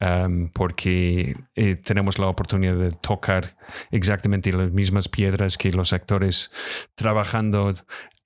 [0.00, 3.56] Um, porque eh, tenemos la oportunidad de tocar
[3.90, 6.50] exactamente las mismas piedras que los actores
[6.94, 7.74] trabajando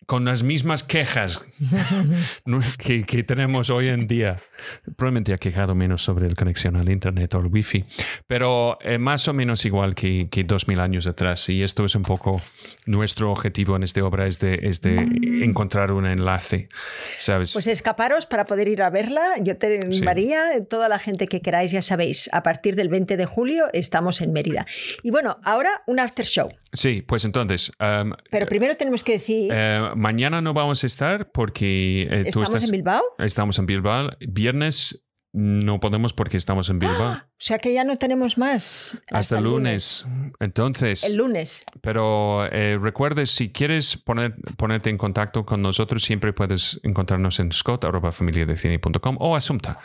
[0.06, 1.44] con las mismas quejas
[2.78, 4.36] que, que tenemos hoy en día.
[4.96, 7.84] Probablemente ha quejado menos sobre la conexión al Internet o al Wi-Fi,
[8.26, 11.48] pero eh, más o menos igual que, que 2000 años atrás.
[11.48, 12.40] Y esto es un poco
[12.86, 14.96] nuestro objetivo en esta obra, es de, es de
[15.42, 16.68] encontrar un enlace,
[17.18, 17.52] ¿sabes?
[17.52, 19.34] Pues escaparos para poder ir a verla.
[19.40, 20.02] Yo te Sí.
[20.02, 24.20] María, toda la gente que queráis, ya sabéis, a partir del 20 de julio estamos
[24.20, 24.66] en Mérida.
[25.02, 26.48] Y bueno, ahora un after show.
[26.72, 27.70] sí, pues entonces...
[27.80, 32.40] um, Pero primero tenemos que decir, eh, mañana no vamos a estar porque eh, tú
[32.40, 32.62] ¿estamos estás...
[32.64, 33.02] en Bilbao?
[33.18, 34.10] Estamos en Bilbao.
[34.20, 37.16] Viernes no podemos porque estamos en Bilbao.
[37.36, 39.02] O sea que ya no tenemos más.
[39.10, 40.06] Hasta, el lunes.
[40.40, 41.66] Entonces, El lunes.
[41.82, 47.50] pero eh, recuerdes, si quieres poner, ponerte en contacto con nosotros, siempre puedes encontrarnos en
[47.52, 49.78] scott.familiadecine.com o asunta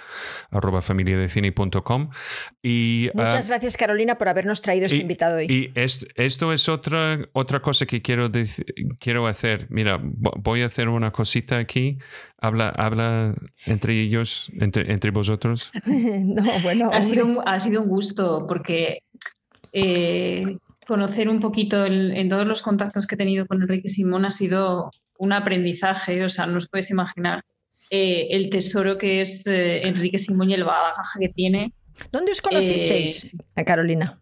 [0.52, 2.10] arroba familiadecine.com.
[2.62, 5.48] Y, Muchas gracias, Carolina, por habernos traído este y- invitado hoy.
[5.50, 8.30] y es- esto es otra, otra cosa que quiero,
[9.00, 9.68] quiero hacer.
[9.70, 11.98] Mira, vo- voy a hacer una cosita aquí.
[12.42, 13.36] Habla, habla
[13.66, 15.72] entre ellos, entre, entre vosotros.
[15.86, 19.00] no, bueno, Ha sido, un, ha sido un gusto porque
[19.72, 20.58] eh,
[20.88, 24.32] conocer un poquito el- en todos los contactos que he tenido con Enrique Simón ha
[24.32, 27.44] sido un aprendizaje, o sea, no os puedes imaginar
[27.92, 31.74] eh, el tesoro que es eh, Enrique Simón y el bagaje que tiene.
[32.12, 34.20] ¿Dónde os conocisteis, a Carolina?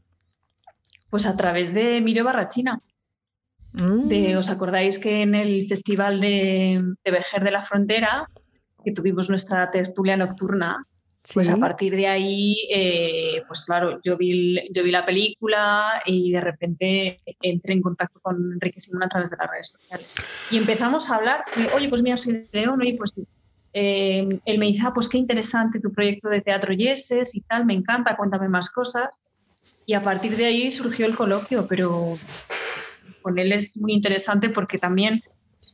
[1.10, 2.82] Pues a través de Emilio Barrachina.
[3.74, 4.38] De, Mm.
[4.40, 8.28] ¿Os acordáis que en el Festival de, de Vejer de la Frontera,
[8.84, 10.84] que tuvimos nuestra tertulia nocturna,
[11.34, 11.54] pues Sí.
[11.54, 16.42] a partir de ahí, eh, pues claro, yo vi, yo vi la película y de
[16.42, 20.16] repente entré en contacto con Enrique Simón a través de las redes sociales.
[20.52, 21.44] Y empezamos a hablar,
[21.76, 23.14] oye, pues mira, soy de León, oye, pues
[23.74, 27.66] eh, él me dice, ah, pues qué interesante tu proyecto de teatro Yeses y tal,
[27.66, 29.20] me encanta, cuéntame más cosas.
[29.86, 32.18] Y a partir de ahí surgió el coloquio, pero
[33.22, 35.22] con él es muy interesante porque también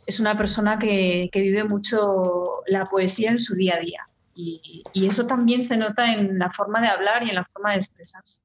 [0.07, 4.07] es una persona que, que vive mucho la poesía en su día a día.
[4.35, 7.71] Y, y eso también se nota en la forma de hablar y en la forma
[7.71, 8.41] de expresarse.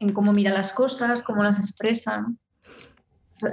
[0.00, 2.22] En cómo mira las cosas, cómo las expresa.
[2.22, 2.36] ¿no?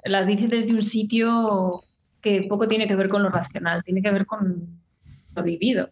[0.05, 1.84] Las dice desde un sitio
[2.22, 4.81] que poco tiene que ver con lo racional, tiene que ver con
[5.35, 5.91] lo vivido.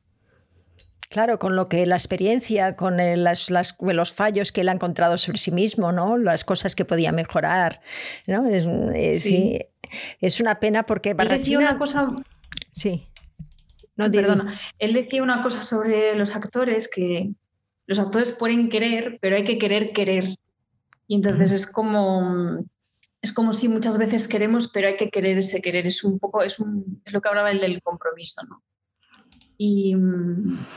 [1.10, 4.74] Claro, con lo que la experiencia, con el- las- las- los fallos que él ha
[4.74, 6.18] encontrado sobre sí mismo, ¿no?
[6.18, 7.80] Las cosas que podía mejorar,
[8.28, 8.48] ¿no?
[8.48, 8.66] Es,
[8.96, 9.30] es- Sí.
[9.30, 9.60] sí,
[10.20, 11.60] es una pena porque Barrachina...
[11.60, 12.08] una cosa
[12.72, 13.08] Sí.
[13.96, 14.18] No, di.
[14.18, 17.32] Perdona, él decía una cosa sobre los actores que
[17.88, 20.26] los actores pueden querer, pero hay que querer querer.
[21.08, 22.66] Y entonces es como
[23.22, 25.88] es como si muchas veces queremos, pero hay que querer ese querer.
[25.88, 28.62] Es un poco es, un, es lo que hablaba el del compromiso, ¿no?
[29.58, 29.96] Y,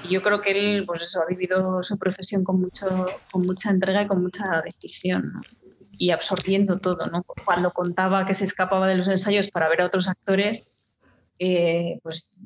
[0.04, 3.70] y yo creo que él, pues eso, ha vivido su profesión con mucho, con mucha
[3.70, 5.42] entrega y con mucha decisión, ¿no?
[5.98, 7.22] y absorbiendo todo, ¿no?
[7.44, 10.86] Cuando contaba que se escapaba de los ensayos para ver a otros actores,
[11.40, 12.40] eh, pues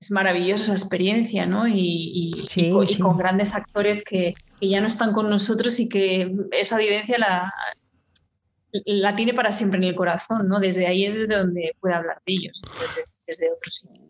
[0.00, 1.66] es maravillosa esa experiencia, ¿no?
[1.66, 3.00] Y, y- y Sí, co- y sí.
[3.02, 7.52] con grandes actores que, que ya no están con nosotros y que esa vivencia la,
[8.84, 10.60] la tiene para siempre en el corazón, ¿no?
[10.60, 14.08] Desde ahí es desde donde puede hablar de ellos, desde, desde otros sitios.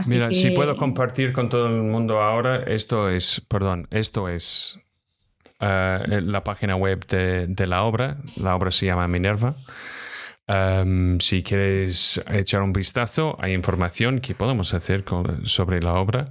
[0.00, 4.28] Sí, Mira, que- si puedo compartir con todo el mundo ahora, esto es, perdón, esto
[4.28, 4.78] es
[5.60, 8.18] eh, la página web de, de la obra.
[8.40, 9.56] La obra se llama Minerva.
[10.46, 16.26] Um, si quieres echar un vistazo, hay información que podemos hacer con- sobre la obra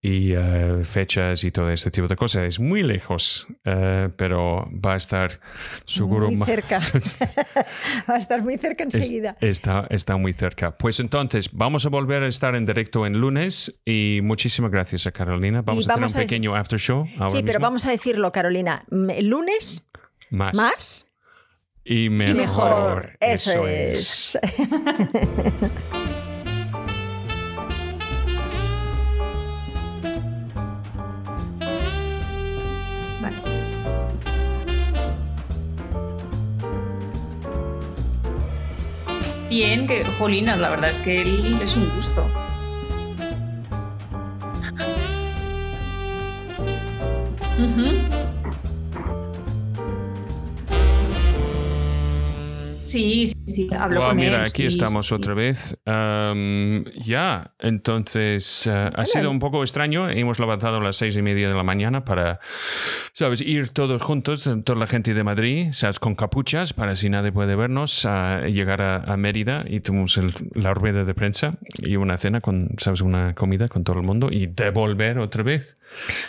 [0.00, 2.42] y eh, fechas y todo este tipo de cosas.
[2.42, 5.38] Es muy lejos, eh, pero va a estar
[5.84, 6.80] seguro Muy cerca.
[8.10, 9.36] Va a estar muy cerca Es- enseguida.
[9.40, 10.76] está, está muy cerca.
[10.76, 15.12] Pues entonces, vamos a volver a estar en directo en lunes y muchísimas gracias a
[15.12, 15.62] Carolina.
[15.62, 17.06] Vamos, vamos a tener un pequeño after show.
[17.16, 17.60] ahora Sí, pero mismo.
[17.60, 18.84] vamos a decirlo, Carolina.
[18.90, 19.88] lunes,
[20.30, 20.56] más.
[20.56, 21.11] más
[21.84, 22.36] y y mejor.
[22.36, 23.16] mejor.
[23.20, 24.38] Eso, es.
[33.20, 33.36] Vale.
[39.48, 42.26] Bien, que Jolinas, la verdad es que él es un gusto.
[47.58, 47.84] Ujú.
[47.84, 48.41] Sí,
[52.92, 54.42] sí, sí, hablo Guau, con mira, él.
[54.42, 55.14] aquí sí, estamos sí.
[55.14, 55.76] otra vez.
[55.86, 60.08] Um, ya, entonces uh, ha sido un poco extraño.
[60.08, 62.40] Hemos levantado a las seis y media de la mañana para,
[63.12, 63.40] ¿sabes?
[63.40, 65.98] Ir todos juntos, toda la gente de Madrid, ¿sabes?
[65.98, 70.34] Con capuchas para si nadie puede vernos, a llegar a, a Mérida y tuvimos el-
[70.54, 73.00] la rueda de prensa y una cena con, ¿sabes?
[73.00, 75.78] Una comida con todo el mundo y devolver otra vez.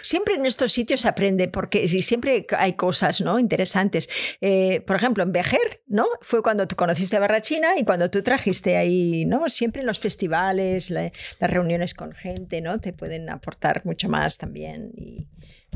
[0.02, 3.40] Siempre en estos sitios se aprende, porque siempre hay cosas ¿no?
[3.40, 4.10] interesantes.
[4.42, 6.06] Eh, por ejemplo, en Vejer, ¿no?
[6.22, 9.50] Fue cuando tú conociste a Barrachina y cuando tú trajiste ahí, ¿no?
[9.50, 12.80] Siempre en los festivales, la- las reuniones con gente, ¿no?
[12.80, 14.92] Te pueden aportar mucho más también.
[14.96, 15.28] Y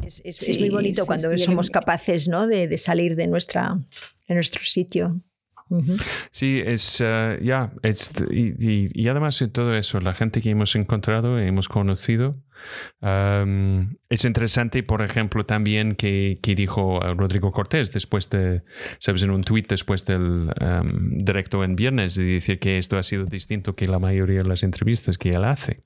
[0.05, 2.47] es, es- es Sí, muy bonito sí, cuando sí, somos capaces, ¿no?
[2.47, 3.77] De, de salir de, nuestra,
[4.27, 5.21] de nuestro sitio.
[5.69, 5.91] Ujú.
[6.31, 10.49] Sí, es eh, ya, es- y, y- y además de todo eso, la gente que
[10.51, 12.37] hemos encontrado, hemos conocido,
[13.01, 18.63] um, es interesante, por ejemplo, también que, que dijo eh, Rodrigo Cortés después de,
[18.99, 23.03] sabes, en un tuit después del um, directo en viernes, de decir que esto ha
[23.03, 25.79] sido distinto que la mayoría de las entrevistas que él hace.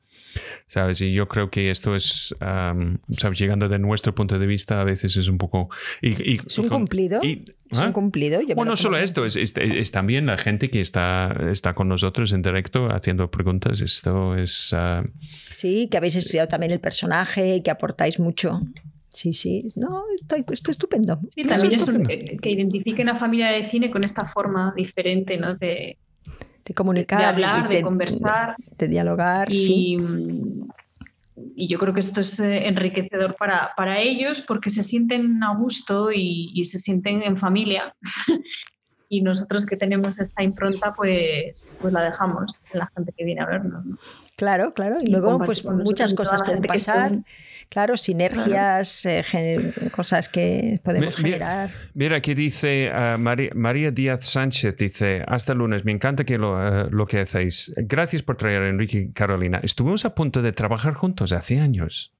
[0.67, 1.01] ¿Sabes?
[1.01, 3.39] Y yo creo que esto es, um, ¿sabes?
[3.39, 5.69] Llegando de nuestro punto de vista, a veces es un poco...
[6.01, 7.19] y- y- Es un cumplido.
[7.23, 7.93] y- Es un ¿Ah?
[7.93, 8.41] cumplido.
[8.41, 11.87] yo Bueno, no solo esto, es, es- es también la gente que está, está con
[11.87, 13.81] nosotros en directo haciendo preguntas.
[13.81, 14.73] Esto es...
[14.73, 15.03] ah,
[15.49, 18.61] Sí, que habéis estudiado también el personaje, que aportáis mucho.
[19.09, 19.67] Sí, sí.
[19.75, 21.19] No, está, está estupendo.
[21.35, 22.25] Sí, también es un- estupendo.
[22.31, 25.55] que que identifique una familia de cine con esta forma diferente, ¿no?
[25.55, 25.97] De,
[26.65, 28.55] De comunicar, de hablar, de conversar.
[28.77, 29.51] de, dialogar.
[29.51, 29.97] Y, sí.
[31.55, 35.55] y yo creo que esto es eh, enriquecedor para, para ellos porque se sienten a
[35.55, 37.95] gusto y, y se sienten en familia.
[39.11, 43.41] y nosotros que tenemos esta impronta, pues, pues la dejamos en la gente que viene
[43.41, 43.85] a vernos.
[43.85, 43.97] ¿no?
[44.37, 44.95] Claro, claro.
[45.01, 47.19] Y, luego, pues muchas cosas pueden pasar.
[47.71, 51.71] Claro, sinergias, eh, cosas que podemos generar.
[51.93, 56.55] Mira, aquí dice uh, María, Díaz Sánchez, dice, hasta el lunes, me encanta que lo,
[56.55, 57.73] uh, lo, que hacéis.
[57.77, 59.61] Gracias por traer a Enrique y Carolina.
[59.63, 62.13] Estuvimos a punto de trabajar juntos hace años.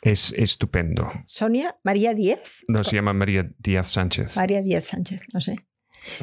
[0.00, 1.12] Es estupendo.
[1.26, 2.64] Sonia, María Díaz.
[2.66, 4.34] No, se llama María Díaz Sánchez.
[4.36, 5.58] María Díaz Sánchez, no sé.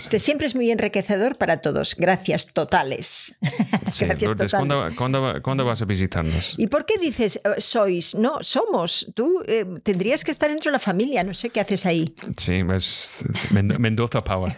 [0.09, 1.95] Que siempre es muy enriquecedor para todos.
[1.95, 3.37] Gracias totales.
[3.99, 4.95] Gracias totales.
[4.95, 6.57] ¿cuándo, vas a visitarnos?
[6.57, 8.15] ¿Y por qué dices eh, sois?
[8.15, 9.11] No, somos.
[9.15, 11.23] Tú eh, tendrías que estar dentro de la familia.
[11.23, 12.15] No sé qué haces ahí.
[12.37, 14.55] Sí, es Mendoza Power.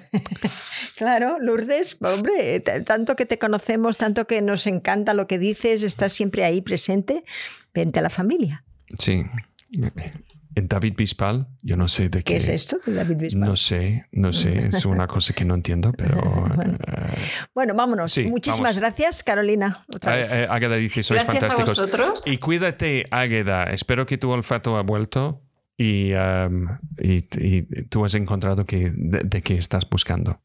[0.95, 6.13] claro, Lourdes, hombre, tanto que te conocemos, tanto que nos encanta lo que dices, estás
[6.13, 7.23] siempre ahí presente.
[7.73, 8.63] Vente a la familia.
[8.97, 9.23] Sí.
[10.59, 12.33] En David Bisbal, yo no sé de qué.
[12.33, 13.49] ¿Qué es esto de David Bisbal?
[13.49, 16.19] No sé, no sé, es una cosa que no entiendo, pero.
[16.59, 18.19] Eh, bueno, vámonos.
[18.25, 19.85] Muchísimas gracias, Carolina.
[19.93, 21.81] Otra eh, eh, dice: sois fantásticos.
[22.25, 23.63] Y cuídate, Águeda.
[23.65, 25.41] Espero que tu olfato ha vuelto
[25.77, 26.67] y, um,
[26.97, 27.21] y,
[27.83, 30.41] tú has encontrado que, de qué estás buscando.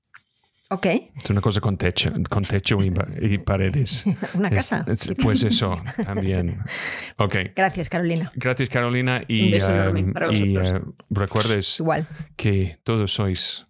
[0.75, 0.87] Ok.
[0.87, 4.07] Es una cosa con techo, con techo y, paredes.
[4.35, 4.85] una casa.
[5.23, 6.59] pues eso, también.
[7.17, 7.37] Ok.
[7.55, 8.33] Gracias, Carolina.
[8.35, 9.23] Gracias, Carolina.
[9.29, 9.97] Y, um,
[10.33, 12.09] y uh, recuerdes Igual.
[12.35, 13.65] que todos sois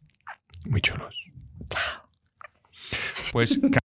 [0.64, 1.30] muy chulos.
[1.68, 2.08] Chao.
[3.32, 3.60] Pues.